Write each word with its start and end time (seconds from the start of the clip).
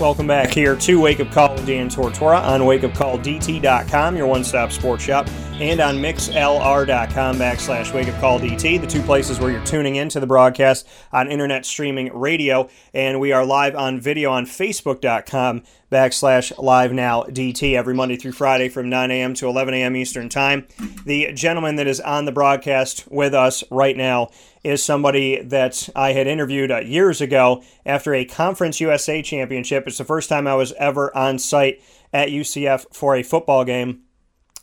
Welcome 0.00 0.26
back 0.26 0.48
here 0.48 0.76
to 0.76 0.98
Wake 0.98 1.20
Up 1.20 1.30
Call 1.30 1.54
Dan 1.66 1.90
Tortora 1.90 2.42
on 2.42 2.62
wakeupcalldt.com, 2.62 4.16
your 4.16 4.26
one 4.26 4.42
stop 4.44 4.72
sports 4.72 5.04
shop, 5.04 5.28
and 5.60 5.78
on 5.80 5.96
mixlr.com 5.96 7.36
backslash 7.36 7.92
wake 7.92 8.08
up 8.08 8.18
call 8.18 8.40
DT, 8.40 8.80
the 8.80 8.86
two 8.86 9.02
places 9.02 9.38
where 9.38 9.50
you're 9.50 9.64
tuning 9.66 9.96
into 9.96 10.18
the 10.18 10.26
broadcast 10.26 10.88
on 11.12 11.30
internet 11.30 11.66
streaming 11.66 12.10
radio. 12.18 12.66
And 12.94 13.20
we 13.20 13.32
are 13.32 13.44
live 13.44 13.76
on 13.76 14.00
video 14.00 14.30
on 14.30 14.46
facebook.com 14.46 15.62
backslash 15.92 16.56
live 16.56 16.94
now 16.94 17.24
DT 17.24 17.74
every 17.74 17.92
Monday 17.92 18.16
through 18.16 18.32
Friday 18.32 18.70
from 18.70 18.88
9 18.88 19.10
a.m. 19.10 19.34
to 19.34 19.48
11 19.48 19.74
a.m. 19.74 19.96
Eastern 19.96 20.30
Time. 20.30 20.66
The 21.04 21.32
gentleman 21.34 21.76
that 21.76 21.86
is 21.86 22.00
on 22.00 22.24
the 22.24 22.32
broadcast 22.32 23.06
with 23.10 23.34
us 23.34 23.62
right 23.70 23.96
now 23.96 24.30
is 24.64 24.82
somebody 24.82 25.42
that 25.42 25.90
I 25.94 26.12
had 26.12 26.26
interviewed 26.26 26.70
uh, 26.70 26.80
years 26.80 27.20
ago 27.20 27.62
after 27.84 28.14
a 28.14 28.24
Conference 28.24 28.80
USA 28.80 29.20
championship. 29.20 29.86
It's 29.86 29.98
the 29.98 30.04
first 30.04 30.30
time 30.30 30.46
I 30.46 30.54
was 30.54 30.72
ever 30.78 31.14
on 31.14 31.38
site 31.38 31.82
at 32.12 32.30
UCF 32.30 32.94
for 32.94 33.14
a 33.14 33.22
football 33.22 33.64
game, 33.64 34.02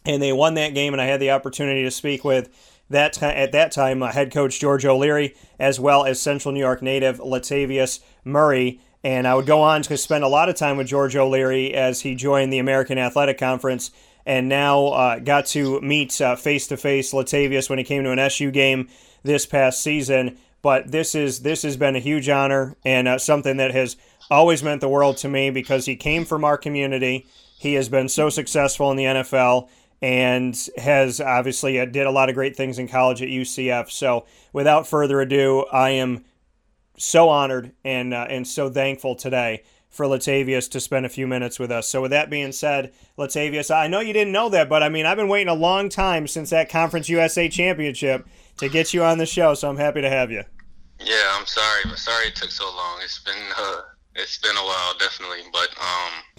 and 0.07 0.21
they 0.21 0.33
won 0.33 0.55
that 0.55 0.73
game, 0.73 0.93
and 0.93 1.01
I 1.01 1.05
had 1.05 1.19
the 1.19 1.31
opportunity 1.31 1.83
to 1.83 1.91
speak 1.91 2.23
with 2.23 2.49
that 2.89 3.21
at 3.21 3.51
that 3.51 3.71
time 3.71 4.01
uh, 4.01 4.11
head 4.11 4.31
coach 4.31 4.59
George 4.59 4.85
O'Leary 4.85 5.35
as 5.59 5.79
well 5.79 6.05
as 6.05 6.21
Central 6.21 6.53
New 6.53 6.59
York 6.59 6.81
native 6.81 7.19
Latavius 7.19 7.99
Murray. 8.23 8.79
And 9.03 9.27
I 9.27 9.35
would 9.35 9.45
go 9.45 9.61
on 9.61 9.83
to 9.83 9.97
spend 9.97 10.23
a 10.23 10.29
lot 10.29 10.49
of 10.49 10.55
time 10.55 10.77
with 10.77 10.87
George 10.87 11.15
O'Leary 11.15 11.73
as 11.73 12.01
he 12.01 12.15
joined 12.15 12.51
the 12.51 12.59
American 12.59 12.97
Athletic 12.97 13.37
Conference 13.37 13.91
and 14.25 14.49
now 14.49 14.87
uh, 14.87 15.19
got 15.19 15.45
to 15.47 15.79
meet 15.81 16.11
face 16.11 16.67
to 16.67 16.77
face 16.77 17.13
Latavius 17.13 17.69
when 17.69 17.79
he 17.79 17.85
came 17.85 18.03
to 18.03 18.11
an 18.11 18.19
SU 18.19 18.51
game 18.51 18.89
this 19.23 19.45
past 19.45 19.81
season. 19.81 20.37
But 20.61 20.91
this 20.91 21.15
is 21.15 21.41
this 21.41 21.61
has 21.61 21.77
been 21.77 21.95
a 21.95 21.99
huge 21.99 22.27
honor 22.27 22.75
and 22.83 23.07
uh, 23.07 23.17
something 23.19 23.57
that 23.57 23.71
has 23.71 23.95
always 24.29 24.63
meant 24.63 24.81
the 24.81 24.89
world 24.89 25.17
to 25.17 25.29
me 25.29 25.49
because 25.49 25.85
he 25.85 25.95
came 25.95 26.25
from 26.25 26.43
our 26.43 26.57
community. 26.57 27.27
He 27.57 27.75
has 27.75 27.89
been 27.89 28.09
so 28.09 28.29
successful 28.29 28.91
in 28.91 28.97
the 28.97 29.05
NFL 29.05 29.69
and 30.01 30.69
has 30.77 31.19
obviously 31.19 31.79
uh, 31.79 31.85
did 31.85 32.05
a 32.05 32.11
lot 32.11 32.29
of 32.29 32.35
great 32.35 32.55
things 32.55 32.77
in 32.77 32.87
college 32.87 33.21
at 33.21 33.29
UCF. 33.29 33.89
So 33.89 34.25
without 34.53 34.87
further 34.87 35.21
ado, 35.21 35.65
I 35.71 35.91
am 35.91 36.23
so 36.97 37.29
honored 37.29 37.71
and 37.83 38.13
uh, 38.13 38.27
and 38.29 38.47
so 38.47 38.69
thankful 38.69 39.15
today 39.15 39.63
for 39.89 40.05
Latavius 40.05 40.69
to 40.69 40.79
spend 40.79 41.05
a 41.05 41.09
few 41.09 41.27
minutes 41.27 41.57
with 41.57 41.71
us. 41.71 41.87
So 41.87 42.01
with 42.01 42.11
that 42.11 42.29
being 42.29 42.51
said, 42.51 42.93
Latavius, 43.17 43.73
I 43.73 43.87
know 43.87 43.99
you 43.99 44.13
didn't 44.13 44.33
know 44.33 44.49
that, 44.49 44.69
but 44.69 44.83
I 44.83 44.89
mean 44.89 45.05
I've 45.05 45.17
been 45.17 45.27
waiting 45.27 45.49
a 45.49 45.55
long 45.55 45.89
time 45.89 46.27
since 46.27 46.49
that 46.51 46.69
Conference 46.69 47.09
USA 47.09 47.49
championship 47.49 48.27
to 48.57 48.69
get 48.69 48.93
you 48.93 49.03
on 49.03 49.17
the 49.17 49.25
show. 49.25 49.53
So 49.53 49.69
I'm 49.69 49.77
happy 49.77 50.01
to 50.01 50.09
have 50.09 50.31
you. 50.31 50.43
Yeah, 50.99 51.33
I'm 51.33 51.45
sorry. 51.45 51.83
Sorry 51.95 52.27
it 52.27 52.35
took 52.35 52.51
so 52.51 52.65
long. 52.65 52.99
It's 53.03 53.19
been 53.19 53.35
uh, 53.57 53.81
it's 54.15 54.37
been 54.39 54.57
a 54.57 54.63
while, 54.63 54.97
definitely. 54.99 55.41
But 55.51 55.69
um, 55.79 56.36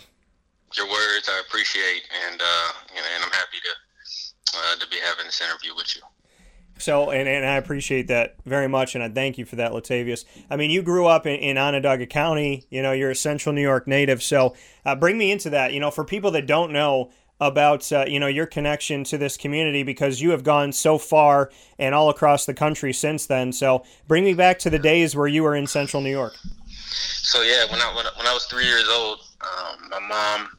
your 0.76 0.86
words 0.86 1.28
I 1.28 1.40
appreciate, 1.46 2.02
and 2.26 2.40
uh, 2.40 2.72
and 2.96 3.24
I'm 3.24 3.30
happy 3.30 3.58
to 3.64 4.58
uh, 4.58 4.76
to 4.76 4.88
be 4.88 4.96
having 5.02 5.26
this 5.26 5.40
interview 5.40 5.74
with 5.74 5.94
you. 5.96 6.02
So, 6.80 7.10
and, 7.10 7.28
and 7.28 7.44
I 7.44 7.56
appreciate 7.56 8.06
that 8.06 8.36
very 8.46 8.68
much, 8.68 8.94
and 8.94 9.02
I 9.02 9.08
thank 9.08 9.36
you 9.36 9.44
for 9.44 9.56
that, 9.56 9.72
Latavius. 9.72 10.24
I 10.48 10.56
mean, 10.56 10.70
you 10.70 10.80
grew 10.80 11.06
up 11.06 11.26
in, 11.26 11.34
in 11.34 11.58
Onondaga 11.58 12.06
County. 12.06 12.66
You 12.70 12.82
know, 12.82 12.92
you're 12.92 13.10
a 13.10 13.16
Central 13.16 13.52
New 13.52 13.62
York 13.62 13.88
native. 13.88 14.22
So, 14.22 14.54
uh, 14.84 14.94
bring 14.94 15.18
me 15.18 15.32
into 15.32 15.50
that. 15.50 15.72
You 15.72 15.80
know, 15.80 15.90
for 15.90 16.04
people 16.04 16.30
that 16.32 16.46
don't 16.46 16.72
know, 16.72 17.10
about 17.40 17.90
uh, 17.92 18.04
you 18.06 18.18
know 18.18 18.26
your 18.26 18.46
connection 18.46 19.04
to 19.04 19.18
this 19.18 19.36
community 19.36 19.82
because 19.82 20.20
you 20.20 20.30
have 20.30 20.42
gone 20.42 20.72
so 20.72 20.98
far 20.98 21.50
and 21.78 21.94
all 21.94 22.10
across 22.10 22.46
the 22.46 22.54
country 22.54 22.92
since 22.92 23.26
then. 23.26 23.52
So 23.52 23.84
bring 24.06 24.24
me 24.24 24.34
back 24.34 24.58
to 24.60 24.70
the 24.70 24.78
days 24.78 25.14
where 25.14 25.28
you 25.28 25.42
were 25.42 25.54
in 25.54 25.66
Central 25.66 26.02
New 26.02 26.10
York. 26.10 26.34
So 26.76 27.42
yeah, 27.42 27.70
when 27.70 27.80
I 27.80 27.94
when 27.94 28.06
I, 28.06 28.10
when 28.16 28.26
I 28.26 28.34
was 28.34 28.46
three 28.46 28.66
years 28.66 28.88
old, 28.90 29.20
um, 29.40 29.88
my 29.90 30.00
mom, 30.00 30.57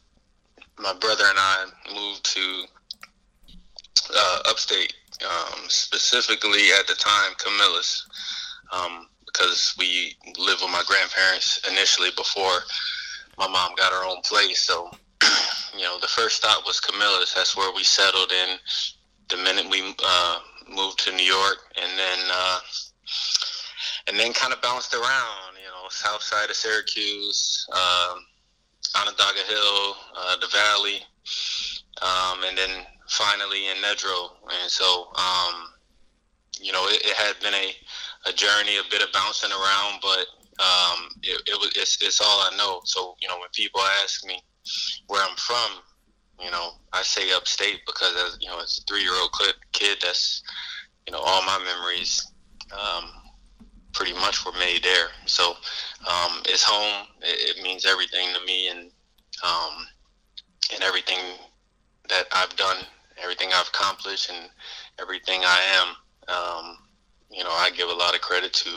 my 0.79 0.93
brother, 0.93 1.25
and 1.27 1.37
I 1.37 1.65
moved 1.93 2.23
to 2.35 2.63
uh, 4.15 4.39
upstate, 4.49 4.93
um, 5.23 5.59
specifically 5.67 6.71
at 6.79 6.87
the 6.87 6.95
time 6.95 7.33
Camillus, 7.37 8.07
um, 8.71 9.07
because 9.25 9.75
we 9.77 10.15
lived 10.37 10.61
with 10.61 10.71
my 10.71 10.83
grandparents 10.87 11.61
initially 11.69 12.09
before 12.15 12.61
my 13.37 13.47
mom 13.47 13.75
got 13.75 13.91
her 13.91 14.05
own 14.05 14.21
place. 14.23 14.61
So 14.61 14.89
you 15.77 15.83
know, 15.83 15.99
the 15.99 16.07
first 16.07 16.37
stop 16.37 16.65
was 16.65 16.79
Camillus. 16.79 17.33
That's 17.33 17.55
where 17.55 17.73
we 17.73 17.83
settled 17.83 18.31
in 18.31 18.57
the 19.29 19.37
minute 19.37 19.69
we 19.69 19.95
uh, 20.03 20.39
moved 20.73 20.99
to 21.05 21.11
New 21.11 21.23
York, 21.23 21.57
and 21.81 21.97
then 21.97 22.19
uh, 22.31 22.59
and 24.07 24.19
then 24.19 24.33
kind 24.33 24.53
of 24.53 24.61
bounced 24.61 24.93
around. 24.93 25.55
You 25.55 25.67
know, 25.67 25.87
south 25.89 26.21
side 26.23 26.49
of 26.49 26.55
Syracuse, 26.55 27.67
um, 27.73 28.25
Onondaga 28.95 29.41
Hill, 29.47 29.95
uh, 30.17 30.35
the 30.37 30.47
Valley, 30.47 31.01
um, 32.01 32.43
and 32.47 32.57
then 32.57 32.85
finally 33.07 33.67
in 33.67 33.77
Nedrow. 33.77 34.29
And 34.61 34.69
so, 34.69 35.09
um, 35.15 35.69
you 36.59 36.71
know, 36.71 36.85
it, 36.87 37.01
it, 37.05 37.15
had 37.15 37.39
been 37.39 37.53
a, 37.53 37.75
a 38.29 38.33
journey, 38.33 38.77
a 38.77 38.89
bit 38.89 39.01
of 39.01 39.11
bouncing 39.13 39.51
around, 39.51 39.99
but 40.01 40.25
um, 40.59 41.09
it, 41.23 41.41
it 41.47 41.59
was 41.59 41.71
it's, 41.75 42.01
it's 42.01 42.21
all 42.21 42.41
I 42.51 42.55
know. 42.57 42.81
So, 42.83 43.15
you 43.21 43.27
know, 43.27 43.37
when 43.39 43.49
people 43.53 43.81
ask 44.03 44.25
me 44.25 44.41
where 45.07 45.23
I'm 45.23 45.35
from, 45.37 45.81
you 46.43 46.51
know, 46.51 46.71
I 46.93 47.03
say 47.03 47.31
upstate 47.33 47.81
because 47.85 48.15
as 48.15 48.37
you 48.41 48.49
know, 48.49 48.59
as 48.59 48.79
a 48.79 48.85
three 48.87 49.03
year 49.03 49.13
old 49.13 49.31
kid, 49.73 49.97
that's 50.01 50.43
you 51.05 51.13
know, 51.13 51.19
all 51.19 51.43
my 51.43 51.59
memories 51.59 52.31
um, 52.71 53.09
pretty 53.93 54.13
much 54.13 54.45
were 54.45 54.51
made 54.53 54.83
there. 54.83 55.07
So 55.25 55.51
um, 56.07 56.41
it's 56.45 56.63
home. 56.63 57.07
It, 57.21 57.57
it, 57.57 57.63
means 57.63 57.85
everything 57.85 58.27
to 58.33 58.45
me, 58.45 58.69
and 58.69 58.91
um, 59.43 59.87
and 60.73 60.83
everything 60.83 61.19
that 62.09 62.25
I've 62.33 62.55
done, 62.55 62.77
everything 63.21 63.49
I've 63.53 63.67
accomplished, 63.67 64.29
and 64.29 64.49
everything 64.99 65.41
I 65.43 65.61
am. 65.81 66.35
Um, 66.35 66.77
you 67.31 67.43
know, 67.43 67.51
I 67.51 67.69
give 67.71 67.89
a 67.89 67.93
lot 67.93 68.15
of 68.15 68.21
credit 68.21 68.53
to 68.53 68.69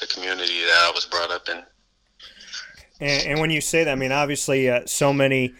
the 0.00 0.06
community 0.06 0.60
that 0.62 0.88
I 0.88 0.92
was 0.94 1.06
brought 1.06 1.30
up 1.30 1.48
in. 1.48 1.62
And, 3.00 3.26
and 3.26 3.40
when 3.40 3.50
you 3.50 3.60
say 3.60 3.84
that, 3.84 3.90
I 3.90 3.94
mean, 3.96 4.12
obviously, 4.12 4.70
uh, 4.70 4.82
so 4.86 5.12
many 5.12 5.54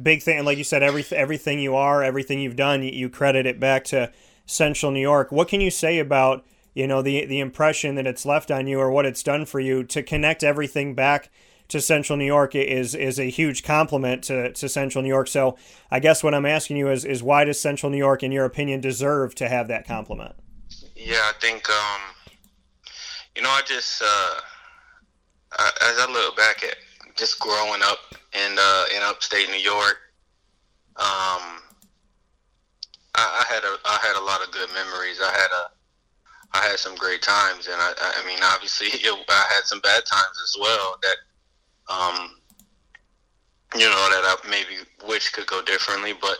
big 0.00 0.22
thing, 0.22 0.44
like 0.44 0.58
you 0.58 0.64
said, 0.64 0.82
every, 0.82 1.04
everything 1.12 1.60
you 1.60 1.76
are, 1.76 2.02
everything 2.02 2.40
you've 2.40 2.56
done, 2.56 2.82
you, 2.82 2.90
you 2.90 3.08
credit 3.08 3.46
it 3.46 3.60
back 3.60 3.84
to 3.84 4.10
Central 4.46 4.90
New 4.90 5.00
York. 5.00 5.30
What 5.30 5.48
can 5.48 5.60
you 5.60 5.70
say 5.70 5.98
about 5.98 6.44
you 6.80 6.86
know 6.86 7.02
the 7.02 7.26
the 7.26 7.40
impression 7.40 7.94
that 7.96 8.06
it's 8.06 8.24
left 8.24 8.50
on 8.50 8.66
you 8.66 8.80
or 8.80 8.90
what 8.90 9.04
it's 9.04 9.22
done 9.22 9.44
for 9.44 9.60
you 9.60 9.84
to 9.84 10.02
connect 10.02 10.42
everything 10.42 10.94
back 10.94 11.28
to 11.68 11.78
Central 11.78 12.16
New 12.16 12.24
York 12.24 12.54
is 12.54 12.94
is 12.94 13.20
a 13.20 13.28
huge 13.28 13.62
compliment 13.62 14.24
to, 14.24 14.50
to 14.54 14.66
Central 14.66 15.02
New 15.02 15.08
York. 15.08 15.28
So 15.28 15.58
I 15.90 16.00
guess 16.00 16.24
what 16.24 16.34
I'm 16.34 16.46
asking 16.46 16.78
you 16.78 16.88
is 16.88 17.04
is 17.04 17.22
why 17.22 17.44
does 17.44 17.60
Central 17.60 17.92
New 17.92 17.98
York, 17.98 18.22
in 18.22 18.32
your 18.32 18.46
opinion, 18.46 18.80
deserve 18.80 19.34
to 19.34 19.48
have 19.48 19.68
that 19.68 19.86
compliment? 19.86 20.34
Yeah, 20.96 21.20
I 21.22 21.32
think 21.38 21.68
um, 21.68 22.00
you 23.36 23.42
know 23.42 23.50
I 23.50 23.60
just 23.66 24.02
uh, 24.02 24.40
as 25.82 25.98
I 25.98 26.10
look 26.10 26.34
back 26.34 26.64
at 26.64 26.76
just 27.14 27.38
growing 27.40 27.82
up 27.82 27.98
in 28.32 28.56
uh, 28.58 28.84
in 28.96 29.02
upstate 29.02 29.50
New 29.50 29.60
York, 29.60 29.98
um, 30.96 31.60
I, 33.14 33.44
I, 33.44 33.44
had 33.52 33.64
a 33.64 33.76
I 33.84 33.98
had 34.00 34.16
a 34.16 34.24
lot 34.24 34.42
of 34.42 34.50
good 34.50 34.70
memories. 34.72 35.20
I 35.22 35.30
had 35.30 35.50
a 35.52 35.79
I 36.52 36.66
had 36.66 36.78
some 36.78 36.96
great 36.96 37.22
times, 37.22 37.68
and 37.68 37.76
I, 37.76 37.92
I 37.98 38.26
mean, 38.26 38.38
obviously, 38.42 38.86
it, 38.92 39.26
I 39.28 39.46
had 39.54 39.64
some 39.64 39.80
bad 39.80 40.02
times 40.04 40.40
as 40.42 40.56
well. 40.60 40.98
That 41.02 41.92
um, 41.92 42.30
you 43.74 43.88
know 43.88 44.08
that 44.10 44.24
I 44.24 44.36
maybe 44.48 44.82
wish 45.06 45.30
could 45.30 45.46
go 45.46 45.62
differently, 45.62 46.12
but 46.20 46.38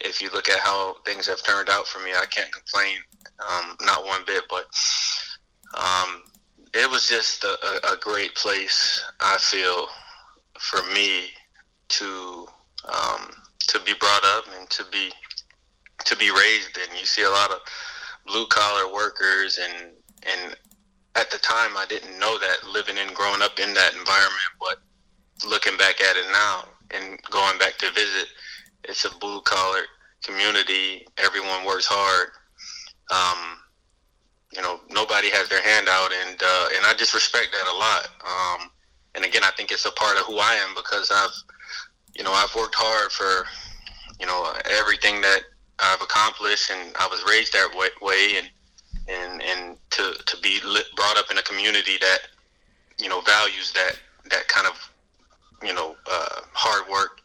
if 0.00 0.20
you 0.20 0.30
look 0.32 0.48
at 0.48 0.58
how 0.58 0.96
things 1.04 1.26
have 1.26 1.42
turned 1.42 1.68
out 1.68 1.86
for 1.86 2.00
me, 2.00 2.10
I 2.10 2.26
can't 2.26 2.52
complain, 2.52 2.96
um, 3.48 3.76
not 3.82 4.04
one 4.04 4.22
bit. 4.26 4.44
But 4.48 4.66
um, 5.78 6.22
it 6.74 6.90
was 6.90 7.08
just 7.08 7.44
a, 7.44 7.56
a, 7.92 7.96
great 8.00 8.34
place. 8.34 9.02
I 9.20 9.38
feel 9.38 9.86
for 10.58 10.82
me 10.92 11.30
to 11.88 12.46
um, 12.84 13.30
to 13.68 13.80
be 13.80 13.94
brought 13.98 14.24
up 14.24 14.44
and 14.58 14.68
to 14.70 14.84
be 14.90 15.10
to 16.04 16.16
be 16.16 16.30
raised 16.30 16.76
in. 16.76 16.96
You 16.98 17.06
see 17.06 17.22
a 17.22 17.30
lot 17.30 17.50
of 17.50 17.58
blue 18.26 18.46
collar 18.46 18.92
workers, 18.92 19.58
and 19.58 19.92
and 20.22 20.56
at 21.14 21.30
the 21.30 21.38
time 21.38 21.76
I 21.76 21.86
didn't 21.88 22.18
know 22.18 22.38
that 22.38 22.68
living 22.72 22.96
and 22.98 23.14
growing 23.14 23.42
up 23.42 23.58
in 23.58 23.74
that 23.74 23.92
environment. 23.94 24.52
But 24.60 24.78
looking 25.48 25.76
back 25.76 26.00
at 26.00 26.16
it 26.16 26.26
now 26.32 26.64
and 26.90 27.20
going 27.30 27.58
back 27.58 27.76
to 27.78 27.90
visit, 27.92 28.28
it's 28.84 29.04
a 29.04 29.18
blue 29.18 29.40
collar 29.42 29.82
community. 30.22 31.06
Everyone 31.18 31.64
works 31.66 31.86
hard. 31.86 32.30
Um, 33.10 33.58
you 34.54 34.60
know, 34.60 34.80
nobody 34.90 35.30
has 35.30 35.48
their 35.48 35.62
hand 35.62 35.88
out, 35.88 36.12
and 36.12 36.40
uh, 36.42 36.68
and 36.76 36.86
I 36.86 36.94
just 36.96 37.14
respect 37.14 37.48
that 37.52 37.72
a 37.72 37.76
lot. 37.76 38.08
Um, 38.24 38.70
and 39.14 39.24
again, 39.24 39.42
I 39.44 39.50
think 39.56 39.72
it's 39.72 39.84
a 39.84 39.92
part 39.92 40.16
of 40.16 40.24
who 40.24 40.38
I 40.38 40.54
am 40.54 40.74
because 40.74 41.10
I've, 41.10 41.34
you 42.14 42.24
know, 42.24 42.32
I've 42.32 42.54
worked 42.54 42.74
hard 42.76 43.12
for, 43.12 43.46
you 44.18 44.26
know, 44.26 44.52
everything 44.70 45.20
that 45.20 45.42
I've 45.82 46.00
accomplished, 46.00 46.70
and 46.70 46.94
I 46.96 47.06
was 47.08 47.22
raised 47.28 47.52
that 47.52 47.70
way, 48.00 48.38
and 48.38 48.50
and 49.08 49.42
and 49.42 49.76
to 49.90 50.14
to 50.26 50.36
be 50.40 50.60
lit, 50.64 50.86
brought 50.96 51.18
up 51.18 51.30
in 51.30 51.38
a 51.38 51.42
community 51.42 51.98
that, 52.00 52.20
you 52.98 53.08
know, 53.08 53.20
values 53.20 53.72
that 53.72 53.98
that 54.30 54.46
kind 54.48 54.66
of, 54.66 54.76
you 55.62 55.74
know, 55.74 55.96
uh, 56.10 56.40
hard 56.52 56.88
work. 56.88 57.20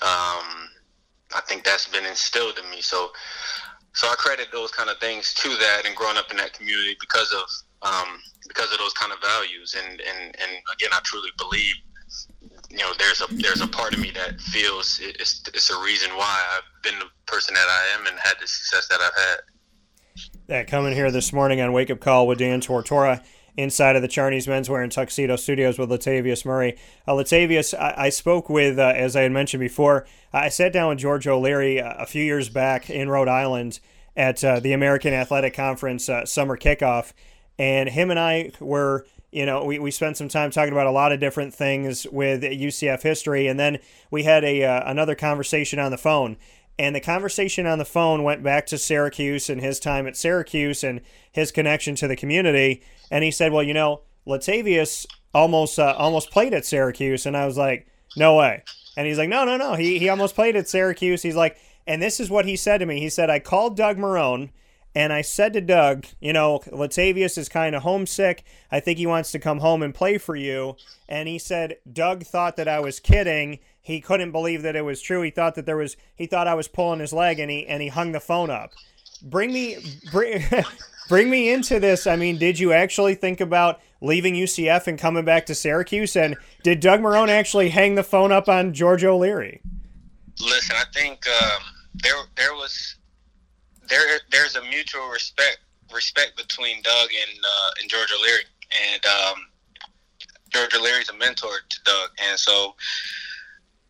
Um, 0.00 0.68
I 1.34 1.40
think 1.46 1.64
that's 1.64 1.86
been 1.86 2.04
instilled 2.04 2.58
in 2.58 2.68
me. 2.70 2.80
So, 2.80 3.10
so 3.92 4.08
I 4.08 4.14
credit 4.16 4.48
those 4.52 4.70
kind 4.70 4.90
of 4.90 4.98
things 4.98 5.34
to 5.34 5.48
that 5.48 5.82
and 5.86 5.94
growing 5.94 6.16
up 6.16 6.30
in 6.30 6.36
that 6.38 6.52
community 6.52 6.96
because 7.00 7.32
of 7.32 7.44
um, 7.82 8.20
because 8.48 8.72
of 8.72 8.78
those 8.78 8.92
kind 8.92 9.12
of 9.12 9.20
values. 9.20 9.76
And, 9.78 10.00
and, 10.00 10.24
and 10.40 10.50
again, 10.72 10.90
I 10.92 11.00
truly 11.04 11.30
believe, 11.38 11.74
you 12.72 12.78
know, 12.78 12.92
there's 12.98 13.20
a 13.20 13.26
there's 13.34 13.60
a 13.60 13.66
part 13.66 13.92
of 13.92 14.00
me 14.00 14.10
that 14.12 14.40
feels 14.40 14.98
it's, 15.02 15.42
it's 15.52 15.70
a 15.70 15.80
reason 15.82 16.10
why 16.16 16.42
I've 16.56 16.82
been 16.82 16.98
the 16.98 17.06
person 17.26 17.54
that 17.54 17.68
I 17.68 17.98
am 17.98 18.06
and 18.06 18.18
had 18.18 18.34
the 18.40 18.46
success 18.46 18.88
that 18.88 19.00
I've 19.00 19.14
had. 19.14 19.38
That 20.46 20.66
coming 20.68 20.94
here 20.94 21.10
this 21.10 21.32
morning 21.32 21.60
on 21.60 21.72
Wake 21.72 21.90
Up 21.90 22.00
Call 22.00 22.26
with 22.26 22.38
Dan 22.38 22.62
Tortora 22.62 23.22
inside 23.58 23.94
of 23.94 24.02
the 24.02 24.08
Charney's 24.08 24.46
Menswear 24.46 24.82
and 24.82 24.90
Tuxedo 24.90 25.36
Studios 25.36 25.78
with 25.78 25.90
Latavius 25.90 26.46
Murray. 26.46 26.78
Uh, 27.06 27.12
Latavius, 27.12 27.78
I, 27.78 28.06
I 28.06 28.08
spoke 28.08 28.48
with, 28.48 28.78
uh, 28.78 28.92
as 28.96 29.14
I 29.14 29.22
had 29.22 29.32
mentioned 29.32 29.60
before, 29.60 30.06
I 30.32 30.48
sat 30.48 30.72
down 30.72 30.88
with 30.88 30.98
George 30.98 31.26
O'Leary 31.26 31.80
uh, 31.80 31.92
a 31.98 32.06
few 32.06 32.24
years 32.24 32.48
back 32.48 32.88
in 32.88 33.10
Rhode 33.10 33.28
Island 33.28 33.80
at 34.16 34.42
uh, 34.42 34.60
the 34.60 34.72
American 34.72 35.12
Athletic 35.12 35.54
Conference 35.54 36.08
uh, 36.08 36.24
summer 36.24 36.56
kickoff, 36.56 37.12
and 37.62 37.88
him 37.88 38.10
and 38.10 38.18
I 38.18 38.50
were. 38.60 39.06
You 39.30 39.46
know, 39.46 39.64
we, 39.64 39.78
we 39.78 39.90
spent 39.90 40.18
some 40.18 40.28
time 40.28 40.50
talking 40.50 40.74
about 40.74 40.86
a 40.86 40.90
lot 40.90 41.10
of 41.10 41.18
different 41.18 41.54
things 41.54 42.06
with 42.12 42.42
UCF 42.42 43.00
history, 43.00 43.46
and 43.46 43.58
then 43.58 43.78
we 44.10 44.24
had 44.24 44.44
a 44.44 44.62
uh, 44.62 44.82
another 44.90 45.14
conversation 45.14 45.78
on 45.78 45.90
the 45.90 45.96
phone. 45.96 46.36
And 46.78 46.94
the 46.94 47.00
conversation 47.00 47.66
on 47.66 47.78
the 47.78 47.86
phone 47.86 48.24
went 48.24 48.42
back 48.42 48.66
to 48.66 48.76
Syracuse 48.76 49.48
and 49.48 49.60
his 49.60 49.80
time 49.80 50.06
at 50.06 50.18
Syracuse 50.18 50.84
and 50.84 51.00
his 51.30 51.50
connection 51.50 51.94
to 51.96 52.08
the 52.08 52.16
community. 52.16 52.82
And 53.10 53.24
he 53.24 53.30
said, 53.30 53.52
"Well, 53.52 53.62
you 53.62 53.72
know, 53.72 54.02
Latavius 54.26 55.06
almost 55.32 55.78
uh, 55.78 55.94
almost 55.96 56.30
played 56.30 56.52
at 56.52 56.66
Syracuse," 56.66 57.24
and 57.24 57.34
I 57.34 57.46
was 57.46 57.56
like, 57.56 57.86
"No 58.18 58.36
way." 58.36 58.64
And 58.98 59.06
he's 59.06 59.18
like, 59.18 59.30
"No, 59.30 59.44
no, 59.44 59.56
no. 59.56 59.76
He 59.76 59.98
he 59.98 60.10
almost 60.10 60.34
played 60.34 60.56
at 60.56 60.68
Syracuse." 60.68 61.22
He's 61.22 61.36
like, 61.36 61.56
and 61.86 62.02
this 62.02 62.20
is 62.20 62.28
what 62.28 62.44
he 62.44 62.56
said 62.56 62.78
to 62.78 62.86
me. 62.86 63.00
He 63.00 63.08
said, 63.08 63.30
"I 63.30 63.38
called 63.38 63.78
Doug 63.78 63.96
Marrone." 63.96 64.50
And 64.94 65.12
I 65.12 65.22
said 65.22 65.54
to 65.54 65.60
Doug, 65.60 66.06
you 66.20 66.32
know, 66.32 66.60
Latavius 66.66 67.38
is 67.38 67.48
kind 67.48 67.74
of 67.74 67.82
homesick. 67.82 68.44
I 68.70 68.80
think 68.80 68.98
he 68.98 69.06
wants 69.06 69.32
to 69.32 69.38
come 69.38 69.60
home 69.60 69.82
and 69.82 69.94
play 69.94 70.18
for 70.18 70.36
you. 70.36 70.76
And 71.08 71.28
he 71.28 71.38
said, 71.38 71.76
Doug 71.90 72.24
thought 72.24 72.56
that 72.56 72.68
I 72.68 72.80
was 72.80 73.00
kidding. 73.00 73.58
He 73.80 74.00
couldn't 74.00 74.32
believe 74.32 74.62
that 74.62 74.76
it 74.76 74.84
was 74.84 75.00
true. 75.00 75.22
He 75.22 75.30
thought 75.30 75.54
that 75.54 75.64
there 75.64 75.76
was, 75.76 75.96
he 76.14 76.26
thought 76.26 76.46
I 76.46 76.54
was 76.54 76.68
pulling 76.68 77.00
his 77.00 77.12
leg 77.12 77.38
and 77.38 77.50
he, 77.50 77.66
and 77.66 77.82
he 77.82 77.88
hung 77.88 78.12
the 78.12 78.20
phone 78.20 78.50
up. 78.50 78.72
Bring 79.22 79.52
me, 79.52 79.78
bring, 80.10 80.44
bring 81.08 81.30
me 81.30 81.50
into 81.50 81.80
this. 81.80 82.06
I 82.06 82.16
mean, 82.16 82.36
did 82.36 82.58
you 82.58 82.72
actually 82.72 83.14
think 83.14 83.40
about 83.40 83.80
leaving 84.02 84.34
UCF 84.34 84.86
and 84.88 84.98
coming 84.98 85.24
back 85.24 85.46
to 85.46 85.54
Syracuse? 85.54 86.16
And 86.16 86.36
did 86.62 86.80
Doug 86.80 87.00
Marrone 87.00 87.28
actually 87.28 87.70
hang 87.70 87.94
the 87.94 88.02
phone 88.02 88.30
up 88.30 88.48
on 88.48 88.74
George 88.74 89.04
O'Leary? 89.04 89.62
Listen, 90.40 90.76
I 90.76 90.84
think 90.92 91.26
um, 91.28 91.62
there 91.94 92.14
there 92.36 92.54
was 92.54 92.91
there 93.88 94.20
there's 94.30 94.56
a 94.56 94.62
mutual 94.62 95.08
respect 95.08 95.58
respect 95.92 96.36
between 96.36 96.82
Doug 96.82 97.08
and 97.08 97.38
uh, 97.44 97.70
and 97.80 97.90
George 97.90 98.12
O'Leary, 98.18 98.44
and 98.92 99.04
um, 99.06 99.46
George 100.50 100.74
O'Leary's 100.74 101.08
a 101.08 101.14
mentor 101.14 101.50
to 101.68 101.78
Doug, 101.84 102.10
and 102.28 102.38
so 102.38 102.74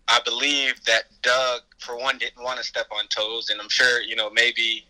I 0.09 0.21
believe 0.25 0.83
that 0.85 1.05
Doug, 1.23 1.62
for 1.79 1.97
one, 1.97 2.19
didn't 2.19 2.43
want 2.43 2.59
to 2.59 2.65
step 2.65 2.87
on 2.91 3.06
toes, 3.09 3.50
and 3.50 3.61
I'm 3.61 3.69
sure 3.69 4.03
you 4.03 4.17
know 4.17 4.31
maybe 4.31 4.87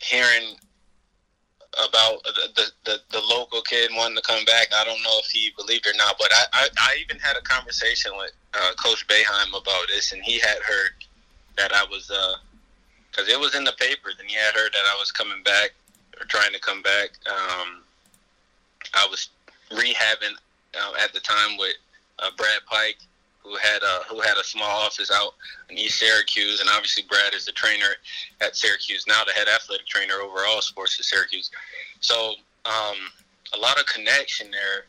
hearing 0.00 0.56
about 1.86 2.22
the, 2.24 2.48
the, 2.56 2.64
the, 2.84 2.98
the, 3.10 3.20
local 3.20 3.60
kid 3.62 3.90
wanting 3.94 4.16
to 4.16 4.22
come 4.22 4.44
back. 4.44 4.68
I 4.74 4.84
don't 4.84 5.02
know 5.02 5.20
if 5.22 5.26
he 5.26 5.52
believed 5.56 5.86
or 5.86 5.92
not, 5.96 6.16
but 6.18 6.28
I, 6.32 6.44
I, 6.52 6.68
I 6.78 6.96
even 7.00 7.20
had 7.20 7.36
a 7.36 7.42
conversation 7.42 8.12
with 8.16 8.32
uh, 8.54 8.72
Coach 8.82 9.06
Boeheim 9.06 9.50
about 9.50 9.86
this, 9.88 10.12
and 10.12 10.22
he 10.22 10.38
had 10.38 10.58
heard 10.62 10.92
that 11.56 11.74
I 11.74 11.84
was, 11.84 12.10
because 13.18 13.32
it 13.32 13.40
was 13.40 13.54
in 13.56 13.64
the 13.64 13.72
papers, 13.72 14.14
and 14.20 14.28
he 14.30 14.36
had 14.36 14.54
heard 14.54 14.72
that 14.72 14.84
I 14.94 14.96
was 14.98 15.10
coming 15.10 15.42
back 15.42 15.70
or 16.20 16.26
trying 16.26 16.52
to 16.52 16.60
come 16.60 16.82
back. 16.82 17.10
Um, 17.28 17.82
I 18.94 19.06
was 19.10 19.30
rehabbing 19.72 20.36
uh, 20.78 20.92
at 21.02 21.12
the 21.12 21.20
time 21.20 21.56
with 21.58 21.74
uh, 22.20 22.30
Brad 22.36 22.60
Pike, 22.66 22.98
who 23.42 23.56
had 23.56 23.82
a 23.82 24.04
who 24.08 24.20
had 24.20 24.36
a 24.36 24.44
small 24.44 24.70
office 24.70 25.10
out 25.12 25.34
in 25.68 25.76
East 25.76 25.98
Syracuse, 25.98 26.60
and 26.60 26.68
obviously 26.72 27.04
Brad 27.08 27.34
is 27.34 27.44
the 27.44 27.52
trainer 27.52 27.96
at 28.40 28.56
Syracuse 28.56 29.04
now, 29.08 29.24
the 29.24 29.32
head 29.32 29.48
athletic 29.48 29.86
trainer 29.86 30.14
overall 30.14 30.60
sports 30.60 30.98
at 31.00 31.04
Syracuse. 31.04 31.50
So 32.00 32.34
um, 32.66 32.96
a 33.52 33.58
lot 33.58 33.80
of 33.80 33.86
connection 33.86 34.48
there, 34.52 34.86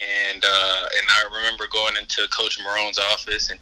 and 0.00 0.44
uh, 0.44 0.82
and 0.98 1.06
I 1.08 1.28
remember 1.32 1.66
going 1.70 1.96
into 1.96 2.26
Coach 2.36 2.58
Marrone's 2.64 2.98
office 2.98 3.50
and 3.50 3.60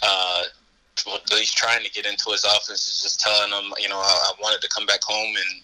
uh, 0.00 0.42
least 1.32 1.56
trying 1.56 1.84
to 1.84 1.90
get 1.90 2.06
into 2.06 2.30
his 2.30 2.44
office, 2.44 3.02
just 3.02 3.20
telling 3.20 3.50
him, 3.50 3.72
you 3.78 3.88
know, 3.88 3.98
I, 3.98 4.30
I 4.30 4.32
wanted 4.40 4.60
to 4.62 4.68
come 4.68 4.86
back 4.86 5.02
home 5.02 5.34
and 5.34 5.62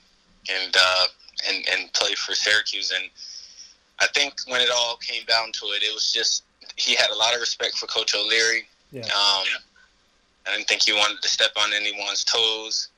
and 0.58 0.76
uh, 0.78 1.04
and 1.48 1.64
and 1.72 1.92
play 1.92 2.14
for 2.14 2.34
Syracuse 2.34 2.92
and. 2.92 3.10
I 4.02 4.06
think 4.14 4.32
when 4.46 4.62
it 4.62 4.70
all 4.74 4.96
came 4.96 5.24
down 5.26 5.52
to 5.52 5.66
it, 5.76 5.82
it 5.82 5.92
was 5.92 6.10
just 6.10 6.44
he 6.76 6.94
had 6.94 7.10
a 7.10 7.14
lot 7.14 7.34
of 7.34 7.40
respect 7.40 7.76
for 7.76 7.86
Coach 7.86 8.14
O'Leary. 8.14 8.66
Yeah. 8.90 9.02
Um, 9.02 9.44
I 10.46 10.56
didn't 10.56 10.68
think 10.68 10.82
he 10.82 10.92
wanted 10.92 11.20
to 11.22 11.28
step 11.28 11.50
on 11.56 11.72
anyone's 11.72 12.24
toes. 12.24 12.88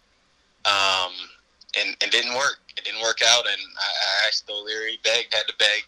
Um, 0.64 1.12
and 1.78 1.96
it 2.00 2.11
didn't 2.11 2.35
work. 2.35 2.61
It 2.76 2.85
didn't 2.85 3.02
work 3.02 3.20
out. 3.26 3.44
And 3.46 3.61
I, 3.81 3.87
I 3.87 4.28
asked 4.28 4.49
O'Leary, 4.50 4.99
begged, 5.02 5.35
had 5.35 5.46
to 5.49 5.55
beg 5.58 5.82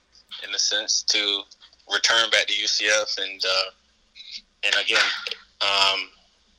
in 0.47 0.55
a 0.55 0.58
sense 0.58 1.02
to 1.05 1.43
return 1.93 2.29
back 2.31 2.47
to 2.47 2.52
UCF. 2.52 3.19
And, 3.19 3.40
uh, 3.44 3.70
and 4.64 4.75
again, 4.85 4.99
um, 5.61 6.08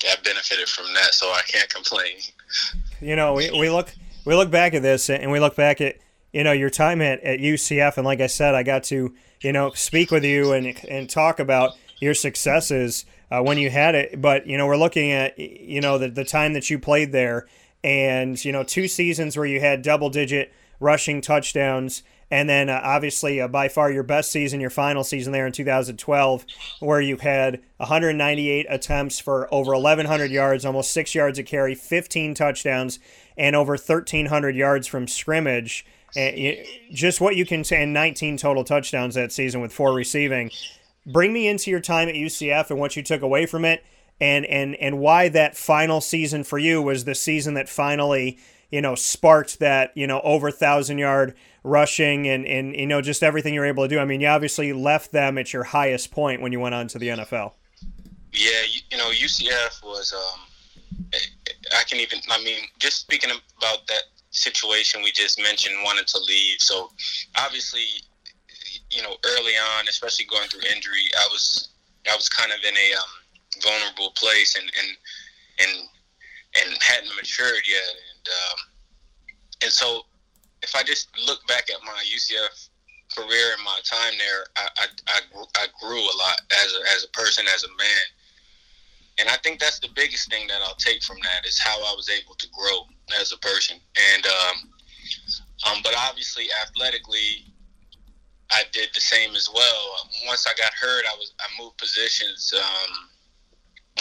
I 0.03 0.15
benefited 0.23 0.67
from 0.67 0.85
that, 0.93 1.13
so 1.13 1.27
I 1.27 1.41
can't 1.47 1.69
complain. 1.69 2.17
You 3.01 3.15
know, 3.15 3.33
we, 3.33 3.49
we 3.51 3.69
look 3.69 3.93
we 4.25 4.35
look 4.35 4.51
back 4.51 4.73
at 4.73 4.81
this 4.81 5.09
and 5.09 5.31
we 5.31 5.39
look 5.39 5.55
back 5.55 5.81
at 5.81 5.97
you 6.33 6.43
know 6.43 6.51
your 6.51 6.69
time 6.69 7.01
at, 7.01 7.21
at 7.21 7.39
UCF, 7.39 7.97
and 7.97 8.05
like 8.05 8.21
I 8.21 8.27
said, 8.27 8.55
I 8.55 8.63
got 8.63 8.83
to 8.85 9.13
you 9.45 9.51
know, 9.51 9.71
speak 9.71 10.09
with 10.09 10.23
you 10.23 10.53
and 10.53 10.75
and 10.89 11.09
talk 11.09 11.39
about 11.39 11.73
your 11.99 12.15
successes 12.15 13.05
uh, 13.29 13.41
when 13.41 13.59
you 13.59 13.69
had 13.69 13.93
it. 13.93 14.19
But 14.19 14.47
you 14.47 14.57
know, 14.57 14.65
we're 14.65 14.75
looking 14.75 15.11
at 15.11 15.37
you 15.37 15.81
know 15.81 15.99
the 15.99 16.09
the 16.09 16.25
time 16.25 16.53
that 16.53 16.69
you 16.69 16.79
played 16.79 17.11
there, 17.11 17.47
and 17.83 18.43
you 18.43 18.51
know, 18.51 18.63
two 18.63 18.87
seasons 18.87 19.37
where 19.37 19.45
you 19.45 19.59
had 19.59 19.83
double 19.83 20.09
digit 20.09 20.51
rushing 20.79 21.21
touchdowns. 21.21 22.01
And 22.31 22.49
then, 22.49 22.69
uh, 22.69 22.81
obviously, 22.83 23.39
uh, 23.39 23.47
by 23.47 23.67
far 23.67 23.91
your 23.91 24.03
best 24.03 24.31
season, 24.31 24.59
your 24.59 24.71
final 24.71 25.03
season 25.03 25.31
there 25.31 25.45
in 25.45 25.51
2012, 25.51 26.45
where 26.79 27.01
you 27.01 27.17
had 27.17 27.61
198 27.77 28.65
attempts 28.69 29.19
for 29.19 29.53
over 29.53 29.73
1,100 29.73 30.31
yards, 30.31 30.65
almost 30.65 30.91
six 30.91 31.13
yards 31.13 31.37
a 31.37 31.43
carry, 31.43 31.75
15 31.75 32.33
touchdowns, 32.33 32.99
and 33.37 33.55
over 33.55 33.73
1,300 33.73 34.55
yards 34.55 34.87
from 34.87 35.07
scrimmage 35.07 35.85
just 36.91 37.19
what 37.19 37.35
you 37.35 37.45
can 37.45 37.63
say, 37.63 37.83
and 37.83 37.93
19 37.93 38.37
total 38.37 38.63
touchdowns 38.63 39.15
that 39.15 39.31
season 39.31 39.61
with 39.61 39.73
four 39.73 39.93
receiving. 39.93 40.49
Bring 41.05 41.33
me 41.33 41.47
into 41.47 41.69
your 41.69 41.79
time 41.79 42.07
at 42.07 42.15
UCF 42.15 42.69
and 42.69 42.79
what 42.79 42.95
you 42.95 43.03
took 43.03 43.21
away 43.21 43.45
from 43.45 43.65
it, 43.65 43.83
and 44.19 44.45
and 44.45 44.75
and 44.75 44.99
why 44.99 45.29
that 45.29 45.57
final 45.57 46.01
season 46.01 46.43
for 46.43 46.57
you 46.57 46.81
was 46.81 47.03
the 47.03 47.15
season 47.15 47.53
that 47.55 47.67
finally 47.67 48.39
you 48.71 48.81
know 48.81 48.95
sparked 48.95 49.59
that 49.59 49.91
you 49.95 50.07
know 50.07 50.21
over 50.21 50.49
thousand 50.51 50.97
yard 50.97 51.35
rushing 51.65 52.27
and 52.27 52.45
and 52.45 52.75
you 52.75 52.87
know 52.87 53.01
just 53.01 53.23
everything 53.23 53.53
you're 53.53 53.65
able 53.65 53.83
to 53.83 53.89
do. 53.89 53.99
I 53.99 54.05
mean, 54.05 54.21
you 54.21 54.27
obviously 54.27 54.71
left 54.73 55.11
them 55.11 55.37
at 55.37 55.51
your 55.51 55.63
highest 55.63 56.11
point 56.11 56.41
when 56.41 56.51
you 56.51 56.59
went 56.59 56.75
on 56.75 56.87
to 56.89 56.99
the 56.99 57.09
NFL. 57.09 57.53
Yeah, 58.31 58.61
you, 58.69 58.81
you 58.91 58.97
know 58.97 59.09
UCF 59.09 59.83
was. 59.83 60.13
Um, 60.13 60.41
I 61.77 61.83
can 61.83 61.99
even. 61.99 62.19
I 62.29 62.41
mean, 62.43 62.63
just 62.79 62.99
speaking 63.01 63.31
about 63.31 63.87
that 63.87 64.03
situation 64.35 65.01
we 65.01 65.11
just 65.11 65.41
mentioned 65.41 65.75
wanted 65.83 66.05
to 66.07 66.19
leave. 66.19 66.59
So 66.59 66.89
obviously, 67.37 67.85
you 68.91 69.01
know, 69.01 69.15
early 69.25 69.53
on, 69.77 69.87
especially 69.87 70.25
going 70.25 70.47
through 70.49 70.61
injury, 70.73 71.07
I 71.17 71.27
was 71.31 71.69
I 72.09 72.15
was 72.15 72.29
kind 72.29 72.51
of 72.51 72.59
in 72.59 72.75
a 72.75 72.97
um, 72.97 73.61
vulnerable 73.63 74.11
place 74.11 74.55
and 74.55 74.69
and 74.77 74.97
and 75.59 75.87
and 76.61 76.77
hadn't 76.81 77.15
matured 77.15 77.63
yet. 77.67 77.89
And 77.89 78.27
um, 78.27 78.57
and 79.63 79.71
so 79.71 80.01
if 80.65 80.75
I 80.75 80.81
just 80.83 81.09
look 81.25 81.45
back 81.47 81.69
at 81.69 81.77
my 81.85 82.01
UCF 82.09 82.69
career 83.15 83.53
and 83.53 83.63
my 83.63 83.79
time 83.85 84.17
there, 84.17 84.45
I 84.57 84.67
I, 84.81 84.85
I, 85.13 85.19
grew, 85.31 85.45
I 85.55 85.65
grew 85.79 86.01
a 86.01 86.15
lot 86.17 86.41
as 86.51 86.73
a, 86.73 86.81
as 86.97 87.05
a 87.05 87.09
person, 87.13 87.45
as 87.53 87.63
a 87.63 87.69
man. 87.77 88.05
and 89.19 89.29
I 89.29 89.37
think 89.45 89.59
that's 89.59 89.79
the 89.79 89.93
biggest 89.95 90.29
thing 90.29 90.47
that 90.47 90.61
I'll 90.65 90.81
take 90.81 91.03
from 91.03 91.17
that 91.21 91.45
is 91.45 91.59
how 91.61 91.77
I 91.77 91.93
was 91.95 92.09
able 92.09 92.33
to 92.35 92.47
grow 92.49 92.87
as 93.21 93.31
a 93.31 93.37
person. 93.37 93.77
And 94.13 94.25
um, 94.25 94.57
um, 95.69 95.77
but 95.83 95.93
obviously, 95.97 96.47
athletically, 96.61 97.45
I 98.51 98.63
did 98.73 98.89
the 98.93 99.01
same 99.01 99.35
as 99.35 99.49
well. 99.53 100.09
Once 100.25 100.47
I 100.47 100.53
got 100.57 100.73
hurt, 100.73 101.05
I 101.05 101.15
was 101.15 101.33
I 101.39 101.45
moved 101.61 101.77
positions. 101.77 102.53
Um, 102.57 103.09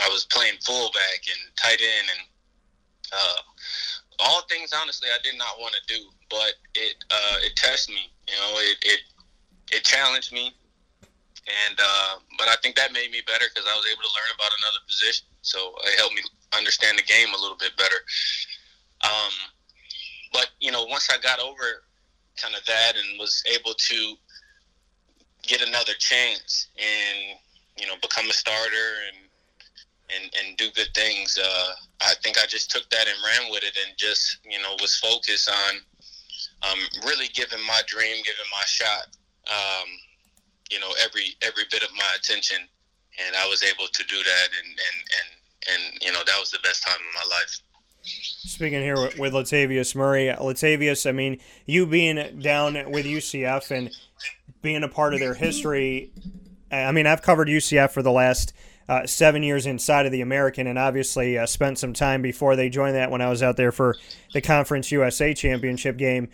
I 0.02 0.08
was 0.08 0.24
playing 0.24 0.54
fullback 0.64 1.20
and 1.28 1.56
tight 1.56 1.80
end, 1.80 2.08
and 2.10 2.22
uh, 3.12 3.42
all 4.18 4.42
things 4.48 4.72
honestly 4.72 5.08
I 5.12 5.18
did 5.22 5.38
not 5.38 5.58
want 5.58 5.74
to 5.74 5.82
do, 5.94 6.04
but 6.30 6.54
it 6.74 6.96
uh, 7.10 7.36
it 7.42 7.56
tested 7.56 7.94
me. 7.94 8.10
You 8.28 8.36
know, 8.36 8.52
it 8.58 8.76
it 8.82 9.00
it 9.72 9.84
challenged 9.84 10.32
me, 10.32 10.54
and 11.46 11.78
uh, 11.78 12.16
but 12.38 12.48
I 12.48 12.56
think 12.62 12.76
that 12.76 12.92
made 12.92 13.10
me 13.10 13.22
better 13.26 13.46
because 13.52 13.68
I 13.68 13.76
was 13.76 13.86
able 13.86 14.02
to 14.02 14.12
learn 14.14 14.30
about 14.34 14.52
another 14.58 14.82
position. 14.86 15.26
So 15.42 15.74
it 15.84 15.98
helped 15.98 16.14
me 16.14 16.22
understand 16.56 16.98
the 16.98 17.02
game 17.02 17.28
a 17.36 17.40
little 17.40 17.56
bit 17.56 17.76
better. 17.76 18.00
Um, 19.02 19.34
but 20.32 20.48
you 20.60 20.72
know, 20.72 20.84
once 20.84 21.08
I 21.10 21.18
got 21.18 21.40
over 21.40 21.84
kind 22.36 22.54
of 22.54 22.64
that 22.66 22.94
and 22.96 23.18
was 23.18 23.42
able 23.52 23.74
to 23.74 24.14
get 25.42 25.60
another 25.60 25.92
chance 25.98 26.68
and 26.78 27.38
you 27.78 27.86
know 27.86 27.94
become 28.00 28.28
a 28.28 28.32
starter 28.32 28.90
and 29.08 29.28
and 30.14 30.30
and 30.38 30.56
do 30.56 30.70
good 30.74 30.90
things, 30.94 31.38
uh, 31.38 31.72
I 32.00 32.14
think 32.22 32.38
I 32.38 32.46
just 32.46 32.70
took 32.70 32.88
that 32.90 33.06
and 33.06 33.16
ran 33.24 33.50
with 33.50 33.64
it 33.64 33.76
and 33.86 33.96
just 33.96 34.38
you 34.48 34.60
know 34.62 34.76
was 34.80 34.96
focused 34.96 35.48
on 35.48 35.74
um, 36.70 36.78
really 37.04 37.28
giving 37.34 37.64
my 37.66 37.80
dream, 37.86 38.16
giving 38.24 38.50
my 38.50 38.64
shot. 38.66 39.06
Um, 39.50 39.88
you 40.70 40.80
know 40.80 40.90
every 41.02 41.36
every 41.42 41.64
bit 41.70 41.82
of 41.82 41.90
my 41.96 42.10
attention, 42.16 42.58
and 43.24 43.36
I 43.36 43.46
was 43.48 43.62
able 43.62 43.86
to 43.92 44.04
do 44.04 44.16
that, 44.16 44.48
and 44.62 44.68
and 44.68 44.98
and 45.18 45.92
and 45.92 46.02
you 46.02 46.12
know 46.12 46.22
that 46.26 46.38
was 46.38 46.50
the 46.50 46.58
best 46.62 46.82
time 46.82 46.96
of 46.96 47.28
my 47.28 47.36
life. 47.36 47.60
Speaking 48.02 48.82
here 48.82 48.96
with 49.18 49.32
Latavius 49.32 49.94
Murray, 49.94 50.26
Latavius, 50.26 51.08
I 51.08 51.12
mean, 51.12 51.40
you 51.64 51.86
being 51.86 52.40
down 52.40 52.90
with 52.90 53.06
UCF 53.06 53.70
and 53.70 53.90
being 54.60 54.82
a 54.82 54.88
part 54.88 55.14
of 55.14 55.20
their 55.20 55.34
history. 55.34 56.10
I 56.70 56.92
mean, 56.92 57.06
I've 57.06 57.22
covered 57.22 57.48
UCF 57.48 57.92
for 57.92 58.02
the 58.02 58.10
last 58.10 58.52
uh, 58.88 59.06
seven 59.06 59.42
years 59.42 59.66
inside 59.66 60.06
of 60.06 60.12
the 60.12 60.20
American, 60.20 60.66
and 60.66 60.78
obviously 60.78 61.38
uh, 61.38 61.46
spent 61.46 61.78
some 61.78 61.92
time 61.92 62.22
before 62.22 62.56
they 62.56 62.68
joined 62.68 62.94
that 62.94 63.10
when 63.10 63.20
I 63.20 63.30
was 63.30 63.42
out 63.42 63.56
there 63.56 63.72
for 63.72 63.96
the 64.32 64.40
Conference 64.40 64.92
USA 64.92 65.32
Championship 65.34 65.96
game. 65.96 66.28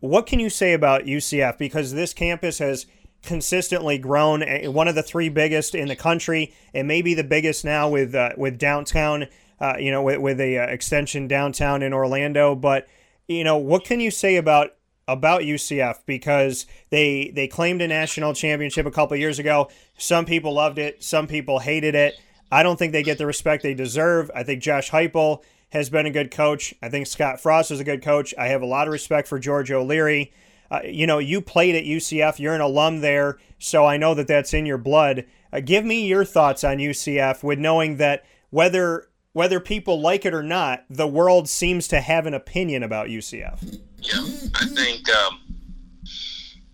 What 0.00 0.26
can 0.26 0.40
you 0.40 0.50
say 0.50 0.72
about 0.72 1.04
UCF? 1.04 1.58
Because 1.58 1.92
this 1.92 2.14
campus 2.14 2.58
has 2.58 2.86
consistently 3.22 3.98
grown. 3.98 4.42
Eh, 4.42 4.66
one 4.66 4.88
of 4.88 4.94
the 4.94 5.02
three 5.02 5.28
biggest 5.28 5.74
in 5.74 5.88
the 5.88 5.96
country, 5.96 6.54
and 6.72 6.86
maybe 6.88 7.14
the 7.14 7.24
biggest 7.24 7.64
now 7.64 7.88
with 7.88 8.14
uh, 8.14 8.30
with 8.36 8.58
downtown. 8.58 9.26
Uh, 9.60 9.76
you 9.78 9.90
know, 9.90 10.02
with, 10.02 10.18
with 10.18 10.40
a 10.40 10.56
uh, 10.56 10.62
extension 10.68 11.28
downtown 11.28 11.82
in 11.82 11.92
Orlando. 11.92 12.54
But 12.54 12.88
you 13.28 13.44
know, 13.44 13.58
what 13.58 13.84
can 13.84 14.00
you 14.00 14.10
say 14.10 14.36
about 14.36 14.70
about 15.12 15.42
UCF 15.42 15.98
because 16.06 16.66
they 16.90 17.30
they 17.34 17.48
claimed 17.48 17.82
a 17.82 17.88
national 17.88 18.34
championship 18.34 18.86
a 18.86 18.90
couple 18.90 19.16
years 19.16 19.38
ago. 19.38 19.68
Some 19.98 20.24
people 20.24 20.54
loved 20.54 20.78
it, 20.78 21.02
some 21.02 21.26
people 21.26 21.58
hated 21.58 21.94
it. 21.94 22.14
I 22.52 22.62
don't 22.62 22.78
think 22.78 22.92
they 22.92 23.02
get 23.02 23.18
the 23.18 23.26
respect 23.26 23.62
they 23.62 23.74
deserve. 23.74 24.30
I 24.34 24.42
think 24.42 24.62
Josh 24.62 24.90
Heupel 24.90 25.42
has 25.70 25.88
been 25.88 26.06
a 26.06 26.10
good 26.10 26.30
coach. 26.30 26.74
I 26.82 26.88
think 26.88 27.06
Scott 27.06 27.40
Frost 27.40 27.70
is 27.70 27.80
a 27.80 27.84
good 27.84 28.02
coach. 28.02 28.34
I 28.36 28.48
have 28.48 28.62
a 28.62 28.66
lot 28.66 28.88
of 28.88 28.92
respect 28.92 29.28
for 29.28 29.38
George 29.38 29.70
O'Leary. 29.70 30.32
Uh, 30.70 30.80
you 30.84 31.06
know, 31.06 31.18
you 31.18 31.40
played 31.40 31.74
at 31.74 31.84
UCF. 31.84 32.38
You're 32.38 32.54
an 32.54 32.60
alum 32.60 33.00
there, 33.00 33.38
so 33.58 33.86
I 33.86 33.96
know 33.96 34.14
that 34.14 34.28
that's 34.28 34.54
in 34.54 34.66
your 34.66 34.78
blood. 34.78 35.26
Uh, 35.52 35.60
give 35.60 35.84
me 35.84 36.06
your 36.06 36.24
thoughts 36.24 36.62
on 36.62 36.78
UCF, 36.78 37.42
with 37.42 37.58
knowing 37.58 37.96
that 37.96 38.24
whether 38.50 39.08
whether 39.32 39.60
people 39.60 40.00
like 40.00 40.24
it 40.24 40.34
or 40.34 40.42
not, 40.42 40.84
the 40.90 41.06
world 41.06 41.48
seems 41.48 41.86
to 41.88 42.00
have 42.00 42.26
an 42.26 42.34
opinion 42.34 42.82
about 42.82 43.08
UCF. 43.08 43.80
Yeah, 44.00 44.24
I 44.54 44.66
think. 44.66 45.08
Um, 45.10 45.40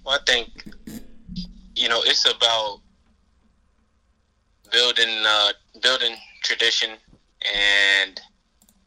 well, 0.04 0.18
I 0.18 0.18
think 0.26 0.48
you 1.74 1.88
know 1.88 2.00
it's 2.04 2.24
about 2.24 2.80
building 4.70 5.22
uh, 5.26 5.52
building 5.82 6.16
tradition, 6.42 6.90
and 6.90 8.20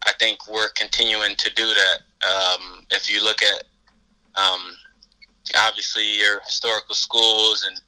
I 0.06 0.14
think 0.20 0.48
we're 0.50 0.70
continuing 0.78 1.36
to 1.36 1.54
do 1.54 1.66
that. 1.66 1.98
Um, 2.26 2.86
if 2.92 3.10
you 3.10 3.24
look 3.24 3.42
at 3.42 3.64
um, 4.36 4.62
obviously 5.58 6.18
your 6.18 6.42
historical 6.42 6.96
schools 6.96 7.66
and 7.68 7.82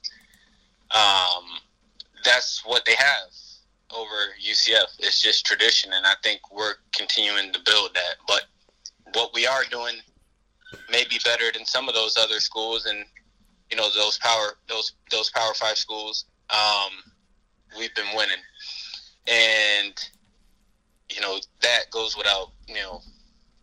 um, 0.91 1.46
that's 2.24 2.62
what 2.65 2.86
they 2.86 2.96
have 2.96 3.29
over 3.96 4.34
UCF. 4.41 5.00
It's 5.00 5.22
just 5.22 5.46
tradition, 5.46 5.91
and 5.93 6.05
I 6.05 6.13
think 6.24 6.39
we're 6.51 6.75
continuing 6.96 7.51
to 7.53 7.60
build 7.65 7.93
that. 7.93 8.15
But 8.27 8.43
what 9.13 9.34
we 9.34 9.46
are 9.46 9.63
doing 9.70 9.96
may 10.90 11.04
be 11.10 11.20
better 11.24 11.51
than 11.54 11.66
some 11.66 11.88
of 11.88 11.96
those 11.96 12.18
other 12.18 12.40
schools, 12.40 12.86
and 12.86 13.06
you 13.70 13.78
know 13.78 13.90
those 13.96 14.18
power 14.20 14.58
those 14.68 14.94
those 15.12 15.30
Power 15.32 15.54
Five 15.54 15.78
schools. 15.78 16.25
Um, 16.50 16.92
we've 17.78 17.94
been 17.96 18.16
winning, 18.16 18.44
and 19.28 19.94
you 21.13 21.22
know 21.22 21.40
that 21.62 21.90
goes 21.92 22.16
without 22.18 22.51
you 22.68 22.75
know 22.75 23.01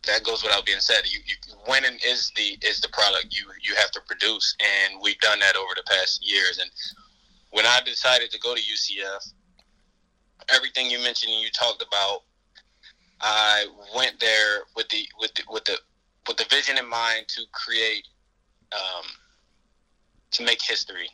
that 0.07 0.23
goes 0.23 0.43
without 0.43 0.65
being 0.65 0.79
said. 0.79 1.01
You, 1.05 1.19
you, 1.25 1.35
winning 1.67 1.99
is 2.05 2.31
the 2.35 2.57
is 2.61 2.79
the 2.81 2.89
product 2.89 3.27
you 3.31 3.45
you 3.61 3.75
have 3.75 3.91
to 3.91 4.01
produce, 4.07 4.55
and 4.59 4.99
we've 5.01 5.19
done 5.19 5.39
that 5.39 5.55
over 5.55 5.73
the 5.75 5.83
past 5.83 6.19
years. 6.27 6.59
And 6.59 6.69
when 7.51 7.65
I 7.65 7.79
decided 7.85 8.31
to 8.31 8.39
go 8.39 8.55
to 8.55 8.61
UCF, 8.61 9.33
everything 10.53 10.89
you 10.89 10.99
mentioned 10.99 11.33
and 11.33 11.41
you 11.41 11.49
talked 11.51 11.83
about, 11.85 12.23
I 13.21 13.65
went 13.95 14.19
there 14.19 14.61
with 14.75 14.89
the 14.89 15.05
with 15.19 15.33
the, 15.35 15.43
with 15.49 15.65
the 15.65 15.77
with 16.27 16.37
the 16.37 16.45
vision 16.49 16.77
in 16.77 16.87
mind 16.89 17.27
to 17.29 17.41
create 17.51 18.07
um, 18.71 19.05
to 20.31 20.43
make 20.43 20.61
history, 20.61 21.09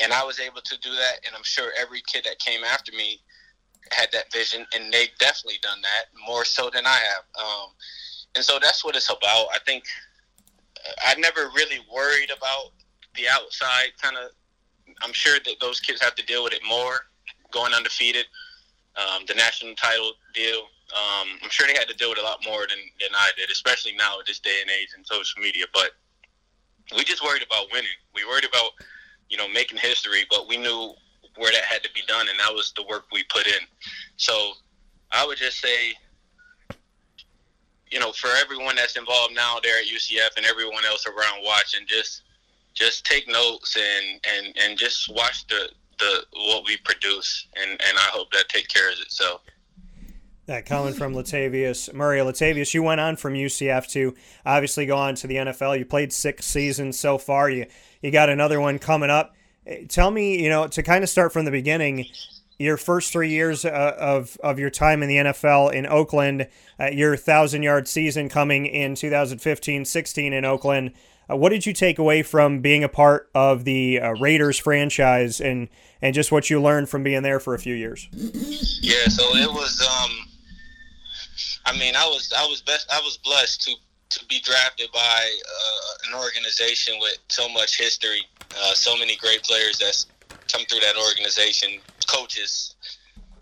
and 0.00 0.12
I 0.12 0.24
was 0.24 0.40
able 0.40 0.60
to 0.62 0.78
do 0.80 0.90
that. 0.90 1.20
And 1.26 1.36
I'm 1.36 1.44
sure 1.44 1.70
every 1.80 2.02
kid 2.10 2.24
that 2.24 2.38
came 2.38 2.64
after 2.64 2.92
me 2.92 3.20
had 3.90 4.08
that 4.12 4.32
vision, 4.32 4.66
and 4.74 4.92
they've 4.92 5.10
definitely 5.18 5.58
done 5.62 5.80
that 5.82 6.06
more 6.26 6.44
so 6.44 6.70
than 6.72 6.86
I 6.86 6.98
have. 6.98 7.24
Um, 7.38 7.68
and 8.34 8.44
so 8.44 8.58
that's 8.60 8.84
what 8.84 8.96
it's 8.96 9.10
about. 9.10 9.46
I 9.52 9.58
think 9.66 9.84
uh, 10.86 10.92
I 11.06 11.14
never 11.18 11.50
really 11.54 11.80
worried 11.92 12.30
about 12.30 12.72
the 13.14 13.28
outside 13.30 13.92
kind 14.00 14.16
of. 14.16 14.30
I'm 15.02 15.12
sure 15.12 15.38
that 15.44 15.54
those 15.60 15.80
kids 15.80 16.00
have 16.02 16.14
to 16.16 16.24
deal 16.24 16.44
with 16.44 16.52
it 16.52 16.60
more, 16.68 17.06
going 17.50 17.72
undefeated, 17.72 18.26
um, 18.96 19.22
the 19.26 19.34
national 19.34 19.74
title 19.74 20.12
deal. 20.34 20.62
Um, 20.92 21.28
I'm 21.42 21.50
sure 21.50 21.66
they 21.66 21.72
had 21.72 21.88
to 21.88 21.96
deal 21.96 22.10
with 22.10 22.18
a 22.18 22.22
lot 22.22 22.44
more 22.44 22.60
than, 22.68 22.78
than 23.00 23.10
I 23.14 23.30
did, 23.36 23.50
especially 23.50 23.92
now 23.96 24.20
at 24.20 24.26
this 24.26 24.38
day 24.38 24.60
and 24.60 24.70
age 24.70 24.88
in 24.96 25.04
social 25.04 25.40
media. 25.40 25.64
But 25.72 25.92
we 26.94 27.04
just 27.04 27.24
worried 27.24 27.42
about 27.42 27.66
winning. 27.72 27.96
We 28.14 28.24
worried 28.24 28.44
about, 28.44 28.72
you 29.30 29.36
know, 29.36 29.48
making 29.48 29.78
history, 29.78 30.26
but 30.30 30.48
we 30.48 30.56
knew 30.56 30.92
where 31.36 31.52
that 31.52 31.64
had 31.64 31.82
to 31.82 31.90
be 31.94 32.02
done, 32.06 32.28
and 32.28 32.38
that 32.38 32.52
was 32.52 32.72
the 32.76 32.84
work 32.84 33.06
we 33.12 33.24
put 33.24 33.46
in. 33.46 33.64
So 34.16 34.52
I 35.10 35.26
would 35.26 35.38
just 35.38 35.60
say, 35.60 35.94
you 37.90 38.00
know, 38.00 38.12
for 38.12 38.30
everyone 38.40 38.76
that's 38.76 38.96
involved 38.96 39.34
now 39.34 39.58
there 39.62 39.78
at 39.78 39.86
UCF 39.86 40.36
and 40.36 40.46
everyone 40.46 40.84
else 40.84 41.06
around 41.06 41.42
watching, 41.44 41.86
just 41.86 42.22
just 42.74 43.04
take 43.04 43.28
notes 43.28 43.76
and 43.76 44.20
and 44.36 44.56
and 44.62 44.78
just 44.78 45.12
watch 45.14 45.46
the 45.46 45.70
the 45.98 46.24
what 46.32 46.64
we 46.66 46.76
produce, 46.78 47.46
and 47.56 47.70
and 47.70 47.98
I 47.98 48.08
hope 48.12 48.30
that 48.32 48.48
take 48.48 48.68
care 48.68 48.90
of 48.90 48.98
itself. 49.00 49.42
That 50.52 50.66
coming 50.66 50.92
from 50.92 51.14
Latavius 51.14 51.94
Murray. 51.94 52.18
Latavius, 52.18 52.74
you 52.74 52.82
went 52.82 53.00
on 53.00 53.16
from 53.16 53.32
UCF 53.32 53.88
to 53.92 54.14
obviously 54.44 54.84
go 54.84 54.98
on 54.98 55.14
to 55.14 55.26
the 55.26 55.36
NFL. 55.36 55.78
You 55.78 55.86
played 55.86 56.12
six 56.12 56.44
seasons 56.44 57.00
so 57.00 57.16
far. 57.16 57.48
You 57.48 57.64
you 58.02 58.10
got 58.10 58.28
another 58.28 58.60
one 58.60 58.78
coming 58.78 59.08
up. 59.08 59.34
Tell 59.88 60.10
me, 60.10 60.42
you 60.42 60.50
know, 60.50 60.66
to 60.68 60.82
kind 60.82 61.02
of 61.02 61.08
start 61.08 61.32
from 61.32 61.46
the 61.46 61.50
beginning, 61.50 62.04
your 62.58 62.76
first 62.76 63.14
three 63.14 63.30
years 63.30 63.64
uh, 63.64 63.96
of, 63.98 64.36
of 64.44 64.58
your 64.58 64.68
time 64.68 65.02
in 65.02 65.08
the 65.08 65.16
NFL 65.16 65.72
in 65.72 65.86
Oakland, 65.86 66.46
uh, 66.78 66.90
your 66.92 67.16
thousand 67.16 67.62
yard 67.62 67.88
season 67.88 68.28
coming 68.28 68.66
in 68.66 68.94
2015 68.94 69.86
16 69.86 70.32
in 70.34 70.44
Oakland. 70.44 70.92
Uh, 71.30 71.36
what 71.36 71.48
did 71.48 71.64
you 71.64 71.72
take 71.72 71.98
away 71.98 72.22
from 72.22 72.60
being 72.60 72.84
a 72.84 72.90
part 72.90 73.30
of 73.34 73.64
the 73.64 73.98
uh, 73.98 74.10
Raiders 74.20 74.58
franchise 74.58 75.40
and, 75.40 75.70
and 76.02 76.14
just 76.14 76.30
what 76.30 76.50
you 76.50 76.60
learned 76.60 76.90
from 76.90 77.02
being 77.02 77.22
there 77.22 77.40
for 77.40 77.54
a 77.54 77.58
few 77.58 77.74
years? 77.74 78.06
Yeah, 78.12 79.08
so 79.08 79.34
it 79.34 79.50
was. 79.50 79.80
Um, 79.80 80.28
I 81.64 81.72
mean, 81.78 81.94
I 81.96 82.06
was 82.06 82.32
I 82.36 82.46
was 82.46 82.60
best 82.62 82.92
I 82.92 83.00
was 83.00 83.18
blessed 83.18 83.62
to 83.62 83.74
to 84.10 84.24
be 84.26 84.40
drafted 84.40 84.90
by 84.92 84.98
uh, 85.00 86.08
an 86.08 86.20
organization 86.20 86.96
with 87.00 87.16
so 87.28 87.48
much 87.48 87.78
history, 87.78 88.22
uh, 88.50 88.74
so 88.74 88.96
many 88.96 89.16
great 89.16 89.42
players 89.42 89.78
that's 89.78 90.06
come 90.52 90.64
through 90.66 90.80
that 90.80 90.96
organization, 90.96 91.80
coaches 92.06 92.74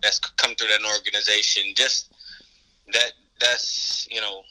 that's 0.01 0.19
come 0.19 0.55
through 0.55 0.69
that 0.69 0.81
organization. 0.85 1.63
Just 1.75 2.13
that 2.93 3.11
that's 3.39 4.07
you 4.09 4.21
know 4.21 4.43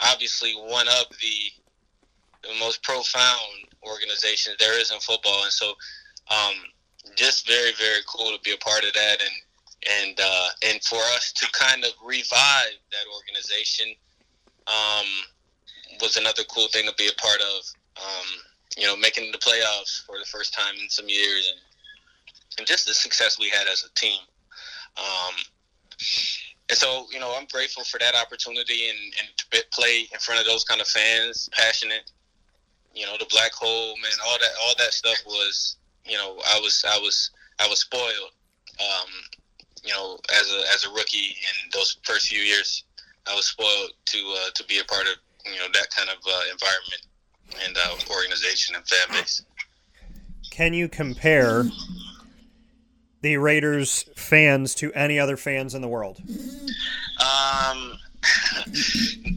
obviously 0.00 0.52
one 0.52 0.88
of 0.88 1.06
the 1.20 2.48
the 2.48 2.58
most 2.58 2.82
profound 2.82 3.66
organizations 3.84 4.56
there 4.58 4.80
is 4.80 4.90
in 4.90 4.98
football, 5.00 5.42
and 5.42 5.52
so 5.52 5.74
um, 6.30 6.54
just 7.16 7.46
very 7.46 7.72
very 7.78 8.00
cool 8.06 8.30
to 8.32 8.40
be 8.42 8.52
a 8.52 8.56
part 8.58 8.84
of 8.84 8.92
that 8.94 9.20
and 9.20 9.30
and 9.88 10.18
uh, 10.22 10.48
and 10.68 10.82
for 10.82 11.00
us 11.14 11.32
to 11.32 11.46
kind 11.52 11.84
of 11.84 11.90
revive 12.04 12.78
that 12.90 13.06
organization 13.14 13.94
um, 14.66 15.06
was 16.00 16.16
another 16.16 16.42
cool 16.48 16.68
thing 16.68 16.86
to 16.86 16.94
be 16.96 17.08
a 17.08 17.20
part 17.20 17.40
of. 17.40 17.64
Um, 18.02 18.26
you 18.78 18.86
know, 18.86 18.96
making 18.96 19.30
the 19.32 19.38
playoffs 19.38 20.02
for 20.06 20.18
the 20.18 20.24
first 20.24 20.54
time 20.54 20.74
in 20.80 20.88
some 20.88 21.08
years, 21.08 21.52
and 21.52 21.60
and 22.58 22.66
just 22.66 22.86
the 22.86 22.94
success 22.94 23.38
we 23.38 23.48
had 23.48 23.66
as 23.68 23.84
a 23.84 23.94
team. 23.98 24.20
Um, 24.96 25.34
and 26.68 26.78
so, 26.78 27.06
you 27.12 27.20
know, 27.20 27.34
I'm 27.36 27.46
grateful 27.52 27.84
for 27.84 27.98
that 27.98 28.14
opportunity 28.14 28.88
and, 28.88 28.98
and 29.18 29.28
to 29.36 29.64
play 29.72 30.08
in 30.12 30.18
front 30.18 30.40
of 30.40 30.46
those 30.46 30.64
kind 30.64 30.80
of 30.80 30.86
fans, 30.86 31.48
passionate. 31.52 32.10
You 32.94 33.06
know, 33.06 33.16
the 33.18 33.26
black 33.30 33.52
hole, 33.52 33.96
man, 34.02 34.12
all 34.26 34.38
that, 34.38 34.50
all 34.62 34.74
that 34.78 34.92
stuff 34.92 35.16
was, 35.26 35.76
you 36.04 36.16
know, 36.16 36.38
I 36.46 36.60
was, 36.60 36.84
I 36.88 36.98
was, 36.98 37.30
I 37.58 37.66
was 37.68 37.80
spoiled. 37.80 38.32
Um, 38.80 39.10
you 39.82 39.92
know, 39.92 40.18
as 40.32 40.50
a 40.50 40.72
as 40.72 40.84
a 40.84 40.90
rookie 40.90 41.36
in 41.36 41.70
those 41.72 41.96
first 42.04 42.28
few 42.28 42.40
years, 42.40 42.84
I 43.26 43.34
was 43.34 43.46
spoiled 43.46 43.92
to 44.06 44.18
uh, 44.18 44.50
to 44.54 44.64
be 44.64 44.78
a 44.78 44.84
part 44.84 45.06
of 45.06 45.14
you 45.44 45.58
know 45.58 45.66
that 45.72 45.88
kind 45.94 46.08
of 46.08 46.16
uh, 46.26 46.42
environment 46.50 47.06
and 47.64 47.76
uh, 47.76 48.14
organization 48.14 48.76
and 48.76 48.86
fan 48.86 49.06
base. 49.10 49.44
Can 50.50 50.74
you 50.74 50.88
compare 50.88 51.64
the 53.22 53.36
Raiders 53.36 54.04
fans 54.16 54.74
to 54.76 54.92
any 54.92 55.18
other 55.18 55.36
fans 55.36 55.74
in 55.74 55.80
the 55.80 55.88
world? 55.88 56.20
Um, 56.20 56.38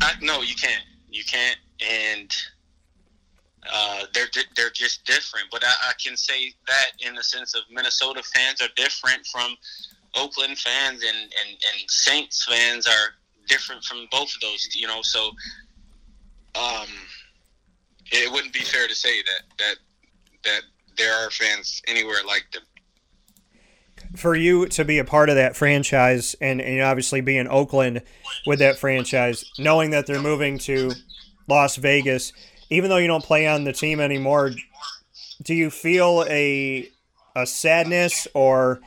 I, 0.02 0.14
no, 0.22 0.42
you 0.42 0.56
can't. 0.56 0.84
You 1.10 1.24
can't, 1.24 1.58
and 1.82 2.36
uh, 3.72 4.06
they're 4.14 4.28
they're 4.56 4.70
just 4.72 5.06
different. 5.06 5.48
But 5.52 5.64
I, 5.64 5.90
I, 5.90 5.94
can 6.04 6.18
say 6.18 6.54
that 6.68 6.92
in 7.00 7.16
the 7.16 7.24
sense 7.24 7.56
of 7.56 7.62
Minnesota 7.72 8.22
fans 8.22 8.62
are 8.62 8.70
different 8.76 9.26
from 9.28 9.56
Oakland 10.16 10.58
fans, 10.58 11.04
and, 11.04 11.18
and, 11.18 11.50
and 11.50 11.90
Saints 11.90 12.46
fans 12.46 12.88
are 12.88 13.16
different 13.48 13.84
from 13.84 14.08
both 14.12 14.34
of 14.36 14.42
those. 14.42 14.68
You 14.76 14.88
know, 14.88 15.02
so 15.02 15.32
um, 16.56 16.88
it 18.12 18.32
wouldn't 18.32 18.54
be 18.54 18.62
fair 18.62 18.88
to 18.88 18.96
say 18.96 19.22
that 19.24 19.42
that 19.60 19.76
that 20.44 20.62
there 20.98 21.14
are 21.14 21.30
fans 21.30 21.82
anywhere 21.88 22.20
like 22.26 22.46
them. 22.54 22.64
For 24.16 24.36
you 24.36 24.68
to 24.68 24.86
be 24.86 25.00
a 25.00 25.04
part 25.04 25.30
of 25.30 25.36
that 25.36 25.56
franchise, 25.56 26.36
and, 26.40 26.62
and 26.62 26.82
obviously 26.82 27.22
be 27.22 27.38
in 27.38 27.48
Oakland 27.48 28.02
with 28.46 28.60
that 28.60 28.78
franchise, 28.78 29.44
knowing 29.58 29.90
that 29.90 30.06
they're 30.06 30.22
moving 30.22 30.58
to 30.60 30.92
Las 31.48 31.76
Vegas, 31.76 32.32
even 32.70 32.90
though 32.90 32.98
you 32.98 33.08
don't 33.08 33.24
play 33.24 33.48
on 33.48 33.64
the 33.64 33.74
team 33.74 34.00
anymore, 34.00 34.52
do 35.44 35.54
you 35.54 35.70
feel 35.70 36.26
a 36.30 36.90
a 37.36 37.46
sadness 37.46 38.28
or 38.34 38.80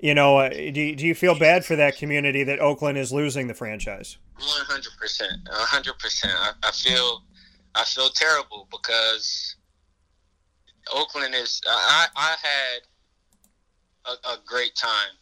you 0.00 0.14
know 0.14 0.38
uh, 0.38 0.48
do, 0.48 0.94
do 0.94 1.06
you 1.06 1.14
feel 1.14 1.38
bad 1.38 1.64
for 1.64 1.76
that 1.76 1.96
community 1.96 2.44
that 2.44 2.60
Oakland 2.60 2.98
is 2.98 3.12
losing 3.12 3.48
the 3.48 3.54
franchise? 3.54 4.18
One 4.36 4.64
hundred 4.66 4.92
percent, 5.00 5.32
hundred 5.50 5.98
percent. 5.98 6.32
I 6.62 6.70
feel 6.70 7.22
I 7.74 7.84
feel 7.84 8.08
terrible 8.10 8.68
because 8.70 9.56
Oakland 10.94 11.34
is. 11.34 11.60
I 11.66 12.06
I 12.16 12.36
had 12.42 12.80
a, 14.06 14.34
a 14.34 14.38
great 14.46 14.74
time 14.74 15.12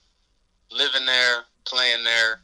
living 0.71 1.07
there, 1.07 1.45
playing 1.65 2.05
there. 2.05 2.41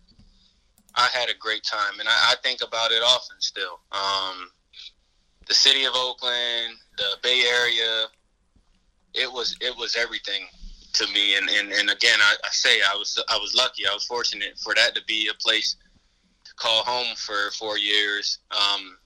I 0.95 1.09
had 1.13 1.31
a 1.31 1.35
great 1.39 1.63
time, 1.65 2.01
and 2.01 2.09
I, 2.09 2.13
I 2.13 2.35
think 2.43 2.61
about 2.63 2.93
it 2.93 3.03
often 3.03 3.37
still. 3.41 3.81
Um, 3.93 4.51
the 5.49 5.55
city 5.55 5.85
of 5.85 5.93
Oakland, 5.95 6.77
the 6.99 7.17
Bay 7.23 7.45
Area, 7.49 8.07
it 9.15 9.31
was 9.31 9.57
it 9.61 9.77
was 9.77 9.97
everything 9.97 10.47
to 10.95 11.07
me. 11.13 11.37
And 11.37 11.49
and, 11.49 11.73
and 11.73 11.91
again, 11.91 12.19
I, 12.21 12.35
I 12.45 12.51
say 12.51 12.81
I 12.83 12.97
was 12.97 13.23
I 13.29 13.39
was 13.39 13.55
lucky. 13.55 13.87
I 13.87 13.95
was 13.95 14.05
fortunate 14.05 14.59
for 14.59 14.75
that 14.75 14.95
to 14.95 15.03
be 15.07 15.29
a 15.31 15.35
place 15.35 15.77
to 16.45 16.55
call 16.55 16.83
home 16.85 17.15
for 17.17 17.51
four 17.59 17.79
years. 17.79 18.39
Um, 18.51 18.97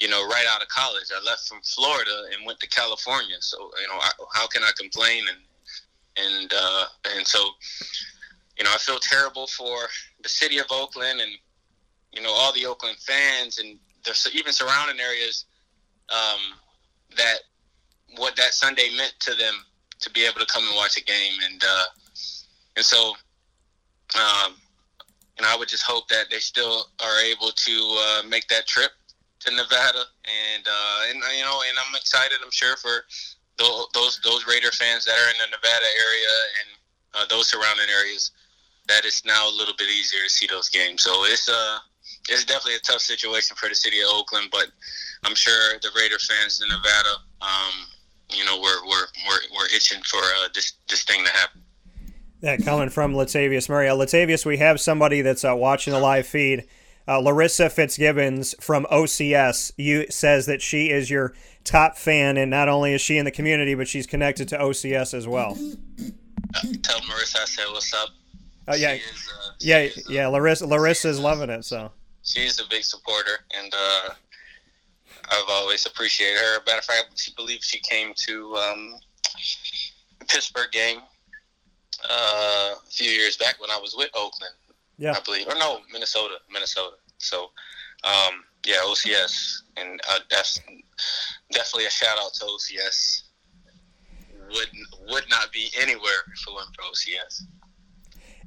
you 0.00 0.08
know, 0.08 0.26
right 0.28 0.46
out 0.48 0.62
of 0.62 0.68
college. 0.68 1.10
I 1.14 1.24
left 1.24 1.48
from 1.48 1.58
Florida 1.62 2.26
and 2.32 2.46
went 2.46 2.60
to 2.60 2.68
California. 2.68 3.34
So, 3.40 3.58
you 3.80 3.88
know, 3.88 3.98
I, 4.00 4.10
how 4.32 4.46
can 4.46 4.62
I 4.62 4.70
complain? 4.78 5.24
And 5.28 5.38
and 6.24 6.52
uh, 6.54 6.84
and 7.16 7.26
so, 7.26 7.38
you 8.58 8.64
know, 8.64 8.70
I 8.72 8.78
feel 8.78 8.98
terrible 9.00 9.46
for 9.46 9.76
the 10.22 10.28
city 10.28 10.58
of 10.58 10.66
Oakland 10.70 11.20
and 11.20 11.32
you 12.12 12.22
know 12.22 12.32
all 12.32 12.52
the 12.52 12.66
Oakland 12.66 12.96
fans 12.98 13.58
and 13.58 13.78
the 14.04 14.30
even 14.34 14.52
surrounding 14.52 15.00
areas 15.00 15.46
um, 16.10 16.58
that 17.16 17.38
what 18.16 18.36
that 18.36 18.54
Sunday 18.54 18.90
meant 18.96 19.14
to 19.20 19.34
them 19.34 19.54
to 20.00 20.10
be 20.10 20.24
able 20.24 20.40
to 20.40 20.46
come 20.46 20.64
and 20.66 20.76
watch 20.76 20.96
a 20.96 21.04
game 21.04 21.34
and 21.50 21.62
uh, 21.62 21.84
and 22.76 22.84
so. 22.84 23.14
Um, 24.16 24.54
and 25.36 25.46
I 25.46 25.56
would 25.56 25.68
just 25.68 25.84
hope 25.84 26.08
that 26.08 26.26
they 26.30 26.38
still 26.38 26.86
are 27.00 27.20
able 27.20 27.52
to 27.54 27.72
uh, 28.00 28.22
make 28.26 28.48
that 28.48 28.66
trip 28.66 28.90
to 29.40 29.54
Nevada, 29.54 30.02
and 30.26 30.66
uh, 30.66 31.00
and 31.10 31.22
you 31.36 31.44
know, 31.44 31.62
and 31.68 31.78
I'm 31.78 31.94
excited. 31.94 32.38
I'm 32.42 32.50
sure 32.50 32.76
for 32.76 33.04
those 33.58 34.20
those 34.24 34.46
Raider 34.46 34.70
fans 34.72 35.04
that 35.04 35.14
are 35.14 35.30
in 35.30 35.38
the 35.38 35.56
Nevada 35.56 35.90
area 35.94 36.34
and 36.58 36.68
uh, 37.14 37.26
those 37.30 37.48
surrounding 37.48 37.86
areas, 37.88 38.32
that 38.88 39.04
it's 39.04 39.24
now 39.24 39.48
a 39.48 39.54
little 39.54 39.74
bit 39.78 39.88
easier 39.88 40.22
to 40.22 40.30
see 40.30 40.46
those 40.46 40.68
games. 40.68 41.02
So 41.02 41.24
it's 41.24 41.48
uh 41.48 41.78
it's 42.28 42.44
definitely 42.44 42.76
a 42.76 42.80
tough 42.80 43.00
situation 43.00 43.56
for 43.56 43.68
the 43.68 43.74
city 43.74 44.00
of 44.00 44.08
Oakland, 44.10 44.48
but 44.50 44.68
I'm 45.24 45.34
sure 45.34 45.78
the 45.82 45.90
Raider 45.96 46.18
fans 46.18 46.60
in 46.62 46.68
Nevada, 46.68 47.14
um, 47.40 47.74
you 48.30 48.44
know, 48.44 48.60
we're 48.60 48.86
we're 48.86 49.06
we're, 49.26 49.56
we're 49.56 49.66
itching 49.74 50.02
for 50.02 50.18
uh, 50.18 50.48
this 50.54 50.74
this 50.88 51.04
thing 51.04 51.24
to 51.24 51.30
happen. 51.30 51.62
That 52.40 52.64
coming 52.64 52.88
from 52.88 53.14
Latavius 53.14 53.68
Murray. 53.68 53.88
Uh, 53.88 53.96
Latavius, 53.96 54.46
we 54.46 54.58
have 54.58 54.80
somebody 54.80 55.22
that's 55.22 55.44
uh, 55.44 55.56
watching 55.56 55.92
the 55.92 55.98
live 55.98 56.26
feed 56.26 56.68
uh, 57.08 57.18
Larissa 57.18 57.70
Fitzgibbons 57.70 58.54
from 58.60 58.84
OCS 58.92 59.72
you 59.78 60.06
says 60.10 60.46
that 60.46 60.60
she 60.60 60.90
is 60.90 61.10
your 61.10 61.32
top 61.64 61.96
fan, 61.96 62.36
and 62.36 62.50
not 62.50 62.68
only 62.68 62.92
is 62.92 63.00
she 63.00 63.16
in 63.16 63.24
the 63.24 63.30
community, 63.30 63.74
but 63.74 63.88
she's 63.88 64.06
connected 64.06 64.46
to 64.48 64.58
OCS 64.58 65.14
as 65.14 65.26
well. 65.26 65.56
Uh, 66.54 66.60
tell 66.82 67.00
Marissa 67.00 67.40
I 67.40 67.44
said 67.46 67.64
what's 67.72 67.92
up. 67.94 68.10
Oh 68.68 68.74
yeah, 68.74 68.92
is, 68.92 69.02
uh, 69.02 69.50
yeah, 69.60 69.78
is, 69.78 70.06
yeah. 70.10 70.26
Larissa, 70.28 70.66
Larissa 70.66 71.08
is 71.08 71.18
loving 71.18 71.48
it. 71.48 71.64
So 71.64 71.90
she's 72.22 72.60
a 72.60 72.68
big 72.68 72.84
supporter, 72.84 73.38
and 73.58 73.72
uh, 73.74 74.10
I've 75.30 75.48
always 75.48 75.86
appreciated 75.86 76.38
her. 76.38 76.58
Matter 76.66 76.78
of 76.78 76.84
fact, 76.84 77.18
she 77.18 77.32
believes 77.36 77.64
she 77.64 77.80
came 77.80 78.12
to 78.26 78.56
um, 78.56 78.94
the 80.18 80.24
Pittsburgh 80.26 80.70
game 80.72 80.98
uh, 82.08 82.74
a 82.74 82.90
few 82.90 83.10
years 83.10 83.36
back 83.36 83.60
when 83.60 83.70
I 83.70 83.78
was 83.78 83.94
with 83.96 84.10
Oakland, 84.14 84.54
yeah. 84.96 85.12
I 85.12 85.20
believe. 85.20 85.46
Or 85.48 85.54
no, 85.56 85.80
Minnesota, 85.92 86.34
Minnesota. 86.52 86.96
So, 87.18 87.50
um, 88.04 88.44
yeah, 88.66 88.76
OCS, 88.84 89.62
and 89.76 90.00
uh, 90.08 90.18
that's 90.30 90.60
definitely 91.52 91.86
a 91.86 91.90
shout 91.90 92.18
out 92.18 92.32
to 92.34 92.44
OCS. 92.44 93.22
Would 94.50 94.68
would 95.10 95.24
not 95.28 95.52
be 95.52 95.68
anywhere 95.78 96.22
if 96.32 96.48
it 96.48 96.54
wasn't 96.54 96.74
for 96.74 96.82
OCS. 96.82 97.42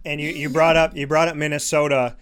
And 0.04 0.20
you, 0.20 0.32
you 0.32 0.50
brought 0.50 0.76
up 0.76 0.96
you 0.96 1.06
brought 1.06 1.28
up 1.28 1.36
Minnesota. 1.36 2.16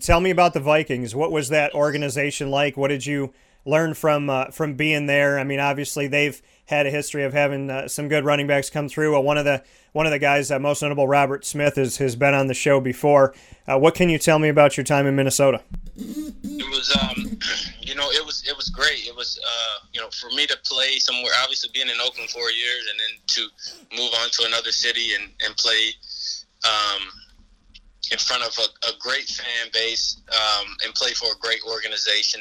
Tell 0.00 0.20
me 0.20 0.30
about 0.30 0.54
the 0.54 0.60
Vikings. 0.60 1.14
What 1.14 1.30
was 1.30 1.50
that 1.50 1.72
organization 1.72 2.50
like? 2.50 2.76
What 2.76 2.88
did 2.88 3.06
you 3.06 3.32
learn 3.66 3.94
from 3.94 4.30
uh, 4.30 4.46
from 4.46 4.74
being 4.74 5.06
there? 5.06 5.38
I 5.38 5.44
mean, 5.44 5.60
obviously 5.60 6.06
they've 6.06 6.40
had 6.66 6.86
a 6.86 6.90
history 6.90 7.24
of 7.24 7.32
having 7.32 7.70
uh, 7.70 7.88
some 7.88 8.08
good 8.08 8.24
running 8.24 8.46
backs 8.46 8.70
come 8.70 8.88
through. 8.88 9.16
Uh, 9.16 9.20
one 9.20 9.38
of 9.38 9.44
the 9.44 9.62
one 9.92 10.06
of 10.06 10.12
the 10.12 10.18
guys, 10.18 10.50
uh, 10.50 10.58
most 10.58 10.82
notable, 10.82 11.08
Robert 11.08 11.44
Smith, 11.44 11.78
is, 11.78 11.96
has 11.98 12.16
been 12.16 12.34
on 12.34 12.48
the 12.48 12.54
show 12.54 12.80
before. 12.80 13.34
Uh, 13.66 13.78
what 13.78 13.94
can 13.94 14.08
you 14.08 14.18
tell 14.18 14.38
me 14.38 14.48
about 14.48 14.76
your 14.76 14.84
time 14.84 15.06
in 15.06 15.16
Minnesota? 15.16 15.62
It 15.96 16.70
was, 16.70 16.94
um, 17.00 17.38
you 17.80 17.94
know, 17.94 18.10
it 18.10 18.24
was 18.24 18.44
it 18.46 18.56
was 18.56 18.68
great. 18.68 19.06
It 19.06 19.16
was, 19.16 19.38
uh, 19.42 19.86
you 19.92 20.00
know, 20.00 20.08
for 20.10 20.28
me 20.30 20.46
to 20.46 20.56
play 20.64 20.98
somewhere. 20.98 21.32
Obviously, 21.42 21.70
being 21.72 21.88
in 21.88 21.96
Oakland 22.04 22.30
for 22.30 22.50
years, 22.50 22.86
and 22.90 23.00
then 23.00 23.18
to 23.26 23.96
move 23.96 24.12
on 24.20 24.28
to 24.30 24.44
another 24.46 24.72
city 24.72 25.14
and 25.14 25.30
and 25.44 25.56
play. 25.56 25.90
Um, 26.64 27.02
in 28.12 28.18
front 28.18 28.42
of 28.44 28.56
a, 28.58 28.88
a 28.88 28.92
great 29.00 29.26
fan 29.26 29.66
base 29.72 30.22
um, 30.30 30.66
and 30.84 30.94
play 30.94 31.10
for 31.10 31.26
a 31.26 31.38
great 31.40 31.58
organization 31.68 32.40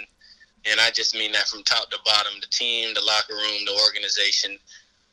and 0.69 0.79
I 0.79 0.89
just 0.91 1.15
mean 1.15 1.31
that 1.33 1.47
from 1.47 1.63
top 1.63 1.89
to 1.91 1.97
bottom, 2.05 2.33
the 2.41 2.47
team, 2.47 2.93
the 2.93 3.01
locker 3.01 3.33
room, 3.33 3.65
the 3.65 3.79
organization. 3.85 4.57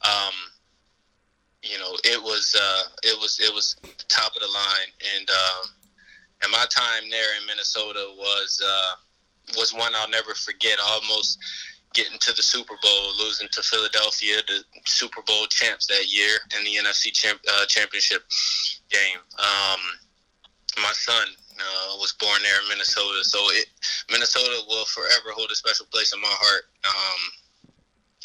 Um, 0.02 0.34
you 1.62 1.78
know, 1.78 1.94
it 2.04 2.20
was 2.20 2.56
uh, 2.58 2.82
it 3.04 3.18
was 3.20 3.38
it 3.40 3.52
was 3.52 3.76
top 4.08 4.34
of 4.34 4.42
the 4.42 4.48
line, 4.48 4.90
and 5.16 5.30
um, 5.30 5.70
and 6.42 6.52
my 6.52 6.64
time 6.70 7.08
there 7.10 7.38
in 7.40 7.46
Minnesota 7.46 8.12
was 8.16 8.60
uh, 8.64 9.58
was 9.58 9.72
one 9.72 9.92
I'll 9.94 10.10
never 10.10 10.34
forget. 10.34 10.78
Almost 10.84 11.38
getting 11.94 12.18
to 12.18 12.32
the 12.32 12.42
Super 12.42 12.74
Bowl, 12.82 13.12
losing 13.18 13.48
to 13.52 13.62
Philadelphia, 13.62 14.36
the 14.48 14.64
Super 14.86 15.22
Bowl 15.22 15.46
champs 15.46 15.86
that 15.86 16.10
year, 16.10 16.38
in 16.58 16.64
the 16.64 16.76
NFC 16.76 17.12
champ, 17.12 17.38
uh, 17.48 17.66
championship 17.66 18.22
game. 18.90 19.18
Um, 19.38 19.80
my 20.78 20.92
son 20.92 21.26
uh, 21.58 21.96
was 21.98 22.12
born 22.18 22.40
there 22.42 22.60
in 22.62 22.68
Minnesota, 22.68 23.24
so 23.24 23.38
it 23.52 23.66
Minnesota 24.10 24.62
will 24.68 24.84
forever 24.86 25.30
hold 25.34 25.50
a 25.50 25.54
special 25.54 25.86
place 25.92 26.12
in 26.12 26.20
my 26.20 26.28
heart. 26.30 26.64
Um, 26.84 27.20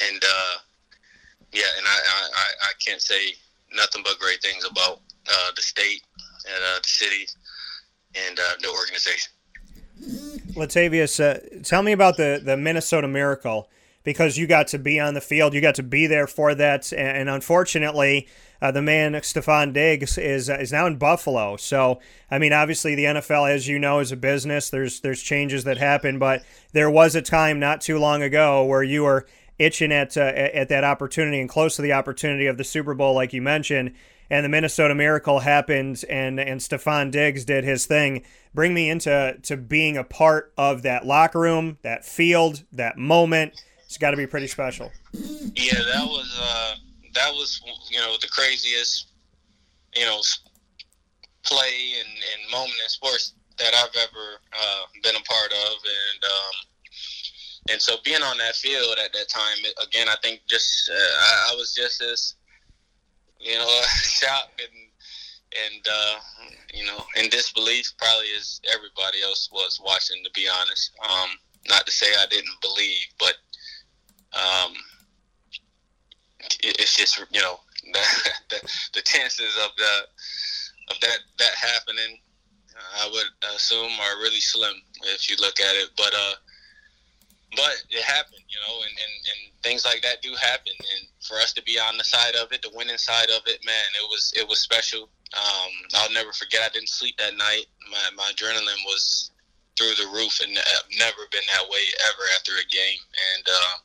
and 0.10 0.24
uh, 0.24 0.56
yeah, 1.54 1.70
and 1.78 1.86
I, 1.86 1.98
I, 2.36 2.48
I 2.64 2.72
can't 2.86 3.02
say 3.02 3.34
nothing 3.74 4.02
but 4.04 4.20
great 4.20 4.42
things 4.42 4.66
about 4.66 5.02
uh, 5.28 5.52
the 5.56 5.62
state, 5.62 6.02
and 6.46 6.64
uh, 6.64 6.80
the 6.82 6.90
city, 6.90 7.28
and 8.16 8.40
uh, 8.40 8.54
the 8.62 8.70
organization. 8.70 9.32
Latavius, 10.56 11.64
tell 11.64 11.84
me 11.84 11.92
about 11.92 12.18
the 12.18 12.42
the 12.44 12.58
Minnesota 12.58 13.08
Miracle 13.08 13.70
because 14.04 14.38
you 14.38 14.48
got 14.48 14.68
to 14.68 14.80
be 14.80 15.00
on 15.00 15.14
the 15.14 15.22
field, 15.22 15.54
you 15.54 15.60
got 15.60 15.76
to 15.76 15.84
be 15.84 16.08
there 16.08 16.28
for 16.28 16.56
that, 16.56 16.92
and, 16.94 17.30
unfortunately. 17.30 18.28
Uh, 18.62 18.72
the 18.72 18.82
man 18.82 19.14
Stefon 19.14 19.74
Diggs 19.74 20.18
is 20.18 20.50
uh, 20.50 20.58
is 20.60 20.72
now 20.72 20.86
in 20.86 20.98
Buffalo. 20.98 21.58
So 21.58 22.00
I 22.32 22.40
mean, 22.40 22.54
obviously 22.54 22.96
the 22.96 23.06
NFL, 23.06 23.50
as 23.50 23.68
you 23.68 23.80
know, 23.80 24.00
is 24.00 24.12
a 24.12 24.18
business. 24.18 24.70
There's 24.70 25.00
there's 25.00 25.22
changes 25.22 25.64
that 25.66 25.78
happen, 25.78 26.20
but 26.20 26.44
there 26.74 26.90
was 26.90 27.16
a 27.16 27.22
time 27.22 27.60
not 27.60 27.82
too 27.82 27.98
long 28.00 28.22
ago 28.22 28.64
where 28.64 28.84
you 28.84 29.04
were 29.04 29.28
itching 29.60 29.92
at 29.92 30.18
uh, 30.18 30.22
at 30.22 30.70
that 30.70 30.84
opportunity 30.84 31.40
and 31.40 31.50
close 31.50 31.76
to 31.76 31.82
the 31.82 31.94
opportunity 31.94 32.48
of 32.48 32.58
the 32.58 32.64
Super 32.64 32.94
Bowl, 32.94 33.14
like 33.14 33.34
you 33.34 33.42
mentioned. 33.42 33.94
And 34.30 34.44
the 34.44 34.50
Minnesota 34.50 34.94
Miracle 34.94 35.40
happened, 35.40 36.04
and 36.10 36.40
and 36.40 36.60
Stefon 36.60 37.12
Diggs 37.12 37.46
did 37.46 37.64
his 37.64 37.86
thing. 37.86 38.24
Bring 38.54 38.74
me 38.74 38.90
into 38.90 39.38
to 39.44 39.56
being 39.56 39.96
a 39.96 40.04
part 40.04 40.52
of 40.58 40.82
that 40.82 41.06
locker 41.06 41.40
room, 41.40 41.78
that 41.84 42.04
field, 42.04 42.64
that 42.74 42.98
moment. 42.98 43.54
It's 43.86 43.98
got 43.98 44.12
to 44.12 44.18
be 44.18 44.28
pretty 44.28 44.48
special. 44.48 44.92
Yeah, 45.14 45.76
that 45.76 46.06
was 46.06 46.38
uh, 46.42 46.76
that 47.18 47.34
was 47.34 47.62
you 47.90 48.00
know 48.00 48.16
the 48.22 48.28
craziest 48.28 49.12
you 49.96 50.06
know 50.06 50.22
play 51.44 51.94
and, 52.00 52.10
and 52.10 52.52
moment 52.52 52.76
in 52.84 52.90
sports 52.90 53.34
that 53.58 53.74
I've 53.74 53.96
ever 53.96 54.28
uh, 54.54 54.84
been 55.02 55.16
a 55.16 55.24
part 55.24 55.52
of, 55.52 55.74
and 55.82 56.24
um, 56.24 56.56
and 57.72 57.82
so 57.82 57.96
being 58.04 58.22
on 58.22 58.38
that 58.38 58.56
field 58.56 58.98
at 59.04 59.14
that 59.14 59.30
time, 59.30 59.58
again, 59.84 60.08
I 60.10 60.16
think 60.22 60.42
just 60.48 60.90
uh, 60.90 60.94
I, 60.94 61.52
I, 61.52 61.56
was 61.56 61.74
just 61.74 62.02
as 62.02 62.36
you 63.40 63.56
know 63.58 63.82
shocked 64.02 64.62
and 64.62 65.74
and 65.74 65.88
uh, 65.92 66.16
you 66.74 66.86
know 66.86 67.04
in 67.16 67.30
disbelief 67.30 67.94
probably 67.98 68.28
as 68.38 68.62
everybody 68.74 69.24
else 69.24 69.50
was 69.52 69.82
watching. 69.84 70.24
To 70.24 70.32
be 70.36 70.48
honest, 70.48 70.92
um, 71.10 71.30
not 71.68 71.86
to 71.86 71.92
say 71.92 72.08
I 72.20 72.28
didn't 72.28 72.62
believe, 72.62 73.08
but 73.20 73.36
um, 74.34 74.74
it's 76.64 76.96
just 76.96 77.20
you 77.32 77.42
know 77.42 77.60
the, 78.94 79.02
chances 79.02 79.56
of 79.64 79.72
the 79.78 80.94
of 80.94 81.00
that 81.02 81.20
that 81.40 81.54
happening, 81.56 82.20
I 83.02 83.10
would 83.12 83.54
assume 83.56 83.92
are 84.00 84.18
really 84.22 84.40
slim 84.40 84.76
if 85.04 85.30
you 85.30 85.36
look 85.40 85.60
at 85.60 85.76
it, 85.76 85.90
but. 85.98 86.14
uh 86.14 86.36
but 87.56 87.80
it 87.90 88.04
happened, 88.04 88.44
you 88.50 88.60
know, 88.68 88.82
and, 88.84 88.92
and, 88.92 89.16
and 89.32 89.42
things 89.64 89.86
like 89.86 90.02
that 90.02 90.22
do 90.22 90.34
happen. 90.36 90.74
And 90.78 91.08
for 91.22 91.36
us 91.36 91.54
to 91.54 91.64
be 91.64 91.80
on 91.80 91.98
the 91.98 92.04
side 92.04 92.36
of 92.36 92.52
it, 92.52 92.62
the 92.62 92.72
winning 92.76 92.98
side 92.98 93.30
of 93.30 93.42
it, 93.48 93.64
man, 93.66 93.88
it 93.96 94.08
was 94.10 94.34
it 94.36 94.48
was 94.48 94.60
special. 94.60 95.10
Um, 95.36 95.72
I'll 95.96 96.12
never 96.12 96.34
forget. 96.34 96.62
I 96.66 96.70
didn't 96.74 96.90
sleep 96.90 97.18
that 97.18 97.38
night. 97.38 97.66
My 97.90 98.16
my 98.16 98.32
adrenaline 98.36 98.84
was 98.86 99.32
through 99.78 99.96
the 99.96 100.12
roof, 100.12 100.40
and 100.42 100.58
I've 100.58 100.98
never 100.98 101.24
been 101.32 101.46
that 101.54 101.70
way 101.70 101.84
ever 102.10 102.24
after 102.36 102.52
a 102.54 102.68
game. 102.68 103.00
And 103.36 103.46
uh, 103.48 103.76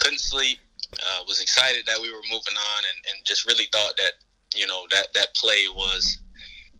couldn't 0.00 0.20
sleep. 0.20 0.58
Uh, 1.00 1.24
was 1.26 1.40
excited 1.40 1.84
that 1.86 2.00
we 2.00 2.10
were 2.10 2.22
moving 2.30 2.56
on, 2.56 2.82
and, 2.84 3.14
and 3.14 3.24
just 3.24 3.46
really 3.46 3.66
thought 3.72 3.96
that 3.96 4.12
you 4.54 4.66
know 4.66 4.84
that 4.90 5.08
that 5.14 5.34
play 5.34 5.66
was 5.74 6.18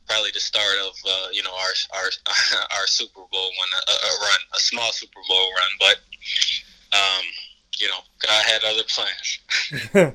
probably 0.07 0.31
the 0.33 0.41
start 0.41 0.77
of 0.87 0.95
uh, 1.07 1.29
you 1.33 1.43
know 1.43 1.53
our 1.53 1.99
our 1.99 2.11
our 2.79 2.87
Super 2.87 3.21
Bowl 3.33 3.51
one 3.59 3.69
a, 3.89 3.93
a, 3.93 4.13
run, 4.21 4.39
a 4.55 4.59
small 4.61 4.93
Super 4.93 5.21
Bowl 5.29 5.51
run. 5.53 5.73
But 5.81 5.97
um, 6.97 7.25
you 7.81 7.89
know, 7.89 8.01
God 8.27 8.45
had 8.45 8.65
other 8.65 8.83
plans. 8.89 10.15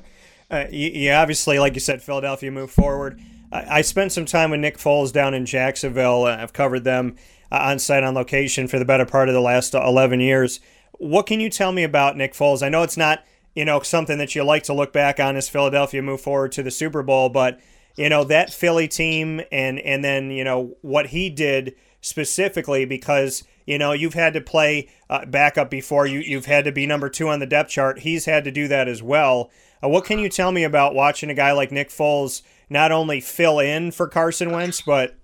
uh, 0.50 1.20
obviously, 1.20 1.58
like 1.58 1.74
you 1.74 1.80
said, 1.80 2.02
Philadelphia 2.02 2.50
moved 2.50 2.72
forward. 2.72 3.20
I, 3.52 3.78
I, 3.78 3.80
spent 3.82 4.12
some 4.12 4.24
time 4.24 4.50
with 4.50 4.60
Nick 4.60 4.78
Foles 4.78 5.12
down 5.12 5.34
in 5.34 5.44
Jacksonville. 5.46 6.24
I've 6.24 6.52
covered 6.52 6.84
them 6.84 7.16
uh, 7.52 7.58
on 7.62 7.78
site 7.78 8.02
on 8.02 8.14
location 8.14 8.68
for 8.68 8.78
the 8.78 8.84
better 8.84 9.06
part 9.06 9.28
of 9.28 9.34
the 9.34 9.40
last 9.40 9.74
eleven 9.74 10.20
years. 10.20 10.60
What 10.92 11.26
can 11.26 11.40
you 11.40 11.50
tell 11.50 11.72
me 11.72 11.82
about 11.82 12.16
Nick 12.16 12.34
Foles? 12.34 12.62
I 12.62 12.68
know 12.68 12.82
it's 12.82 12.96
not 12.96 13.24
you 13.54 13.64
know 13.64 13.80
something 13.80 14.18
that 14.18 14.34
you 14.34 14.44
like 14.44 14.62
to 14.64 14.72
look 14.72 14.92
back 14.92 15.20
on 15.20 15.36
as 15.36 15.48
Philadelphia 15.48 16.02
move 16.02 16.20
forward 16.20 16.52
to 16.52 16.62
the 16.62 16.70
Super 16.70 17.02
Bowl, 17.02 17.28
but 17.28 17.60
you 17.96 18.08
know 18.08 18.24
that 18.24 18.52
Philly 18.52 18.88
team 18.88 19.40
and 19.50 19.78
and 19.80 20.04
then 20.04 20.30
you 20.30 20.44
know 20.44 20.76
what 20.82 21.08
he 21.08 21.30
did 21.30 21.74
specifically 22.00 22.84
because 22.84 23.44
you 23.66 23.78
know 23.78 23.92
you've 23.92 24.14
had 24.14 24.32
to 24.34 24.40
play 24.40 24.88
uh, 25.08 25.24
backup 25.26 25.70
before 25.70 26.06
you 26.06 26.20
you've 26.20 26.46
had 26.46 26.64
to 26.64 26.72
be 26.72 26.86
number 26.86 27.08
two 27.08 27.28
on 27.28 27.40
the 27.40 27.46
depth 27.46 27.70
chart. 27.70 28.00
He's 28.00 28.24
had 28.24 28.44
to 28.44 28.50
do 28.50 28.68
that 28.68 28.88
as 28.88 29.02
well. 29.02 29.50
Uh, 29.82 29.88
what 29.88 30.04
can 30.04 30.18
you 30.18 30.28
tell 30.28 30.52
me 30.52 30.64
about 30.64 30.94
watching 30.94 31.30
a 31.30 31.34
guy 31.34 31.52
like 31.52 31.72
Nick 31.72 31.90
Foles 31.90 32.42
not 32.68 32.92
only 32.92 33.20
fill 33.20 33.58
in 33.58 33.90
for 33.90 34.06
Carson 34.06 34.52
Wentz 34.52 34.80
but 34.82 35.16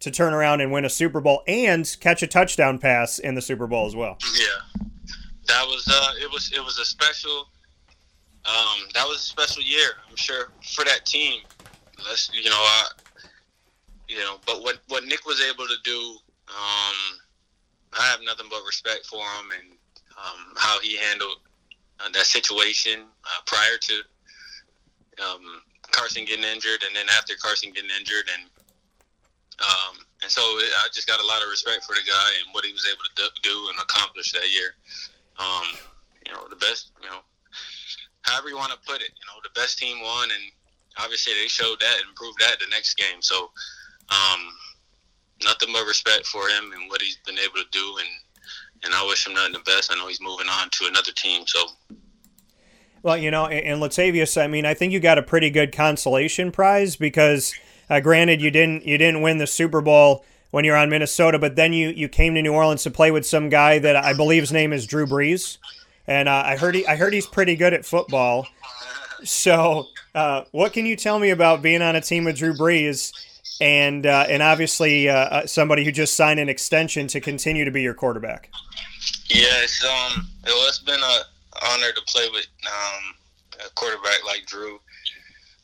to 0.00 0.10
turn 0.10 0.34
around 0.34 0.60
and 0.60 0.70
win 0.70 0.84
a 0.84 0.90
Super 0.90 1.20
Bowl 1.20 1.42
and 1.46 1.96
catch 2.00 2.22
a 2.22 2.26
touchdown 2.26 2.78
pass 2.78 3.18
in 3.18 3.34
the 3.34 3.42
Super 3.42 3.66
Bowl 3.66 3.86
as 3.86 3.96
well? 3.96 4.18
Yeah, 4.36 4.84
that 5.46 5.66
was 5.66 5.86
uh, 5.90 6.12
it 6.22 6.30
was 6.30 6.52
it 6.52 6.64
was 6.64 6.78
a 6.78 6.84
special. 6.84 7.48
Um, 8.46 8.88
that 8.94 9.06
was 9.06 9.18
a 9.18 9.22
special 9.22 9.62
year, 9.62 9.96
I'm 10.08 10.16
sure, 10.16 10.50
for 10.74 10.84
that 10.84 11.06
team. 11.06 11.40
You 12.32 12.50
know, 12.50 12.56
I, 12.56 12.88
you 14.08 14.18
know, 14.18 14.36
but 14.44 14.62
what 14.62 14.80
what 14.88 15.04
Nick 15.04 15.24
was 15.24 15.40
able 15.40 15.66
to 15.66 15.76
do, 15.82 16.16
um, 16.48 16.96
I 17.98 18.02
have 18.10 18.20
nothing 18.24 18.46
but 18.50 18.60
respect 18.66 19.06
for 19.06 19.20
him 19.20 19.50
and 19.58 19.78
um, 20.18 20.52
how 20.56 20.78
he 20.80 20.96
handled 20.96 21.38
uh, 22.00 22.10
that 22.12 22.26
situation 22.26 23.00
uh, 23.24 23.40
prior 23.46 23.78
to 23.80 23.94
um, 25.24 25.62
Carson 25.90 26.24
getting 26.24 26.44
injured, 26.44 26.82
and 26.86 26.94
then 26.94 27.06
after 27.16 27.34
Carson 27.40 27.72
getting 27.72 27.90
injured, 27.98 28.28
and 28.36 28.50
um, 29.62 30.04
and 30.22 30.30
so 30.30 30.42
it, 30.58 30.72
I 30.84 30.88
just 30.92 31.06
got 31.06 31.20
a 31.20 31.26
lot 31.26 31.42
of 31.42 31.48
respect 31.48 31.84
for 31.84 31.94
the 31.94 32.02
guy 32.06 32.30
and 32.44 32.52
what 32.52 32.64
he 32.64 32.72
was 32.72 32.86
able 32.90 33.04
to 33.04 33.40
do 33.42 33.68
and 33.70 33.78
accomplish 33.78 34.32
that 34.32 34.52
year. 34.52 34.74
Um, 35.38 35.64
you 36.26 36.32
know, 36.32 36.48
the 36.48 36.56
best, 36.56 36.90
you 37.02 37.08
know, 37.08 37.20
however 38.24 38.48
you 38.48 38.56
want 38.56 38.72
to 38.72 38.78
put 38.86 39.00
it, 39.00 39.08
you 39.14 39.24
know, 39.28 39.38
the 39.42 39.54
best 39.58 39.78
team 39.78 40.00
won, 40.02 40.28
and 40.30 40.42
obviously 40.98 41.32
they 41.40 41.48
showed 41.48 41.78
that 41.80 41.96
and 42.04 42.14
proved 42.16 42.38
that 42.40 42.58
the 42.58 42.66
next 42.70 42.94
game. 42.94 43.20
So, 43.20 43.50
um, 44.10 44.40
nothing 45.44 45.70
but 45.72 45.86
respect 45.86 46.26
for 46.26 46.48
him 46.48 46.72
and 46.72 46.90
what 46.90 47.00
he's 47.00 47.18
been 47.26 47.38
able 47.38 47.56
to 47.56 47.70
do, 47.70 47.96
and 47.98 48.08
and 48.84 48.94
I 48.94 49.06
wish 49.06 49.26
him 49.26 49.34
nothing 49.34 49.52
but 49.52 49.64
the 49.64 49.70
best. 49.70 49.92
I 49.92 49.96
know 49.96 50.08
he's 50.08 50.20
moving 50.20 50.48
on 50.48 50.68
to 50.70 50.86
another 50.86 51.12
team, 51.12 51.44
so. 51.46 51.66
Well, 53.02 53.16
you 53.16 53.30
know, 53.30 53.46
and 53.46 53.82
Latavius, 53.82 54.40
I 54.40 54.46
mean, 54.46 54.64
I 54.64 54.72
think 54.72 54.92
you 54.92 55.00
got 55.00 55.18
a 55.18 55.22
pretty 55.22 55.50
good 55.50 55.72
consolation 55.72 56.50
prize 56.50 56.96
because, 56.96 57.54
uh, 57.90 58.00
granted, 58.00 58.40
you 58.40 58.50
didn't 58.50 58.86
you 58.86 58.96
didn't 58.96 59.20
win 59.20 59.38
the 59.38 59.46
Super 59.46 59.80
Bowl 59.82 60.24
when 60.50 60.64
you're 60.64 60.76
on 60.76 60.88
Minnesota, 60.88 61.38
but 61.38 61.56
then 61.56 61.72
you 61.72 61.90
you 61.90 62.08
came 62.08 62.34
to 62.34 62.42
New 62.42 62.54
Orleans 62.54 62.82
to 62.84 62.90
play 62.90 63.10
with 63.10 63.26
some 63.26 63.50
guy 63.50 63.78
that 63.78 63.96
I 63.96 64.14
believe 64.14 64.42
his 64.42 64.52
name 64.52 64.72
is 64.72 64.86
Drew 64.86 65.06
Brees, 65.06 65.58
and 66.06 66.28
uh, 66.28 66.42
I 66.44 66.56
heard 66.56 66.74
he 66.74 66.86
I 66.86 66.96
heard 66.96 67.12
he's 67.12 67.26
pretty 67.26 67.56
good 67.56 67.72
at 67.72 67.84
football. 67.84 68.46
So, 69.24 69.86
uh, 70.14 70.44
what 70.52 70.72
can 70.72 70.86
you 70.86 70.96
tell 70.96 71.18
me 71.18 71.30
about 71.30 71.62
being 71.62 71.82
on 71.82 71.96
a 71.96 72.00
team 72.00 72.24
with 72.24 72.36
Drew 72.36 72.54
Brees 72.54 73.12
and 73.60 74.06
uh, 74.06 74.26
and 74.28 74.42
obviously 74.42 75.08
uh, 75.08 75.14
uh 75.14 75.46
somebody 75.46 75.84
who 75.84 75.92
just 75.92 76.16
signed 76.16 76.40
an 76.40 76.48
extension 76.48 77.06
to 77.08 77.20
continue 77.20 77.64
to 77.64 77.70
be 77.70 77.82
your 77.82 77.94
quarterback? 77.94 78.50
It's 79.30 79.84
um, 79.84 80.28
it's 80.44 80.78
been 80.80 81.00
an 81.02 81.20
honor 81.62 81.92
to 81.92 82.02
play 82.06 82.28
with 82.32 82.46
um, 82.66 83.14
a 83.66 83.70
quarterback 83.74 84.24
like 84.26 84.46
Drew. 84.46 84.74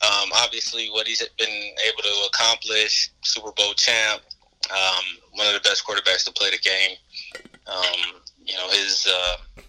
Um, 0.01 0.29
obviously, 0.33 0.89
what 0.89 1.07
he's 1.07 1.21
been 1.37 1.47
able 1.47 2.01
to 2.01 2.27
accomplish, 2.27 3.11
Super 3.21 3.51
Bowl 3.51 3.73
champ, 3.75 4.23
um, 4.71 5.03
one 5.33 5.47
of 5.47 5.53
the 5.53 5.59
best 5.59 5.85
quarterbacks 5.85 6.25
to 6.25 6.31
play 6.31 6.49
the 6.49 6.57
game. 6.57 6.97
Um, 7.67 8.21
you 8.43 8.55
know, 8.55 8.67
his 8.69 9.07
uh, 9.07 9.61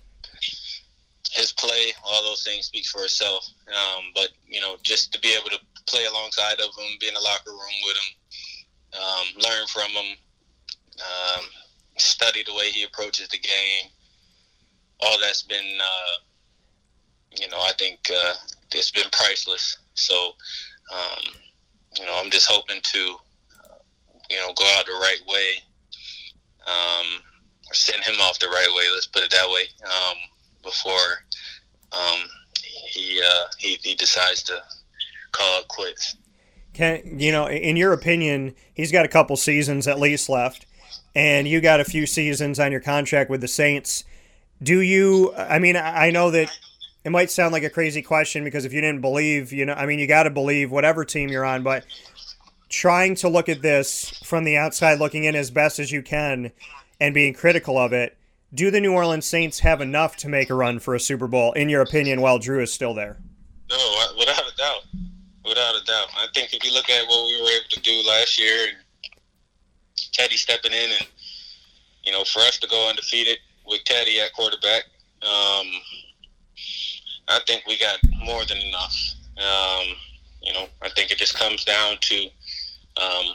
his 1.33 1.53
play, 1.53 1.93
all 2.05 2.23
those 2.23 2.45
things 2.45 2.67
speaks 2.67 2.91
for 2.91 3.05
itself. 3.05 3.49
Um, 3.69 4.05
but 4.15 4.29
you 4.47 4.61
know, 4.61 4.77
just 4.83 5.13
to 5.13 5.21
be 5.21 5.35
able 5.35 5.51
to 5.51 5.59
play 5.87 6.05
alongside 6.05 6.61
of 6.61 6.77
him, 6.77 6.99
be 7.01 7.09
in 7.09 7.15
the 7.15 7.21
locker 7.21 7.51
room 7.51 7.79
with 7.85 7.97
him, 7.97 9.01
um, 9.01 9.43
learn 9.43 9.67
from 9.67 9.91
him, 9.91 10.17
um, 11.01 11.45
study 11.97 12.43
the 12.47 12.55
way 12.55 12.71
he 12.71 12.85
approaches 12.85 13.29
the 13.29 13.39
game. 13.39 13.91
All 15.01 15.19
that's 15.21 15.43
been, 15.43 15.79
uh, 15.81 16.21
you 17.41 17.49
know, 17.49 17.59
I 17.59 17.73
think 17.79 17.99
uh, 18.15 18.35
it's 18.73 18.91
been 18.91 19.09
priceless. 19.11 19.79
So, 19.95 20.33
um, 20.93 21.25
you 21.99 22.07
know, 22.07 22.21
I'm 22.23 22.31
just 22.31 22.49
hoping 22.49 22.81
to, 22.83 22.99
you 22.99 24.37
know, 24.37 24.53
go 24.55 24.65
out 24.79 24.87
the 24.87 24.93
right 24.93 25.21
way, 25.27 25.55
um, 26.67 27.07
send 27.73 28.05
him 28.05 28.21
off 28.21 28.39
the 28.39 28.49
right 28.49 28.73
way. 28.77 28.85
Let's 28.93 29.07
put 29.07 29.25
it 29.25 29.31
that 29.31 29.49
way. 29.49 29.65
Before 30.63 31.25
um, 31.93 32.21
he, 32.55 33.21
uh, 33.21 33.45
he 33.59 33.79
he 33.83 33.95
decides 33.95 34.43
to 34.45 34.63
call 35.33 35.61
it 35.61 35.69
quits. 35.69 36.17
Can 36.75 37.19
you 37.19 37.33
know? 37.33 37.49
In 37.49 37.77
your 37.77 37.93
opinion, 37.93 38.55
he's 38.75 38.93
got 38.93 39.05
a 39.05 39.09
couple 39.09 39.37
seasons 39.37 39.87
at 39.87 39.99
least 39.99 40.29
left, 40.29 40.67
and 41.15 41.47
you 41.47 41.61
got 41.61 41.81
a 41.81 41.85
few 41.85 42.07
seasons 42.07 42.59
on 42.59 42.73
your 42.73 42.81
contract 42.81 43.31
with 43.31 43.41
the 43.41 43.49
Saints. 43.49 44.05
Do 44.63 44.81
you? 44.81 45.35
I 45.35 45.59
mean, 45.59 45.77
I 45.77 46.11
know 46.11 46.31
that 46.31 46.51
it 47.05 47.11
might 47.11 47.31
sound 47.31 47.53
like 47.53 47.65
a 47.65 47.71
crazy 47.71 48.01
question 48.01 48.45
because 48.45 48.65
if 48.65 48.73
you 48.73 48.81
didn't 48.81 49.01
believe, 49.01 49.53
you 49.53 49.67
know, 49.67 49.75
I 49.75 49.87
mean, 49.87 49.99
you 49.99 50.07
got 50.07 50.23
to 50.23 50.31
believe 50.31 50.71
whatever 50.71 51.05
team 51.05 51.29
you're 51.29 51.45
on, 51.45 51.63
but 51.63 51.85
trying 52.69 53.15
to 53.17 53.29
look 53.29 53.49
at 53.49 53.63
this 53.63 54.11
from 54.25 54.45
the 54.45 54.57
outside, 54.57 54.99
looking 54.99 55.25
in 55.25 55.35
as 55.35 55.51
best 55.51 55.79
as 55.79 55.93
you 55.93 56.03
can, 56.03 56.53
and 57.01 57.13
being 57.13 57.35
critical 57.35 57.77
of 57.77 57.93
it. 57.93 58.17
Do 58.55 58.71
the 58.71 58.81
New 58.81 58.93
Orleans 58.93 59.25
Saints 59.25 59.61
have 59.61 59.81
enough 59.81 60.17
to 60.19 60.29
make 60.29 60.51
a 60.51 60.55
run 60.55 60.79
for 60.79 60.95
a 60.95 61.01
Super 61.01 61.27
Bowl, 61.27 61.53
in 61.53 61.71
your 61.71 61.81
opinion, 61.81 62.21
while 62.21 62.39
Drew 62.39 62.63
is 62.63 62.71
still 62.71 62.93
there? 62.93 63.17
No, 63.71 63.95
without 64.19 64.43
a 64.43 64.57
doubt. 64.57 64.83
Without 65.43 65.75
a 65.75 65.85
doubt. 65.85 66.09
I 66.19 66.27
think 66.35 66.53
if 66.53 66.63
you 66.63 66.73
look 66.75 66.91
at 66.91 67.09
what 67.09 67.27
we 67.27 67.41
were 67.41 67.49
able 67.49 67.69
to 67.71 67.81
do 67.81 68.03
last 68.07 68.39
year 68.39 68.69
and 68.69 68.77
Teddy 70.13 70.37
stepping 70.37 70.73
in 70.73 70.91
and, 70.99 71.09
you 72.05 72.13
know, 72.13 72.25
for 72.25 72.41
us 72.41 72.59
to 72.59 72.69
go 72.69 72.91
undefeated 72.91 73.39
with 73.67 73.85
Teddy 73.85 74.21
at 74.21 74.35
quarterback, 74.35 74.85
um, 75.23 75.67
I 77.29 77.41
think 77.47 77.63
we 77.67 77.79
got 77.79 77.99
more 78.25 78.45
than 78.45 78.59
enough. 78.59 79.15
Um, 79.39 79.87
you 80.43 80.53
know, 80.53 80.67
I 80.83 80.91
think 80.91 81.11
it 81.11 81.17
just 81.17 81.39
comes 81.39 81.65
down 81.65 81.97
to, 82.03 82.27
um, 82.99 83.27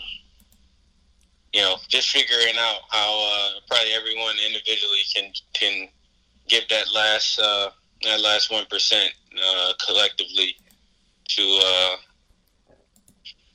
you 1.57 1.63
know, 1.63 1.77
just 1.87 2.11
figuring 2.11 2.53
out 2.59 2.81
how 2.91 3.29
uh, 3.33 3.59
probably 3.67 3.91
everyone 3.91 4.35
individually 4.45 4.99
can 5.11 5.31
can 5.53 5.89
give 6.47 6.67
that 6.69 6.85
last 6.93 7.39
uh, 7.39 7.71
that 8.03 8.21
last 8.21 8.51
one 8.51 8.65
percent 8.69 9.11
uh, 9.43 9.73
collectively 9.83 10.55
to 11.29 11.59
uh, 11.63 11.95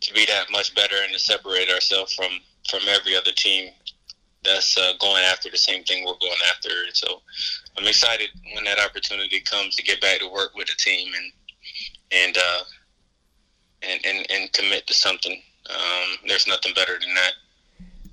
to 0.00 0.14
be 0.14 0.26
that 0.26 0.46
much 0.50 0.74
better 0.74 0.96
and 1.04 1.12
to 1.12 1.18
separate 1.20 1.70
ourselves 1.70 2.12
from 2.12 2.32
from 2.68 2.80
every 2.88 3.14
other 3.14 3.30
team 3.36 3.70
that's 4.42 4.76
uh, 4.76 4.94
going 4.98 5.22
after 5.22 5.48
the 5.48 5.56
same 5.56 5.84
thing 5.84 6.04
we're 6.04 6.18
going 6.20 6.42
after. 6.50 6.70
And 6.70 6.96
so 6.96 7.22
I'm 7.78 7.86
excited 7.86 8.30
when 8.56 8.64
that 8.64 8.80
opportunity 8.80 9.38
comes 9.42 9.76
to 9.76 9.84
get 9.84 10.00
back 10.00 10.18
to 10.18 10.28
work 10.28 10.56
with 10.56 10.66
the 10.66 10.74
team 10.76 11.12
and 11.14 11.32
and 12.10 12.36
uh, 12.36 12.62
and, 13.82 14.00
and 14.04 14.26
and 14.28 14.52
commit 14.52 14.88
to 14.88 14.94
something. 14.94 15.40
Um, 15.70 16.18
there's 16.26 16.48
nothing 16.48 16.74
better 16.74 16.98
than 16.98 17.14
that. 17.14 17.34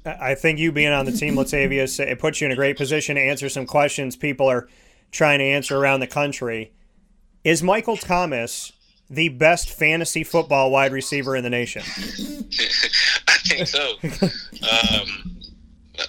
I 0.06 0.36
think 0.36 0.60
you 0.60 0.72
being 0.72 0.92
on 0.92 1.06
the 1.06 1.12
team, 1.12 1.36
Latavius, 1.36 2.00
it 2.00 2.20
puts 2.20 2.40
you 2.40 2.46
in 2.46 2.52
a 2.52 2.56
great 2.56 2.78
position 2.78 3.16
to 3.16 3.22
answer 3.22 3.50
some 3.50 3.66
questions 3.66 4.16
people 4.16 4.50
are 4.50 4.68
trying 5.12 5.40
to 5.40 5.46
answer 5.46 5.78
around 5.78 6.00
the 6.00 6.08
country. 6.08 6.72
Is 7.44 7.64
Michael 7.64 7.98
Thomas 7.98 8.72
the 9.10 9.30
best 9.30 9.70
fantasy 9.70 10.24
football 10.24 10.72
wide 10.72 10.92
receiver 10.92 11.36
in 11.36 11.44
the 11.44 11.50
nation? 11.50 11.82
I 13.28 13.38
think 13.44 13.68
so. 13.68 13.94
um, 14.04 15.40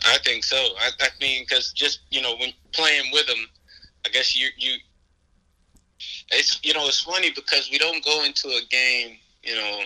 I 0.04 0.18
think 0.24 0.44
so. 0.44 0.56
I, 0.56 0.90
I 1.00 1.08
mean, 1.20 1.44
because 1.48 1.72
just 1.72 2.00
you 2.10 2.22
know, 2.22 2.36
when 2.36 2.50
playing 2.72 3.10
with 3.12 3.28
him, 3.28 3.46
I 4.06 4.10
guess 4.10 4.36
you 4.36 4.48
you. 4.56 4.74
It's 6.32 6.60
you 6.62 6.74
know 6.74 6.86
it's 6.86 7.00
funny 7.00 7.30
because 7.34 7.68
we 7.70 7.78
don't 7.78 8.04
go 8.04 8.24
into 8.24 8.48
a 8.48 8.60
game. 8.70 9.16
You 9.42 9.56
know, 9.56 9.80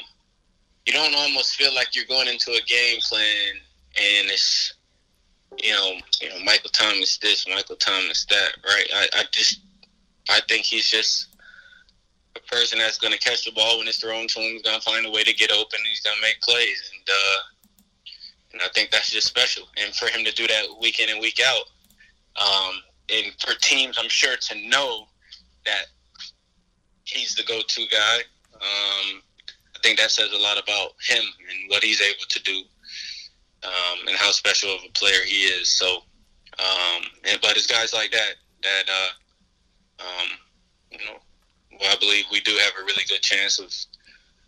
you 0.86 0.92
don't 0.92 1.14
almost 1.14 1.56
feel 1.56 1.74
like 1.74 1.94
you're 1.94 2.04
going 2.06 2.28
into 2.28 2.50
a 2.50 2.60
game 2.66 2.98
plan 3.00 3.60
and 3.96 4.30
it's 4.30 4.74
you 5.62 5.72
know, 5.72 5.92
you 6.20 6.28
know, 6.28 6.38
Michael 6.44 6.70
Thomas 6.70 7.18
this, 7.18 7.46
Michael 7.48 7.76
Thomas 7.76 8.26
that, 8.26 8.56
right? 8.66 8.88
I, 8.94 9.08
I 9.14 9.24
just 9.30 9.60
I 10.28 10.40
think 10.48 10.64
he's 10.64 10.90
just 10.90 11.28
a 12.36 12.40
person 12.52 12.78
that's 12.78 12.98
gonna 12.98 13.18
catch 13.18 13.44
the 13.44 13.52
ball 13.52 13.78
when 13.78 13.86
it's 13.86 13.98
thrown 13.98 14.26
to 14.28 14.40
him, 14.40 14.52
he's 14.52 14.62
gonna 14.62 14.80
find 14.80 15.06
a 15.06 15.10
way 15.10 15.22
to 15.22 15.32
get 15.32 15.52
open 15.52 15.78
he's 15.88 16.00
gonna 16.00 16.20
make 16.20 16.40
plays 16.40 16.90
and 16.92 17.08
uh 17.08 17.38
and 18.54 18.62
I 18.62 18.68
think 18.72 18.90
that's 18.90 19.10
just 19.10 19.26
special. 19.26 19.64
And 19.76 19.92
for 19.94 20.06
him 20.06 20.24
to 20.24 20.32
do 20.32 20.46
that 20.46 20.64
week 20.80 21.00
in 21.00 21.10
and 21.10 21.20
week 21.20 21.40
out, 21.44 21.64
um, 22.40 22.74
and 23.08 23.32
for 23.40 23.52
teams 23.60 23.98
I'm 24.00 24.08
sure 24.08 24.36
to 24.36 24.68
know 24.68 25.08
that 25.66 25.86
he's 27.04 27.34
the 27.34 27.42
go 27.42 27.60
to 27.66 27.86
guy, 27.88 28.18
um, 28.54 29.22
I 29.74 29.80
think 29.82 29.98
that 29.98 30.12
says 30.12 30.32
a 30.32 30.38
lot 30.38 30.56
about 30.56 30.92
him 31.06 31.22
and 31.50 31.68
what 31.68 31.82
he's 31.82 32.00
able 32.00 32.24
to 32.28 32.42
do 32.44 32.62
um, 33.64 34.08
and 34.08 34.16
how 34.16 34.30
special 34.30 34.74
of 34.74 34.80
a 34.86 34.92
player 34.92 35.24
he 35.26 35.44
is. 35.44 35.70
So, 35.70 35.86
um, 36.58 37.02
and, 37.28 37.38
but 37.40 37.56
it's 37.56 37.66
guys 37.66 37.92
like 37.92 38.10
that 38.12 38.34
that 38.62 38.84
uh, 38.88 40.04
um, 40.04 40.28
you 40.90 40.98
know, 40.98 41.18
well, 41.80 41.92
I 41.92 41.96
believe 41.98 42.24
we 42.30 42.40
do 42.40 42.52
have 42.52 42.72
a 42.80 42.84
really 42.84 43.04
good 43.08 43.22
chance 43.22 43.58
of 43.58 43.72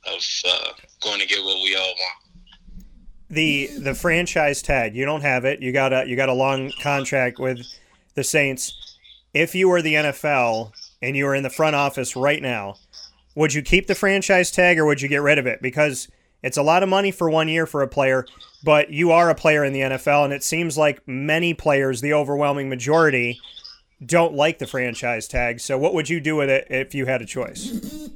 of 0.07 0.23
uh, 0.49 0.73
going 1.03 1.21
to 1.21 1.27
get 1.27 1.43
what 1.43 1.63
we 1.63 1.77
all 1.77 1.83
want. 1.83 2.85
The 3.29 3.67
the 3.79 3.95
franchise 3.95 4.63
tag, 4.63 4.95
you 4.95 5.05
don't 5.05 5.23
have 5.23 5.45
it. 5.45 5.61
You 5.61 5.73
got 5.73 5.93
a 5.93 6.05
you 6.07 6.17
got 6.17 6.29
a 6.29 6.35
long 6.35 6.71
contract 6.81 7.39
with 7.39 7.67
the 8.15 8.23
Saints. 8.25 8.99
If 9.35 9.55
you 9.55 9.69
were 9.69 9.83
the 9.83 9.95
NFL 9.95 10.73
and 11.03 11.17
you 11.17 11.25
were 11.25 11.35
in 11.35 11.43
the 11.43 11.51
front 11.51 11.77
office 11.77 12.17
right 12.17 12.41
now, 12.41 12.77
would 13.35 13.53
you 13.53 13.63
keep 13.63 13.87
the 13.87 13.95
franchise 13.95 14.51
tag 14.51 14.79
or 14.79 14.87
would 14.87 15.03
you 15.03 15.09
get 15.09 15.23
rid 15.23 15.39
of 15.39 15.47
it? 15.47 15.61
Because 15.61 16.09
it's 16.43 16.57
a 16.57 16.63
lot 16.63 16.83
of 16.83 16.89
money 16.89 17.11
for 17.11 17.29
one 17.29 17.49
year 17.49 17.67
for 17.67 17.83
a 17.83 17.89
player, 17.89 18.27
but 18.67 18.91
you 18.91 19.13
are 19.13 19.31
a 19.31 19.35
player 19.37 19.65
in 19.65 19.73
the 19.73 19.79
NFL, 19.79 20.25
and 20.25 20.33
it 20.33 20.43
seems 20.43 20.77
like 20.77 21.07
many 21.07 21.55
players, 21.55 22.01
the 22.01 22.13
overwhelming 22.13 22.69
majority, 22.69 23.39
don't 24.05 24.35
like 24.35 24.59
the 24.59 24.67
franchise 24.67 25.29
tag. 25.29 25.61
So, 25.61 25.79
what 25.79 25.95
would 25.95 26.09
you 26.09 26.19
do 26.19 26.35
with 26.35 26.51
it 26.51 26.67
if 26.69 26.93
you 26.93 27.07
had 27.07 27.23
a 27.23 27.27
choice? 27.27 27.71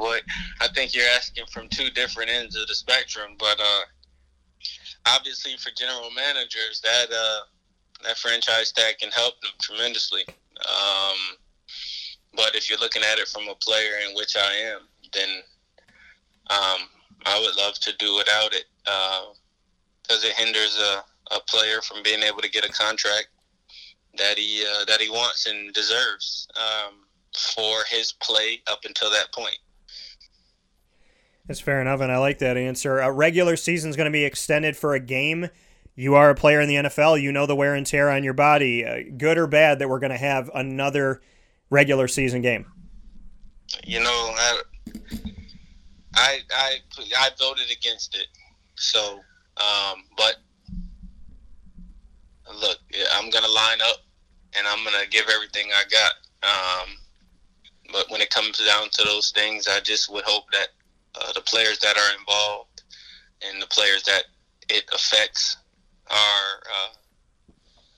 well, 0.00 0.18
I 0.62 0.68
think 0.68 0.94
you're 0.94 1.06
asking 1.14 1.44
from 1.52 1.68
two 1.68 1.90
different 1.90 2.30
ends 2.30 2.56
of 2.56 2.68
the 2.68 2.74
spectrum, 2.74 3.32
but 3.38 3.60
uh, 3.60 3.82
obviously 5.04 5.52
for 5.58 5.70
general 5.76 6.10
managers, 6.10 6.80
that 6.82 7.08
uh, 7.14 7.40
that 8.04 8.16
franchise 8.16 8.72
tag 8.72 8.96
can 8.98 9.10
help 9.10 9.38
them 9.42 9.50
tremendously. 9.60 10.22
Um, 10.26 11.36
but 12.34 12.54
if 12.54 12.70
you're 12.70 12.78
looking 12.78 13.02
at 13.02 13.18
it 13.18 13.28
from 13.28 13.42
a 13.48 13.54
player 13.56 13.92
in 14.08 14.16
which 14.16 14.36
I 14.38 14.54
am, 14.72 14.80
then 15.12 15.28
um, 16.48 16.88
I 17.26 17.38
would 17.38 17.56
love 17.62 17.74
to 17.80 17.94
do 17.98 18.16
without 18.16 18.54
it 18.54 18.64
because 20.20 20.24
uh, 20.24 20.28
it 20.28 20.46
hinders 20.46 20.78
a, 20.78 21.34
a 21.34 21.40
player 21.48 21.80
from 21.82 22.02
being 22.02 22.22
able 22.22 22.40
to 22.40 22.50
get 22.50 22.64
a 22.64 22.72
contract 22.72 23.28
that 24.18 24.38
he 24.38 24.64
uh, 24.64 24.84
that 24.86 25.00
he 25.00 25.08
wants 25.08 25.46
and 25.46 25.72
deserves 25.72 26.48
um, 26.56 26.94
for 27.54 27.84
his 27.88 28.12
play 28.12 28.60
up 28.70 28.80
until 28.84 29.10
that 29.10 29.32
point. 29.32 29.58
That's 31.46 31.60
fair 31.60 31.80
enough, 31.80 32.00
and 32.00 32.12
I 32.12 32.18
like 32.18 32.38
that 32.38 32.56
answer. 32.56 33.00
A 33.00 33.10
regular 33.10 33.56
season 33.56 33.90
is 33.90 33.96
going 33.96 34.06
to 34.06 34.12
be 34.12 34.24
extended 34.24 34.76
for 34.76 34.94
a 34.94 35.00
game. 35.00 35.48
You 35.96 36.14
are 36.14 36.30
a 36.30 36.34
player 36.34 36.60
in 36.60 36.68
the 36.68 36.76
NFL. 36.76 37.20
You 37.20 37.32
know 37.32 37.46
the 37.46 37.56
wear 37.56 37.74
and 37.74 37.86
tear 37.86 38.10
on 38.10 38.24
your 38.24 38.34
body, 38.34 38.84
uh, 38.84 39.00
good 39.16 39.36
or 39.36 39.46
bad, 39.46 39.80
that 39.80 39.88
we're 39.88 39.98
going 39.98 40.12
to 40.12 40.18
have 40.18 40.50
another 40.54 41.20
regular 41.68 42.08
season 42.08 42.40
game. 42.40 42.66
You 43.84 44.00
know, 44.00 44.08
I, 44.08 44.60
I 46.14 46.38
I 46.52 46.76
I 47.18 47.30
voted 47.38 47.70
against 47.70 48.16
it. 48.16 48.26
So, 48.76 49.20
um, 49.60 50.04
but 50.16 50.36
look, 52.60 52.78
I'm 53.14 53.30
gonna 53.30 53.48
line 53.48 53.78
up 53.88 53.98
and 54.56 54.66
I'm 54.66 54.84
gonna 54.84 55.06
give 55.10 55.26
everything 55.32 55.70
I 55.72 55.82
got. 55.90 56.12
Um, 56.42 56.88
but 57.92 58.10
when 58.10 58.20
it 58.20 58.30
comes 58.30 58.58
down 58.64 58.88
to 58.90 59.04
those 59.04 59.30
things, 59.30 59.68
I 59.68 59.80
just 59.80 60.10
would 60.12 60.24
hope 60.24 60.44
that 60.52 60.68
uh, 61.20 61.32
the 61.34 61.40
players 61.42 61.78
that 61.80 61.96
are 61.96 62.18
involved 62.18 62.82
and 63.46 63.60
the 63.60 63.66
players 63.66 64.02
that 64.04 64.24
it 64.68 64.84
affects 64.92 65.56
are 66.10 66.62
uh, 66.74 66.94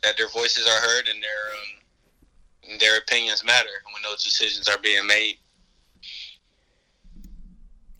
that 0.02 0.16
their 0.16 0.28
voices 0.28 0.66
are 0.66 0.80
heard 0.80 1.08
and 1.08 1.22
their 1.22 2.72
um, 2.72 2.78
their 2.78 2.98
opinions 2.98 3.44
matter 3.44 3.68
when 3.92 4.02
those 4.02 4.22
decisions 4.22 4.68
are 4.68 4.78
being 4.78 5.06
made 5.06 5.36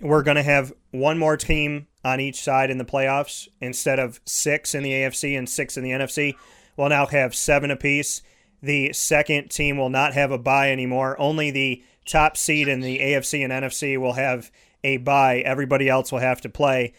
we're 0.00 0.22
to 0.36 0.42
have 0.42 0.72
one 0.90 1.18
more 1.18 1.36
team 1.36 1.86
on 2.04 2.20
each 2.20 2.40
side 2.40 2.70
in 2.70 2.78
the 2.78 2.84
playoffs 2.84 3.48
instead 3.60 3.98
of 3.98 4.20
six 4.24 4.74
in 4.74 4.82
the 4.82 4.90
AFC 4.90 5.36
and 5.36 5.48
six 5.48 5.76
in 5.76 5.84
the 5.84 5.90
NFC. 5.90 6.34
We'll 6.76 6.88
now 6.88 7.06
have 7.06 7.34
seven 7.34 7.70
apiece. 7.70 8.22
The 8.62 8.92
second 8.92 9.50
team 9.50 9.76
will 9.76 9.90
not 9.90 10.14
have 10.14 10.30
a 10.30 10.38
bye 10.38 10.70
anymore. 10.70 11.20
Only 11.20 11.50
the 11.50 11.82
top 12.06 12.36
seed 12.36 12.68
in 12.68 12.80
the 12.80 12.98
AFC 12.98 13.44
and 13.44 13.52
NFC 13.52 13.98
will 13.98 14.14
have 14.14 14.50
a 14.84 14.96
bye. 14.98 15.38
Everybody 15.38 15.88
else 15.88 16.12
will 16.12 16.20
have 16.20 16.40
to 16.42 16.48
play. 16.48 16.92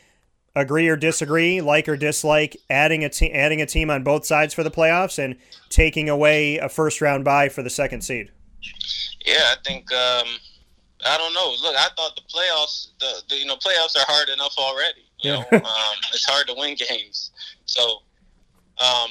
Agree 0.56 0.88
or 0.88 0.96
disagree, 0.96 1.62
like 1.62 1.90
or 1.90 1.98
dislike, 1.98 2.56
adding 2.70 3.04
a 3.04 3.10
te- 3.10 3.32
adding 3.32 3.62
a 3.62 3.66
team 3.66 3.90
on 3.90 4.04
both 4.04 4.24
sides 4.26 4.54
for 4.54 4.64
the 4.64 4.70
playoffs 4.70 5.18
and 5.18 5.36
taking 5.70 6.10
away 6.10 6.58
a 6.58 6.70
first 6.70 7.02
round 7.02 7.26
bye 7.26 7.50
for 7.50 7.64
the 7.64 7.72
second 7.72 8.02
seed. 8.02 8.30
Yeah, 9.26 9.42
I 9.52 9.56
think 9.66 9.92
um, 9.92 10.28
I 11.06 11.18
don't 11.18 11.34
know. 11.34 11.56
Look, 11.62 11.76
I 11.76 11.88
thought 11.96 12.16
the 12.16 12.22
playoffs, 12.22 12.90
the, 13.00 13.22
the 13.30 13.38
you 13.38 13.46
know 13.46 13.56
playoffs 13.56 13.96
are 13.96 14.06
hard 14.08 14.30
enough 14.30 14.56
already. 14.58 15.06
You 15.22 15.32
know, 15.32 15.40
um, 15.52 15.98
it's 16.14 16.26
hard 16.26 16.48
to 16.48 16.54
win 16.56 16.76
games. 16.90 17.32
So, 17.66 18.02
um, 18.80 19.10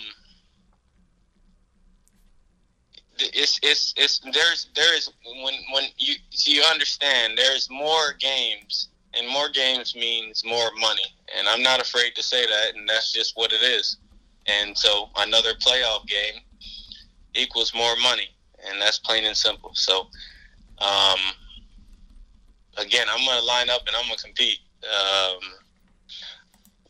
it's 3.19 3.59
it's 3.63 3.95
it's 3.97 4.21
there's 4.33 4.69
there 4.75 4.97
is 4.97 5.11
when 5.25 5.55
when 5.73 5.85
you 5.99 6.15
so 6.31 6.51
you 6.51 6.63
understand 6.71 7.37
there's 7.37 7.69
more 7.71 8.15
games 8.19 8.89
and 9.15 9.29
more 9.29 9.49
games 9.51 9.95
means 9.95 10.43
more 10.45 10.71
money 10.81 11.05
and 11.37 11.47
I'm 11.47 11.63
not 11.63 11.81
afraid 11.81 12.15
to 12.15 12.23
say 12.23 12.47
that 12.47 12.75
and 12.75 12.89
that's 12.89 13.13
just 13.13 13.37
what 13.37 13.53
it 13.53 13.63
is. 13.63 13.99
And 14.47 14.77
so 14.77 15.11
another 15.17 15.53
playoff 15.55 16.07
game 16.07 16.41
equals 17.35 17.75
more 17.75 17.95
money 18.03 18.29
and 18.69 18.81
that's 18.81 18.99
plain 18.99 19.25
and 19.25 19.37
simple. 19.37 19.71
So. 19.75 20.09
Um, 20.79 21.19
again, 22.79 23.07
I'm 23.11 23.25
to 23.25 23.45
line 23.45 23.71
up 23.71 23.83
and 23.87 23.97
I'm 23.97 24.15
to 24.15 24.23
compete. 24.23 24.59
Um, 24.83 25.41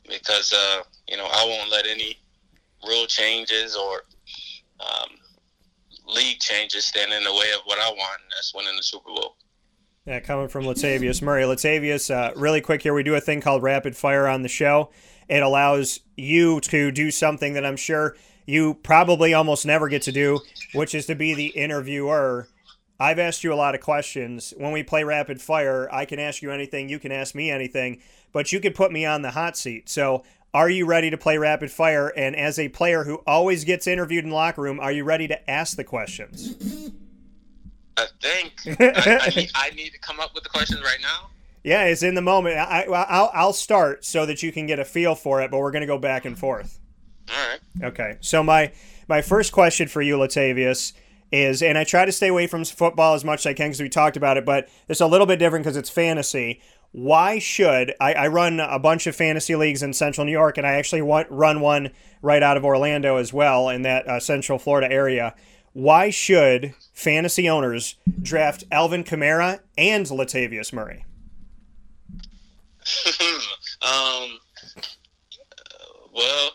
because 0.09 0.53
uh, 0.53 0.83
you 1.09 1.17
know 1.17 1.27
I 1.27 1.45
won't 1.47 1.71
let 1.71 1.87
any 1.87 2.19
rule 2.87 3.07
changes 3.07 3.77
or 3.77 4.03
um, 4.81 5.11
league 6.07 6.39
changes 6.41 6.85
stand 6.85 7.13
in 7.13 7.23
the 7.23 7.33
way 7.33 7.53
of 7.55 7.61
what 7.65 7.79
I 7.79 7.89
want, 7.89 8.21
and 8.23 8.31
that's 8.31 8.55
winning 8.55 8.77
the 8.77 8.83
Super 8.83 9.11
Bowl. 9.11 9.37
Yeah, 10.07 10.21
coming 10.21 10.49
from 10.49 10.65
Latavius 10.65 11.23
Murray. 11.23 11.45
Latavius, 11.45 12.13
uh, 12.13 12.33
really 12.35 12.61
quick 12.61 12.83
here, 12.83 12.93
we 12.93 13.05
do 13.05 13.15
a 13.15 13.21
thing 13.21 13.41
called 13.41 13.63
rapid 13.63 13.97
fire 13.97 14.27
on 14.27 14.43
the 14.43 14.49
show. 14.49 14.91
It 15.29 15.43
allows 15.43 16.01
you 16.17 16.61
to 16.63 16.91
do 16.91 17.13
something 17.13 17.53
that 17.53 17.65
I'm 17.65 17.77
sure 17.77 18.17
you 18.45 18.75
probably 18.75 19.33
almost 19.33 19.65
never 19.65 19.89
get 19.89 20.03
to 20.03 20.13
do, 20.13 20.41
which 20.75 20.95
is 20.95 21.07
to 21.07 21.15
be 21.15 21.35
the 21.35 21.47
interviewer. 21.47 22.49
I've 23.01 23.19
asked 23.19 23.43
you 23.43 23.53
a 23.53 23.57
lot 23.57 23.75
of 23.75 23.81
questions. 23.81 24.55
When 24.57 24.73
we 24.73 24.83
play 24.83 25.05
rapid 25.05 25.41
fire, 25.41 25.89
I 25.93 26.05
can 26.05 26.19
ask 26.19 26.43
you 26.43 26.51
anything, 26.51 26.89
you 26.89 26.99
can 26.99 27.13
ask 27.13 27.35
me 27.35 27.51
anything, 27.51 28.01
but 28.33 28.53
you 28.53 28.61
could 28.61 28.75
put 28.75 28.93
me 28.93 29.05
on 29.05 29.23
the 29.23 29.33
hot 29.33 29.57
seat. 29.57 29.89
So, 29.89 30.25
are 30.55 30.69
you 30.69 30.85
ready 30.85 31.09
to 31.09 31.17
play 31.17 31.39
rapid 31.39 31.71
fire? 31.71 32.09
And 32.09 32.37
as 32.37 32.59
a 32.59 32.69
player 32.69 33.05
who 33.05 33.23
always 33.27 33.65
gets 33.65 33.87
interviewed 33.87 34.25
in 34.25 34.31
the 34.31 34.37
locker 34.37 34.61
room, 34.61 34.81
are 34.81 34.93
you 34.93 35.03
ready 35.03 35.27
to 35.29 35.51
ask 35.51 35.77
the 35.77 35.85
questions? 35.85 36.91
I 37.97 38.07
think 38.21 38.53
I, 38.81 39.19
I, 39.23 39.29
need, 39.35 39.51
I 39.55 39.71
need 39.71 39.91
to 39.91 39.99
come 39.99 40.21
up 40.21 40.35
with 40.35 40.43
the 40.43 40.51
questions 40.51 40.83
right 40.83 41.01
now. 41.01 41.31
Yeah, 41.65 41.85
it's 41.85 42.03
in 42.03 42.15
the 42.15 42.23
moment. 42.23 42.59
I, 42.59 42.83
I'll, 42.85 43.31
I'll 43.33 43.53
start 43.53 44.05
so 44.05 44.27
that 44.27 44.43
you 44.43 44.53
can 44.53 44.67
get 44.67 44.79
a 44.79 44.85
feel 44.85 45.15
for 45.15 45.41
it, 45.43 45.51
but 45.51 45.59
we're 45.59 45.71
going 45.71 45.83
to 45.83 45.87
go 45.87 45.99
back 45.99 46.25
and 46.25 46.39
forth. 46.39 46.81
All 47.31 47.49
right. 47.49 47.61
Okay. 47.85 48.19
So 48.21 48.43
my 48.43 48.73
my 49.09 49.23
first 49.23 49.53
question 49.53 49.89
for 49.89 50.03
you, 50.03 50.17
Latavius, 50.17 50.93
is, 51.33 51.63
and 51.63 51.79
I 51.79 51.85
try 51.85 52.05
to 52.05 52.13
stay 52.13 52.29
away 52.29 52.47
from 52.47 52.65
football 52.65 53.15
as 53.15 53.25
much 53.25 53.41
as 53.41 53.47
I 53.47 53.55
can 53.55 53.69
because 53.69 53.81
we 53.81 53.89
talked 53.89 54.17
about 54.17 54.37
it, 54.37 54.45
but 54.45 54.69
it's 54.89 55.01
a 55.01 55.07
little 55.07 55.27
bit 55.27 55.39
different 55.39 55.65
because 55.65 55.77
it's 55.77 55.91
fantasy. 55.91 56.61
Why 56.93 57.39
should 57.39 57.95
I, 58.01 58.13
I, 58.13 58.27
run 58.29 58.61
a 58.61 58.79
bunch 58.79 59.07
of 59.07 59.17
fantasy 59.17 59.57
leagues 59.57 59.83
in 59.83 59.95
Central 59.95 60.27
New 60.27 60.33
York, 60.33 60.59
and 60.59 60.67
I 60.67 60.75
actually 60.75 61.01
want, 61.01 61.31
run 61.31 61.61
one 61.61 61.91
right 62.21 62.43
out 62.43 62.59
of 62.59 62.67
Orlando 62.67 63.17
as 63.17 63.33
well 63.33 63.71
in 63.71 63.81
that 63.83 64.07
uh, 64.07 64.21
Central 64.21 64.59
Florida 64.59 64.93
area? 64.93 65.35
Why 65.73 66.11
should 66.11 66.75
fantasy 66.93 67.49
owners 67.49 67.97
draft 68.21 68.65
Alvin 68.71 69.05
Kamara 69.05 69.61
and 69.79 70.05
Latavius 70.05 70.71
Murray? 70.71 71.07
um, 73.81 74.39
well, 76.13 76.51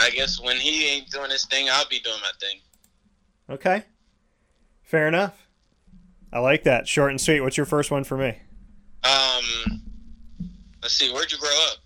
I 0.00 0.10
guess 0.10 0.40
when 0.40 0.56
he 0.56 0.88
ain't 0.88 1.10
doing 1.10 1.30
his 1.30 1.44
thing, 1.44 1.68
I'll 1.70 1.88
be 1.88 2.00
doing 2.00 2.20
my 2.20 2.30
thing. 2.40 2.58
Okay. 3.50 3.84
Fair 4.82 5.08
enough. 5.08 5.46
I 6.32 6.38
like 6.38 6.64
that. 6.64 6.88
Short 6.88 7.10
and 7.10 7.20
sweet. 7.20 7.40
What's 7.40 7.56
your 7.56 7.66
first 7.66 7.90
one 7.90 8.04
for 8.04 8.16
me? 8.16 8.38
Um, 9.04 9.82
let's 10.82 10.94
see. 10.94 11.12
Where'd 11.12 11.30
you 11.30 11.38
grow 11.38 11.66
up? 11.70 11.78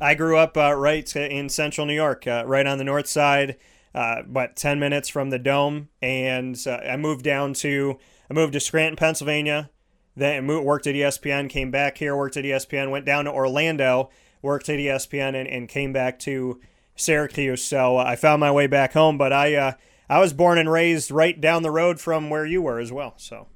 I 0.00 0.14
grew 0.14 0.36
up 0.36 0.56
uh, 0.56 0.74
right 0.74 1.14
in 1.14 1.48
central 1.48 1.86
New 1.86 1.94
York, 1.94 2.26
uh, 2.26 2.44
right 2.46 2.66
on 2.66 2.78
the 2.78 2.84
north 2.84 3.06
side, 3.06 3.56
uh, 3.94 4.16
about 4.20 4.56
10 4.56 4.80
minutes 4.80 5.08
from 5.08 5.30
the 5.30 5.38
dome. 5.38 5.90
And 6.00 6.58
uh, 6.66 6.78
I 6.78 6.96
moved 6.96 7.24
down 7.24 7.52
to, 7.54 7.98
I 8.28 8.34
moved 8.34 8.54
to 8.54 8.60
Scranton, 8.60 8.96
Pennsylvania. 8.96 9.70
Then 10.16 10.46
worked 10.46 10.86
at 10.86 10.94
ESPN, 10.94 11.48
came 11.48 11.70
back 11.70 11.98
here, 11.98 12.16
worked 12.16 12.36
at 12.36 12.44
ESPN, 12.44 12.90
went 12.90 13.06
down 13.06 13.24
to 13.24 13.32
Orlando, 13.32 14.10
worked 14.42 14.68
at 14.68 14.78
ESPN, 14.78 15.34
and, 15.34 15.48
and 15.48 15.68
came 15.68 15.92
back 15.92 16.18
to 16.20 16.60
Syracuse. 17.02 17.64
So 17.64 17.98
uh, 17.98 18.04
I 18.04 18.16
found 18.16 18.40
my 18.40 18.50
way 18.50 18.66
back 18.66 18.92
home, 18.92 19.18
but 19.18 19.32
I 19.32 19.54
uh, 19.54 19.72
I 20.08 20.20
was 20.20 20.32
born 20.32 20.58
and 20.58 20.70
raised 20.70 21.10
right 21.10 21.40
down 21.40 21.62
the 21.62 21.70
road 21.70 22.00
from 22.00 22.30
where 22.30 22.46
you 22.46 22.62
were 22.62 22.78
as 22.78 22.92
well. 22.92 23.14
So 23.16 23.48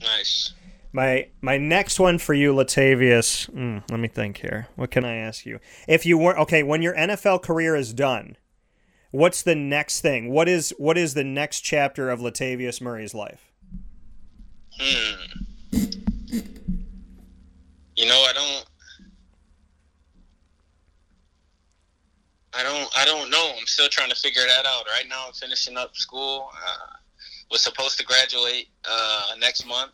nice. 0.00 0.54
My 0.92 1.28
my 1.40 1.56
next 1.56 2.00
one 2.00 2.18
for 2.18 2.34
you, 2.34 2.52
Latavius. 2.52 3.48
Mm, 3.50 3.88
let 3.90 4.00
me 4.00 4.08
think 4.08 4.38
here. 4.38 4.68
What 4.76 4.90
can 4.90 5.04
I 5.04 5.16
ask 5.16 5.46
you? 5.46 5.60
If 5.86 6.04
you 6.04 6.18
were 6.18 6.38
okay, 6.40 6.62
when 6.62 6.82
your 6.82 6.94
NFL 6.94 7.42
career 7.42 7.76
is 7.76 7.92
done, 7.92 8.36
what's 9.10 9.42
the 9.42 9.54
next 9.54 10.00
thing? 10.00 10.30
What 10.30 10.48
is 10.48 10.74
what 10.78 10.98
is 10.98 11.14
the 11.14 11.24
next 11.24 11.60
chapter 11.60 12.10
of 12.10 12.20
Latavius 12.20 12.80
Murray's 12.80 13.14
life? 13.14 13.52
Hmm. 14.80 15.40
You 17.96 18.06
know, 18.06 18.24
I 18.28 18.32
don't 18.32 18.69
I 22.52 22.62
don't 22.62 22.88
I 22.96 23.04
don't 23.04 23.30
know. 23.30 23.52
I'm 23.58 23.66
still 23.66 23.88
trying 23.88 24.10
to 24.10 24.16
figure 24.16 24.42
that 24.42 24.66
out. 24.66 24.84
Right 24.86 25.08
now, 25.08 25.26
I'm 25.26 25.32
finishing 25.32 25.76
up 25.76 25.96
school. 25.96 26.50
Uh, 26.54 26.96
was 27.50 27.62
supposed 27.62 27.98
to 27.98 28.04
graduate 28.04 28.68
uh, 28.88 29.34
next 29.40 29.66
month 29.66 29.92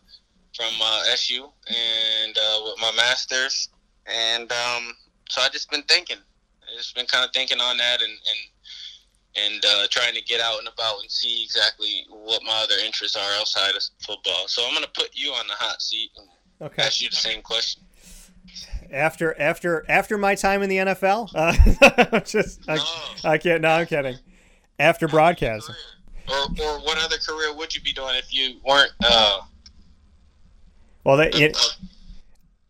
from 0.55 0.73
uh, 0.83 1.03
SU 1.12 1.45
and 1.69 2.37
uh, 2.37 2.61
with 2.64 2.75
my 2.81 2.92
master's, 2.97 3.69
and 4.07 4.51
um, 4.53 4.95
so 5.29 5.42
I 5.42 5.49
just 5.49 5.71
been 5.71 5.83
thinking. 5.83 6.19
I 6.19 6.77
just 6.77 6.95
been 6.95 7.07
kind 7.07 7.25
of 7.25 7.31
thinking 7.33 7.61
on 7.61 7.77
that 7.77 8.01
and 8.01 8.12
and 8.12 9.45
and 9.45 9.64
uh, 9.66 9.87
trying 9.90 10.14
to 10.14 10.23
get 10.23 10.40
out 10.40 10.59
and 10.59 10.69
about 10.69 11.01
and 11.03 11.11
see 11.11 11.45
exactly 11.45 12.07
what 12.09 12.42
my 12.42 12.62
other 12.62 12.77
interests 12.85 13.16
are 13.16 13.38
outside 13.38 13.75
of 13.75 13.83
football. 14.01 14.49
So 14.49 14.66
I'm 14.66 14.73
gonna 14.73 14.87
put 14.95 15.11
you 15.12 15.33
on 15.33 15.47
the 15.47 15.55
hot 15.55 15.83
seat 15.83 16.11
and 16.16 16.71
okay. 16.71 16.83
ask 16.83 17.03
you 17.03 17.11
the 17.11 17.16
same 17.16 17.42
question 17.42 17.83
after 18.90 19.38
after 19.40 19.85
after 19.88 20.18
my 20.18 20.35
time 20.35 20.62
in 20.62 20.68
the 20.68 20.77
NFL. 20.77 21.31
Uh, 21.35 22.20
just 22.25 22.68
I, 22.68 22.79
I, 23.25 23.38
can't. 23.38 23.62
No, 23.62 23.68
I'm 23.68 23.87
kidding. 23.87 24.16
After 24.79 25.09
broadcasting. 25.09 25.75
Or, 26.29 26.35
or 26.37 26.81
what 26.81 26.99
other 26.99 27.16
career 27.18 27.55
would 27.55 27.75
you 27.75 27.81
be 27.81 27.92
doing 27.92 28.16
if 28.16 28.35
you 28.35 28.57
weren't? 28.66 28.90
Uh, 29.05 29.40
well, 31.05 31.16
that, 31.18 31.35
it, 31.37 31.57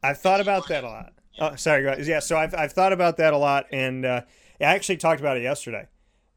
I've 0.03 0.19
thought 0.19 0.41
about 0.41 0.69
that 0.69 0.85
a 0.85 0.89
lot. 0.89 1.13
Oh, 1.39 1.55
sorry. 1.57 2.05
Yeah, 2.05 2.21
so 2.21 2.37
I've 2.37 2.55
I've 2.55 2.73
thought 2.73 2.93
about 2.93 3.17
that 3.19 3.33
a 3.33 3.39
lot, 3.39 3.67
and 3.73 4.05
uh, 4.05 4.23
I 4.61 4.65
actually 4.65 4.99
talked 4.99 5.21
about 5.21 5.37
it 5.37 5.43
yesterday, 5.43 5.87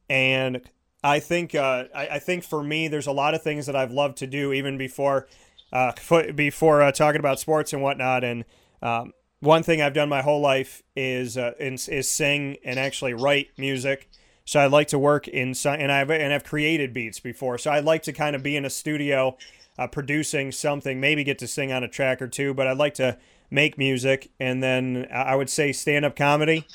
and 0.10 0.62
I 1.04 1.20
think 1.20 1.56
uh, 1.56 1.86
I, 1.96 2.08
I, 2.08 2.20
think 2.20 2.44
for 2.44 2.64
me, 2.64 2.88
there's 2.88 3.08
a 3.08 3.12
lot 3.12 3.34
of 3.34 3.42
things 3.42 3.66
that 3.68 3.76
I've 3.76 3.92
loved 3.92 4.18
to 4.18 4.28
do 4.28 4.52
even 4.52 4.78
before 4.78 5.28
uh, 5.72 5.94
before 6.36 6.82
uh, 6.82 6.92
talking 6.92 7.20
about 7.20 7.40
sports 7.40 7.74
and 7.74 7.82
whatnot, 7.82 8.24
and 8.24 8.44
um, 8.82 9.14
one 9.40 9.64
thing 9.64 9.82
I've 9.82 9.94
done 9.94 10.10
my 10.10 10.22
whole 10.22 10.42
life 10.42 10.84
is 10.96 11.38
uh, 11.38 11.54
is, 11.60 11.88
is 11.88 12.10
sing 12.10 12.58
and 12.64 12.80
actually 12.80 13.14
write 13.14 13.50
music. 13.58 14.10
So 14.46 14.60
I'd 14.60 14.72
like 14.72 14.88
to 14.90 15.00
work 15.00 15.28
in 15.28 15.54
and 15.66 15.92
I've 15.92 16.10
and 16.10 16.34
I've 16.34 16.44
created 16.44 16.94
beats 16.94 17.20
before. 17.20 17.58
So 17.58 17.72
I'd 17.72 17.86
like 17.86 18.04
to 18.04 18.14
kind 18.14 18.36
of 18.36 18.44
be 18.44 18.56
in 18.56 18.66
a 18.66 18.70
studio, 18.70 19.38
uh, 19.78 19.88
producing 19.88 20.52
something. 20.52 21.00
Maybe 21.00 21.24
get 21.24 21.40
to 21.40 21.48
sing 21.48 21.72
on 21.72 21.84
a 21.84 21.88
track 21.88 22.22
or 22.22 22.28
two, 22.28 22.54
but 22.54 22.68
I'd 22.68 22.78
like 22.78 22.96
to 22.96 23.18
make 23.52 23.78
music. 23.78 24.32
And 24.40 24.62
then 24.62 25.08
I 25.14 25.36
would 25.36 25.50
say 25.50 25.72
stand 25.72 26.04
up 26.04 26.16
comedy. 26.16 26.66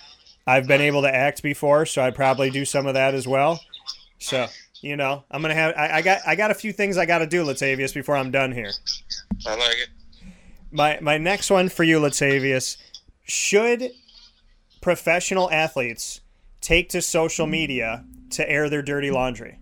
I've 0.46 0.68
been 0.68 0.82
able 0.82 1.02
to 1.02 1.14
act 1.14 1.42
before, 1.42 1.86
so 1.86 2.02
I'd 2.02 2.14
probably 2.14 2.50
do 2.50 2.64
some 2.64 2.86
of 2.86 2.94
that 2.94 3.14
as 3.14 3.26
well. 3.26 3.60
So 4.18 4.46
you 4.80 4.96
know, 4.96 5.24
I'm 5.30 5.42
gonna 5.42 5.54
have 5.54 5.74
I, 5.76 5.96
I 5.98 6.02
got 6.02 6.20
I 6.26 6.36
got 6.36 6.50
a 6.50 6.54
few 6.54 6.72
things 6.72 6.96
I 6.96 7.06
got 7.06 7.18
to 7.18 7.26
do, 7.26 7.44
Latavius, 7.44 7.92
before 7.92 8.16
I'm 8.16 8.30
done 8.30 8.52
here. 8.52 8.70
I 9.46 9.56
like 9.56 9.78
it 9.78 9.88
my 10.74 10.98
my 11.00 11.16
next 11.16 11.50
one 11.50 11.68
for 11.68 11.84
you, 11.84 12.00
Latavius. 12.00 12.76
Should 13.22 13.92
professional 14.82 15.50
athletes 15.50 16.20
take 16.60 16.90
to 16.90 17.00
social 17.00 17.46
media 17.46 18.04
to 18.30 18.48
air 18.50 18.68
their 18.68 18.82
dirty 18.82 19.10
laundry? 19.10 19.58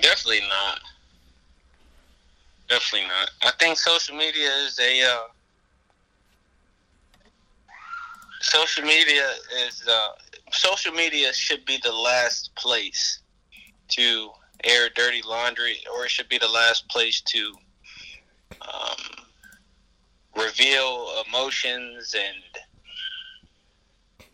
Definitely 0.00 0.40
not. 0.48 0.80
Definitely 2.68 3.08
not. 3.08 3.30
I 3.42 3.52
think 3.58 3.78
social 3.78 4.16
media 4.16 4.50
is 4.66 4.78
a 4.78 5.02
uh, 5.02 5.22
social 8.40 8.84
media 8.84 9.30
is 9.66 9.82
uh, 9.88 10.08
social 10.50 10.92
media 10.92 11.32
should 11.32 11.64
be 11.64 11.78
the 11.82 11.92
last 11.92 12.54
place 12.56 13.20
to 13.88 14.30
air 14.64 14.88
dirty 14.94 15.22
laundry, 15.24 15.78
or 15.94 16.04
it 16.04 16.10
should 16.10 16.28
be 16.28 16.38
the 16.38 16.48
last 16.48 16.88
place 16.88 17.20
to 17.22 17.54
um, 18.62 19.24
reveal 20.36 21.22
emotions 21.26 22.14
and 22.14 22.62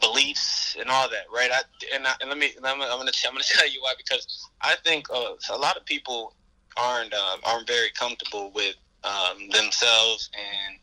beliefs 0.01 0.77
and 0.79 0.91
all 0.91 1.09
that, 1.09 1.25
right? 1.35 1.51
I, 1.53 1.61
and, 1.95 2.07
I, 2.07 2.15
and 2.21 2.29
let 2.29 2.39
me, 2.39 2.51
I'm, 2.59 2.81
I'm 2.83 2.99
gonna, 2.99 3.11
I'm 3.27 3.33
gonna 3.33 3.45
tell 3.49 3.71
you 3.71 3.81
why 3.81 3.95
because 3.97 4.27
I 4.61 4.77
think 4.85 5.07
uh, 5.11 5.35
a 5.51 5.57
lot 5.57 5.77
of 5.77 5.85
people 5.85 6.35
aren't 6.77 7.15
uh, 7.15 7.37
aren't 7.45 7.69
very 7.69 7.91
comfortable 7.91 8.51
with 8.55 8.75
um, 9.05 9.49
themselves 9.51 10.31
and 10.35 10.79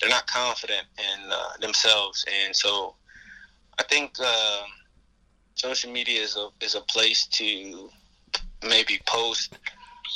they're 0.00 0.10
not 0.10 0.26
confident 0.26 0.86
in 0.98 1.30
uh, 1.30 1.56
themselves, 1.60 2.24
and 2.44 2.54
so 2.54 2.96
I 3.78 3.84
think 3.84 4.12
uh, 4.20 4.62
social 5.54 5.92
media 5.92 6.20
is 6.20 6.36
a 6.36 6.48
is 6.60 6.74
a 6.74 6.80
place 6.82 7.26
to 7.28 7.88
maybe 8.68 9.00
post 9.06 9.58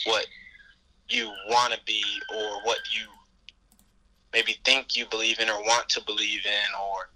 what 0.04 0.26
you 1.08 1.32
want 1.48 1.72
to 1.72 1.80
be 1.86 2.02
or 2.34 2.62
what 2.62 2.78
you 2.92 3.06
maybe 4.32 4.56
think 4.64 4.96
you 4.96 5.06
believe 5.06 5.38
in 5.40 5.48
or 5.48 5.60
want 5.62 5.88
to 5.88 6.02
believe 6.04 6.44
in 6.44 6.80
or 6.80 7.10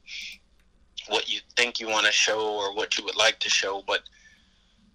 what 1.09 1.33
you 1.33 1.41
think 1.57 1.81
you 1.81 1.89
want 1.89 2.07
to 2.07 2.13
show 2.13 2.55
or 2.55 2.75
what 2.75 2.97
you 2.97 3.05
would 3.05 3.17
like 3.17 3.39
to 3.41 3.49
show 3.49 3.83
but 3.87 4.03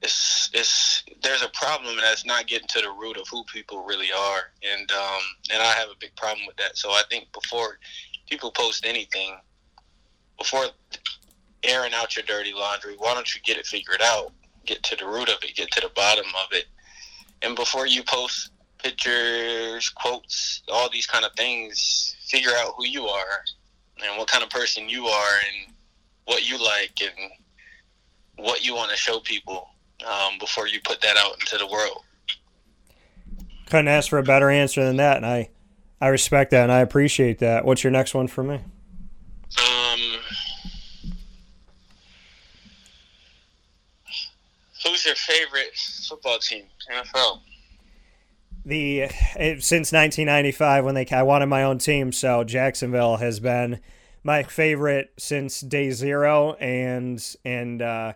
it's 0.02 0.50
it's 0.54 1.04
there's 1.24 1.42
a 1.42 1.50
problem 1.50 1.96
that's 1.98 2.26
not 2.26 2.48
getting 2.48 2.68
to 2.68 2.82
the 2.82 2.90
root 2.90 3.18
of 3.18 3.28
who 3.30 3.44
people 3.46 3.84
really 3.84 4.12
are 4.12 4.52
and 4.64 4.92
um 4.92 5.22
and 5.52 5.62
I 5.62 5.72
have 5.74 5.90
a 5.90 5.96
big 6.00 6.16
problem 6.16 6.46
with 6.48 6.56
that 6.58 6.78
so 6.78 6.92
I 6.92 7.02
think 7.10 7.28
before 7.34 7.80
people 8.30 8.52
post 8.52 8.86
anything 8.86 9.38
before 10.38 10.66
airing 11.66 11.94
out 11.94 12.16
your 12.16 12.24
dirty 12.26 12.54
laundry. 12.54 12.96
Why 12.98 13.14
don't 13.14 13.34
you 13.34 13.42
get 13.42 13.58
it 13.58 13.66
figured 13.66 14.02
out? 14.02 14.32
Get 14.66 14.84
to 14.84 14.96
the 14.96 15.06
root 15.06 15.30
of 15.30 15.38
it. 15.44 15.56
Get 15.56 15.72
to 15.72 15.82
the 15.82 15.92
bottom 15.96 16.26
of 16.26 16.48
it. 16.52 16.66
And 17.42 17.56
before 17.56 17.88
you 17.88 18.04
post 18.04 18.52
pictures, 18.86 19.90
quotes, 19.90 20.62
all 20.72 20.90
these 20.92 21.08
kind 21.08 21.26
of 21.26 21.32
things, 21.34 22.16
figure 22.28 22.52
out 22.58 22.76
who 22.78 22.86
you 22.86 23.08
are 23.08 23.44
and 24.04 24.16
what 24.18 24.28
kind 24.28 24.44
of 24.44 24.50
person 24.52 24.88
you 24.88 25.08
are 25.08 25.38
and 25.40 25.74
what 26.26 26.48
you 26.48 26.64
like 26.64 26.94
and 27.02 27.32
what 28.36 28.64
you 28.64 28.76
want 28.76 28.92
to 28.92 28.98
show 28.98 29.20
people 29.20 29.70
um, 30.06 30.38
before 30.40 30.68
you 30.68 30.80
put 30.86 31.02
that 31.02 31.18
out 31.18 31.34
into 31.40 31.58
the 31.58 31.66
world. 31.66 32.04
Couldn't 33.66 33.88
ask 33.88 34.10
for 34.10 34.20
a 34.20 34.24
better 34.24 34.52
answer 34.52 34.84
than 34.84 34.98
that, 34.98 35.18
and 35.18 35.26
I, 35.26 35.50
I 36.00 36.10
respect 36.10 36.52
that 36.52 36.62
and 36.64 36.72
I 36.72 36.82
appreciate 36.82 37.40
that. 37.40 37.66
What's 37.66 37.84
your 37.84 37.92
next 37.92 38.14
one 38.14 38.28
for 38.28 38.44
me? 38.44 38.60
Um, 39.58 40.00
who's 44.84 45.04
your 45.08 45.16
favorite 45.16 45.76
football 46.08 46.38
team? 46.38 46.66
NFL. 46.94 47.40
The 48.66 49.02
it, 49.02 49.64
since 49.64 49.92
1995 49.92 50.86
when 50.86 50.96
they 50.96 51.06
I 51.08 51.22
wanted 51.22 51.46
my 51.46 51.64
own 51.64 51.78
team, 51.78 52.12
so 52.12 52.44
Jacksonville 52.44 53.18
has 53.18 53.40
been 53.40 53.80
my 54.24 54.42
favorite 54.42 55.14
since 55.18 55.62
day 55.62 55.92
zero, 55.92 56.54
and 56.54 57.24
and 57.46 57.82
uh, 57.82 58.14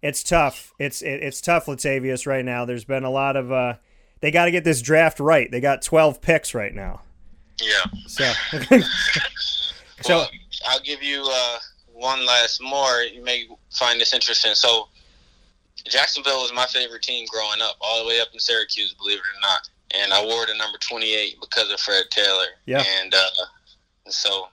it's 0.00 0.22
tough. 0.22 0.72
It's 0.78 1.02
it, 1.02 1.22
it's 1.22 1.42
tough, 1.42 1.66
Latavius, 1.66 2.26
right 2.26 2.44
now. 2.44 2.64
There's 2.64 2.86
been 2.86 3.04
a 3.04 3.10
lot 3.10 3.36
of 3.36 3.52
uh, 3.52 3.74
they 4.20 4.30
got 4.30 4.46
to 4.46 4.50
get 4.50 4.64
this 4.64 4.80
draft 4.80 5.20
right. 5.20 5.50
They 5.50 5.60
got 5.60 5.82
12 5.82 6.20
picks 6.20 6.54
right 6.54 6.74
now. 6.74 7.02
Yeah. 7.60 7.84
So, 8.06 8.24
so 10.00 10.16
well, 10.16 10.30
I'll 10.68 10.80
give 10.80 11.02
you 11.02 11.26
uh, 11.30 11.58
one 11.92 12.24
last 12.26 12.62
more. 12.62 13.02
You 13.02 13.22
may 13.22 13.46
find 13.70 14.00
this 14.00 14.14
interesting. 14.14 14.54
So 14.54 14.88
Jacksonville 15.88 16.42
was 16.42 16.52
my 16.54 16.66
favorite 16.66 17.02
team 17.02 17.26
growing 17.30 17.60
up, 17.62 17.76
all 17.80 18.02
the 18.02 18.08
way 18.08 18.20
up 18.20 18.28
in 18.32 18.38
Syracuse, 18.38 18.94
believe 18.94 19.18
it 19.18 19.20
or 19.20 19.40
not. 19.42 19.68
And 19.98 20.12
I 20.12 20.24
wore 20.24 20.46
the 20.46 20.54
number 20.54 20.78
28 20.78 21.36
because 21.40 21.70
of 21.72 21.80
Fred 21.80 22.04
Taylor. 22.10 22.46
Yeah. 22.66 22.84
And 23.02 23.14
uh, 23.14 23.44
so 24.08 24.48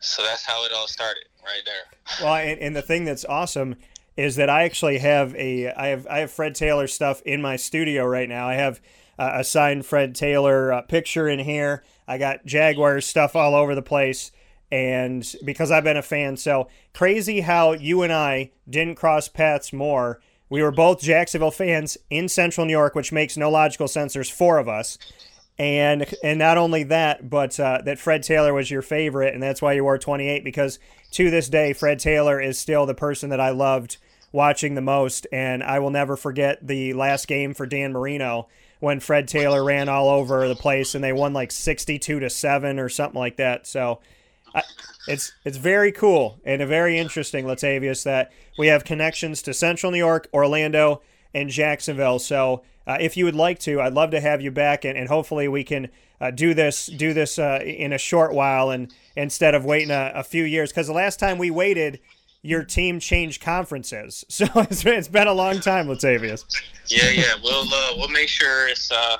so 0.00 0.22
that's 0.22 0.44
how 0.44 0.64
it 0.64 0.72
all 0.72 0.88
started, 0.88 1.24
right 1.44 1.62
there. 1.64 1.74
Well, 2.24 2.34
and, 2.34 2.58
and 2.58 2.74
the 2.74 2.82
thing 2.82 3.04
that's 3.04 3.24
awesome 3.24 3.76
is 4.16 4.36
that 4.36 4.50
I 4.50 4.64
actually 4.64 4.98
have 4.98 5.34
a 5.36 5.70
I 5.72 5.88
have 5.88 6.06
I 6.08 6.18
have 6.18 6.32
Fred 6.32 6.54
Taylor 6.54 6.86
stuff 6.88 7.22
in 7.22 7.40
my 7.40 7.56
studio 7.56 8.04
right 8.04 8.28
now. 8.28 8.48
I 8.48 8.54
have 8.54 8.80
uh, 9.18 9.30
a 9.34 9.44
signed 9.44 9.86
Fred 9.86 10.14
Taylor 10.14 10.72
uh, 10.72 10.82
picture 10.82 11.28
in 11.28 11.38
here. 11.38 11.84
I 12.08 12.18
got 12.18 12.44
Jaguars 12.44 13.06
stuff 13.06 13.36
all 13.36 13.54
over 13.54 13.74
the 13.76 13.82
place, 13.82 14.32
and 14.72 15.24
because 15.44 15.70
I've 15.70 15.84
been 15.84 15.96
a 15.96 16.02
fan, 16.02 16.36
so 16.36 16.68
crazy 16.92 17.42
how 17.42 17.72
you 17.72 18.02
and 18.02 18.12
I 18.12 18.50
didn't 18.68 18.96
cross 18.96 19.28
paths 19.28 19.72
more. 19.72 20.20
We 20.50 20.62
were 20.62 20.72
both 20.72 21.00
Jacksonville 21.00 21.52
fans 21.52 21.96
in 22.10 22.28
Central 22.28 22.66
New 22.66 22.72
York, 22.72 22.96
which 22.96 23.12
makes 23.12 23.36
no 23.36 23.50
logical 23.50 23.86
sense. 23.86 24.12
There's 24.12 24.28
four 24.28 24.58
of 24.58 24.68
us, 24.68 24.98
and 25.58 26.12
and 26.24 26.38
not 26.40 26.58
only 26.58 26.82
that, 26.84 27.30
but 27.30 27.58
uh, 27.58 27.80
that 27.84 28.00
Fred 28.00 28.24
Taylor 28.24 28.52
was 28.52 28.68
your 28.68 28.82
favorite, 28.82 29.32
and 29.32 29.42
that's 29.42 29.62
why 29.62 29.74
you 29.74 29.84
wore 29.84 29.96
28. 29.96 30.42
Because 30.42 30.80
to 31.12 31.30
this 31.30 31.48
day, 31.48 31.72
Fred 31.72 32.00
Taylor 32.00 32.40
is 32.40 32.58
still 32.58 32.84
the 32.84 32.94
person 32.94 33.30
that 33.30 33.40
I 33.40 33.50
loved 33.50 33.98
watching 34.32 34.74
the 34.74 34.80
most, 34.80 35.26
and 35.30 35.62
I 35.62 35.78
will 35.78 35.90
never 35.90 36.16
forget 36.16 36.66
the 36.66 36.94
last 36.94 37.28
game 37.28 37.54
for 37.54 37.64
Dan 37.64 37.92
Marino 37.92 38.48
when 38.80 38.98
Fred 38.98 39.28
Taylor 39.28 39.62
ran 39.62 39.88
all 39.88 40.08
over 40.08 40.48
the 40.48 40.56
place, 40.56 40.96
and 40.96 41.04
they 41.04 41.12
won 41.12 41.32
like 41.32 41.52
62 41.52 42.18
to 42.18 42.28
seven 42.28 42.80
or 42.80 42.88
something 42.88 43.18
like 43.18 43.36
that. 43.36 43.68
So. 43.68 44.00
I, 44.52 44.62
it's 45.10 45.32
it's 45.44 45.56
very 45.56 45.92
cool 45.92 46.40
and 46.44 46.62
a 46.62 46.66
very 46.66 46.98
interesting, 46.98 47.44
Latavius, 47.44 48.04
that 48.04 48.32
we 48.58 48.68
have 48.68 48.84
connections 48.84 49.42
to 49.42 49.54
Central 49.54 49.92
New 49.92 49.98
York, 49.98 50.28
Orlando, 50.32 51.02
and 51.34 51.50
Jacksonville. 51.50 52.18
So 52.18 52.62
uh, 52.86 52.96
if 53.00 53.16
you 53.16 53.24
would 53.24 53.34
like 53.34 53.58
to, 53.60 53.80
I'd 53.80 53.92
love 53.92 54.10
to 54.10 54.20
have 54.20 54.40
you 54.40 54.50
back, 54.50 54.84
and, 54.84 54.96
and 54.98 55.08
hopefully 55.08 55.48
we 55.48 55.64
can 55.64 55.88
uh, 56.20 56.30
do 56.30 56.54
this 56.54 56.86
do 56.86 57.12
this 57.12 57.38
uh, 57.38 57.60
in 57.64 57.92
a 57.92 57.98
short 57.98 58.32
while, 58.32 58.70
and 58.70 58.92
instead 59.16 59.54
of 59.54 59.64
waiting 59.64 59.90
a, 59.90 60.12
a 60.14 60.22
few 60.22 60.44
years. 60.44 60.70
Because 60.70 60.86
the 60.86 60.92
last 60.92 61.18
time 61.18 61.38
we 61.38 61.50
waited, 61.50 62.00
your 62.42 62.64
team 62.64 63.00
changed 63.00 63.42
conferences, 63.42 64.24
so 64.28 64.46
it's, 64.56 65.08
been 65.08 65.28
a 65.28 65.32
long 65.32 65.60
time, 65.60 65.86
Latavius. 65.86 66.44
Yeah, 66.86 67.10
yeah, 67.10 67.34
we'll 67.42 67.72
uh, 67.72 67.92
we'll 67.96 68.08
make 68.08 68.28
sure 68.28 68.68
it's 68.68 68.90
uh 68.90 69.18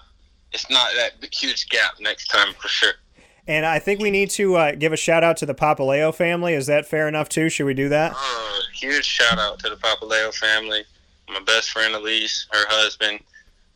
it's 0.53 0.69
not 0.69 0.89
that 0.97 1.13
huge 1.33 1.69
gap 1.69 1.95
next 2.01 2.27
time 2.27 2.55
for 2.59 2.69
sure. 2.69 2.95
And 3.51 3.67
I 3.67 3.81
think 3.81 4.01
we 4.01 4.13
need 4.13 4.31
to 4.31 4.55
uh, 4.55 4.73
give 4.77 4.93
a 4.93 4.97
shout 4.97 5.25
out 5.25 5.37
to 5.39 5.47
the 5.47 5.57
Papaleo 5.57 6.15
family. 6.15 6.55
Is 6.55 6.69
that 6.69 6.87
fair 6.87 7.09
enough 7.09 7.29
too? 7.29 7.49
Should 7.49 7.67
we 7.67 7.75
do 7.75 7.89
that? 7.89 8.13
Uh, 8.15 8.61
huge 8.73 9.05
shout 9.05 9.41
out 9.41 9.59
to 9.59 9.69
the 9.69 9.75
Papaleo 9.75 10.33
family. 10.33 10.85
My 11.29 11.41
best 11.41 11.71
friend 11.71 11.93
Elise, 11.97 12.47
her 12.53 12.65
husband, 12.69 13.19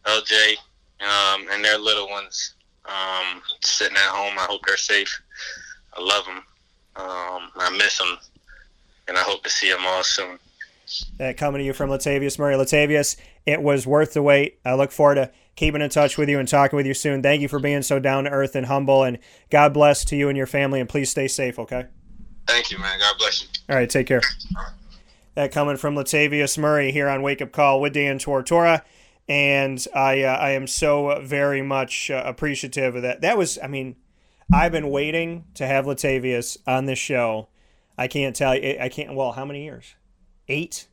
LJ, 0.04 0.54
um, 1.00 1.48
and 1.50 1.64
their 1.64 1.76
little 1.76 2.08
ones 2.08 2.54
um, 2.84 3.42
sitting 3.64 3.96
at 3.96 4.10
home. 4.10 4.38
I 4.38 4.42
hope 4.42 4.60
they're 4.64 4.76
safe. 4.76 5.20
I 5.92 6.00
love 6.00 6.24
them. 6.24 6.36
Um, 6.94 7.50
I 7.56 7.76
miss 7.76 7.98
them, 7.98 8.16
and 9.08 9.18
I 9.18 9.22
hope 9.22 9.42
to 9.42 9.50
see 9.50 9.72
them 9.72 9.84
all 9.84 10.04
soon. 10.04 10.38
Uh, 11.18 11.32
coming 11.36 11.58
to 11.58 11.64
you 11.64 11.72
from 11.72 11.90
Latavius 11.90 12.38
Murray. 12.38 12.54
Latavius, 12.54 13.16
it 13.44 13.60
was 13.60 13.88
worth 13.88 14.14
the 14.14 14.22
wait. 14.22 14.60
I 14.64 14.74
look 14.74 14.92
forward 14.92 15.16
to 15.16 15.32
keeping 15.56 15.80
in 15.80 15.90
touch 15.90 16.18
with 16.18 16.28
you 16.28 16.38
and 16.38 16.48
talking 16.48 16.76
with 16.76 16.86
you 16.86 16.94
soon. 16.94 17.22
Thank 17.22 17.42
you 17.42 17.48
for 17.48 17.58
being 17.58 17.82
so 17.82 17.98
down 17.98 18.24
to 18.24 18.30
earth 18.30 18.56
and 18.56 18.66
humble, 18.66 19.02
and 19.02 19.18
God 19.50 19.72
bless 19.74 20.04
to 20.06 20.16
you 20.16 20.28
and 20.28 20.36
your 20.36 20.46
family, 20.46 20.80
and 20.80 20.88
please 20.88 21.10
stay 21.10 21.28
safe, 21.28 21.58
okay? 21.58 21.86
Thank 22.46 22.70
you, 22.70 22.78
man. 22.78 22.98
God 22.98 23.16
bless 23.18 23.42
you. 23.42 23.48
All 23.68 23.76
right, 23.76 23.88
take 23.88 24.06
care. 24.06 24.20
That 25.34 25.52
coming 25.52 25.76
from 25.76 25.94
Latavius 25.94 26.58
Murray 26.58 26.92
here 26.92 27.08
on 27.08 27.22
Wake 27.22 27.42
Up 27.42 27.52
Call 27.52 27.80
with 27.80 27.94
Dan 27.94 28.18
Tortora 28.18 28.82
and 29.28 29.86
I 29.94 30.22
uh, 30.22 30.36
I 30.36 30.50
am 30.50 30.66
so 30.66 31.20
very 31.22 31.62
much 31.62 32.10
uh, 32.10 32.22
appreciative 32.24 32.96
of 32.96 33.02
that. 33.02 33.20
That 33.22 33.38
was, 33.38 33.58
I 33.62 33.68
mean, 33.68 33.96
I've 34.52 34.72
been 34.72 34.90
waiting 34.90 35.44
to 35.54 35.66
have 35.66 35.86
Latavius 35.86 36.58
on 36.66 36.86
this 36.86 36.98
show. 36.98 37.48
I 37.96 38.08
can't 38.08 38.36
tell 38.36 38.54
you. 38.54 38.76
I 38.80 38.88
can't. 38.88 39.14
Well, 39.14 39.32
how 39.32 39.44
many 39.44 39.64
years? 39.64 39.94
Eight, 40.48 40.88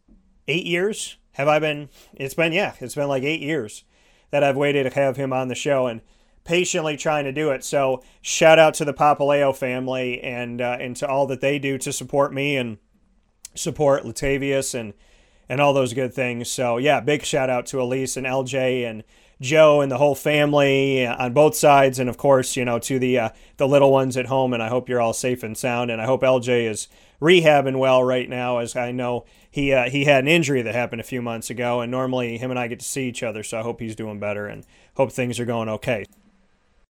eight 0.47 0.65
years 0.65 1.17
have 1.33 1.47
I 1.47 1.59
been? 1.59 1.89
It's 2.13 2.33
been 2.33 2.53
yeah, 2.53 2.73
it's 2.79 2.95
been 2.95 3.09
like 3.09 3.23
eight 3.23 3.41
years 3.41 3.83
that 4.31 4.43
I've 4.43 4.57
waited 4.57 4.83
to 4.83 4.99
have 4.99 5.17
him 5.17 5.31
on 5.31 5.47
the 5.47 5.55
show 5.55 5.87
and 5.87 6.01
patiently 6.43 6.97
trying 6.97 7.25
to 7.25 7.31
do 7.31 7.51
it. 7.51 7.63
So 7.63 8.01
shout 8.21 8.59
out 8.59 8.73
to 8.75 8.85
the 8.85 8.93
Papaleo 8.93 9.55
family 9.55 10.21
and 10.21 10.61
uh, 10.61 10.77
and 10.79 10.95
to 10.97 11.07
all 11.07 11.27
that 11.27 11.41
they 11.41 11.59
do 11.59 11.77
to 11.77 11.93
support 11.93 12.33
me 12.33 12.57
and 12.57 12.77
support 13.53 14.03
Latavius 14.03 14.73
and 14.73 14.93
and 15.47 15.59
all 15.61 15.73
those 15.73 15.93
good 15.93 16.13
things. 16.13 16.49
So 16.49 16.77
yeah, 16.77 16.99
big 16.99 17.23
shout 17.23 17.49
out 17.49 17.65
to 17.67 17.81
Elise 17.81 18.17
and 18.17 18.25
LJ 18.25 18.89
and 18.89 19.03
Joe 19.41 19.81
and 19.81 19.91
the 19.91 19.97
whole 19.97 20.15
family 20.15 21.05
on 21.05 21.33
both 21.33 21.55
sides, 21.55 21.97
and 21.97 22.07
of 22.07 22.15
course, 22.15 22.55
you 22.55 22.63
know, 22.63 22.77
to 22.79 22.99
the 22.99 23.17
uh, 23.17 23.29
the 23.57 23.67
little 23.67 23.91
ones 23.91 24.15
at 24.15 24.27
home. 24.27 24.53
And 24.53 24.61
I 24.61 24.69
hope 24.69 24.87
you're 24.87 25.01
all 25.01 25.13
safe 25.13 25.43
and 25.43 25.57
sound. 25.57 25.89
And 25.89 26.01
I 26.01 26.05
hope 26.05 26.21
LJ 26.21 26.69
is 26.69 26.87
rehabbing 27.21 27.77
well 27.77 28.03
right 28.03 28.27
now, 28.27 28.57
as 28.57 28.75
I 28.75 28.91
know 28.91 29.25
he 29.49 29.73
uh, 29.73 29.89
he 29.89 30.05
had 30.05 30.23
an 30.23 30.27
injury 30.27 30.61
that 30.61 30.73
happened 30.75 31.01
a 31.01 31.05
few 31.05 31.21
months 31.21 31.49
ago, 31.49 31.81
and 31.81 31.91
normally 31.91 32.37
him 32.37 32.49
and 32.49 32.59
I 32.59 32.67
get 32.67 32.79
to 32.79 32.85
see 32.85 33.07
each 33.07 33.23
other. 33.23 33.43
So 33.43 33.59
I 33.59 33.61
hope 33.61 33.79
he's 33.79 33.95
doing 33.95 34.19
better 34.19 34.47
and 34.47 34.65
hope 34.95 35.11
things 35.11 35.39
are 35.39 35.45
going 35.45 35.69
okay. 35.69 36.05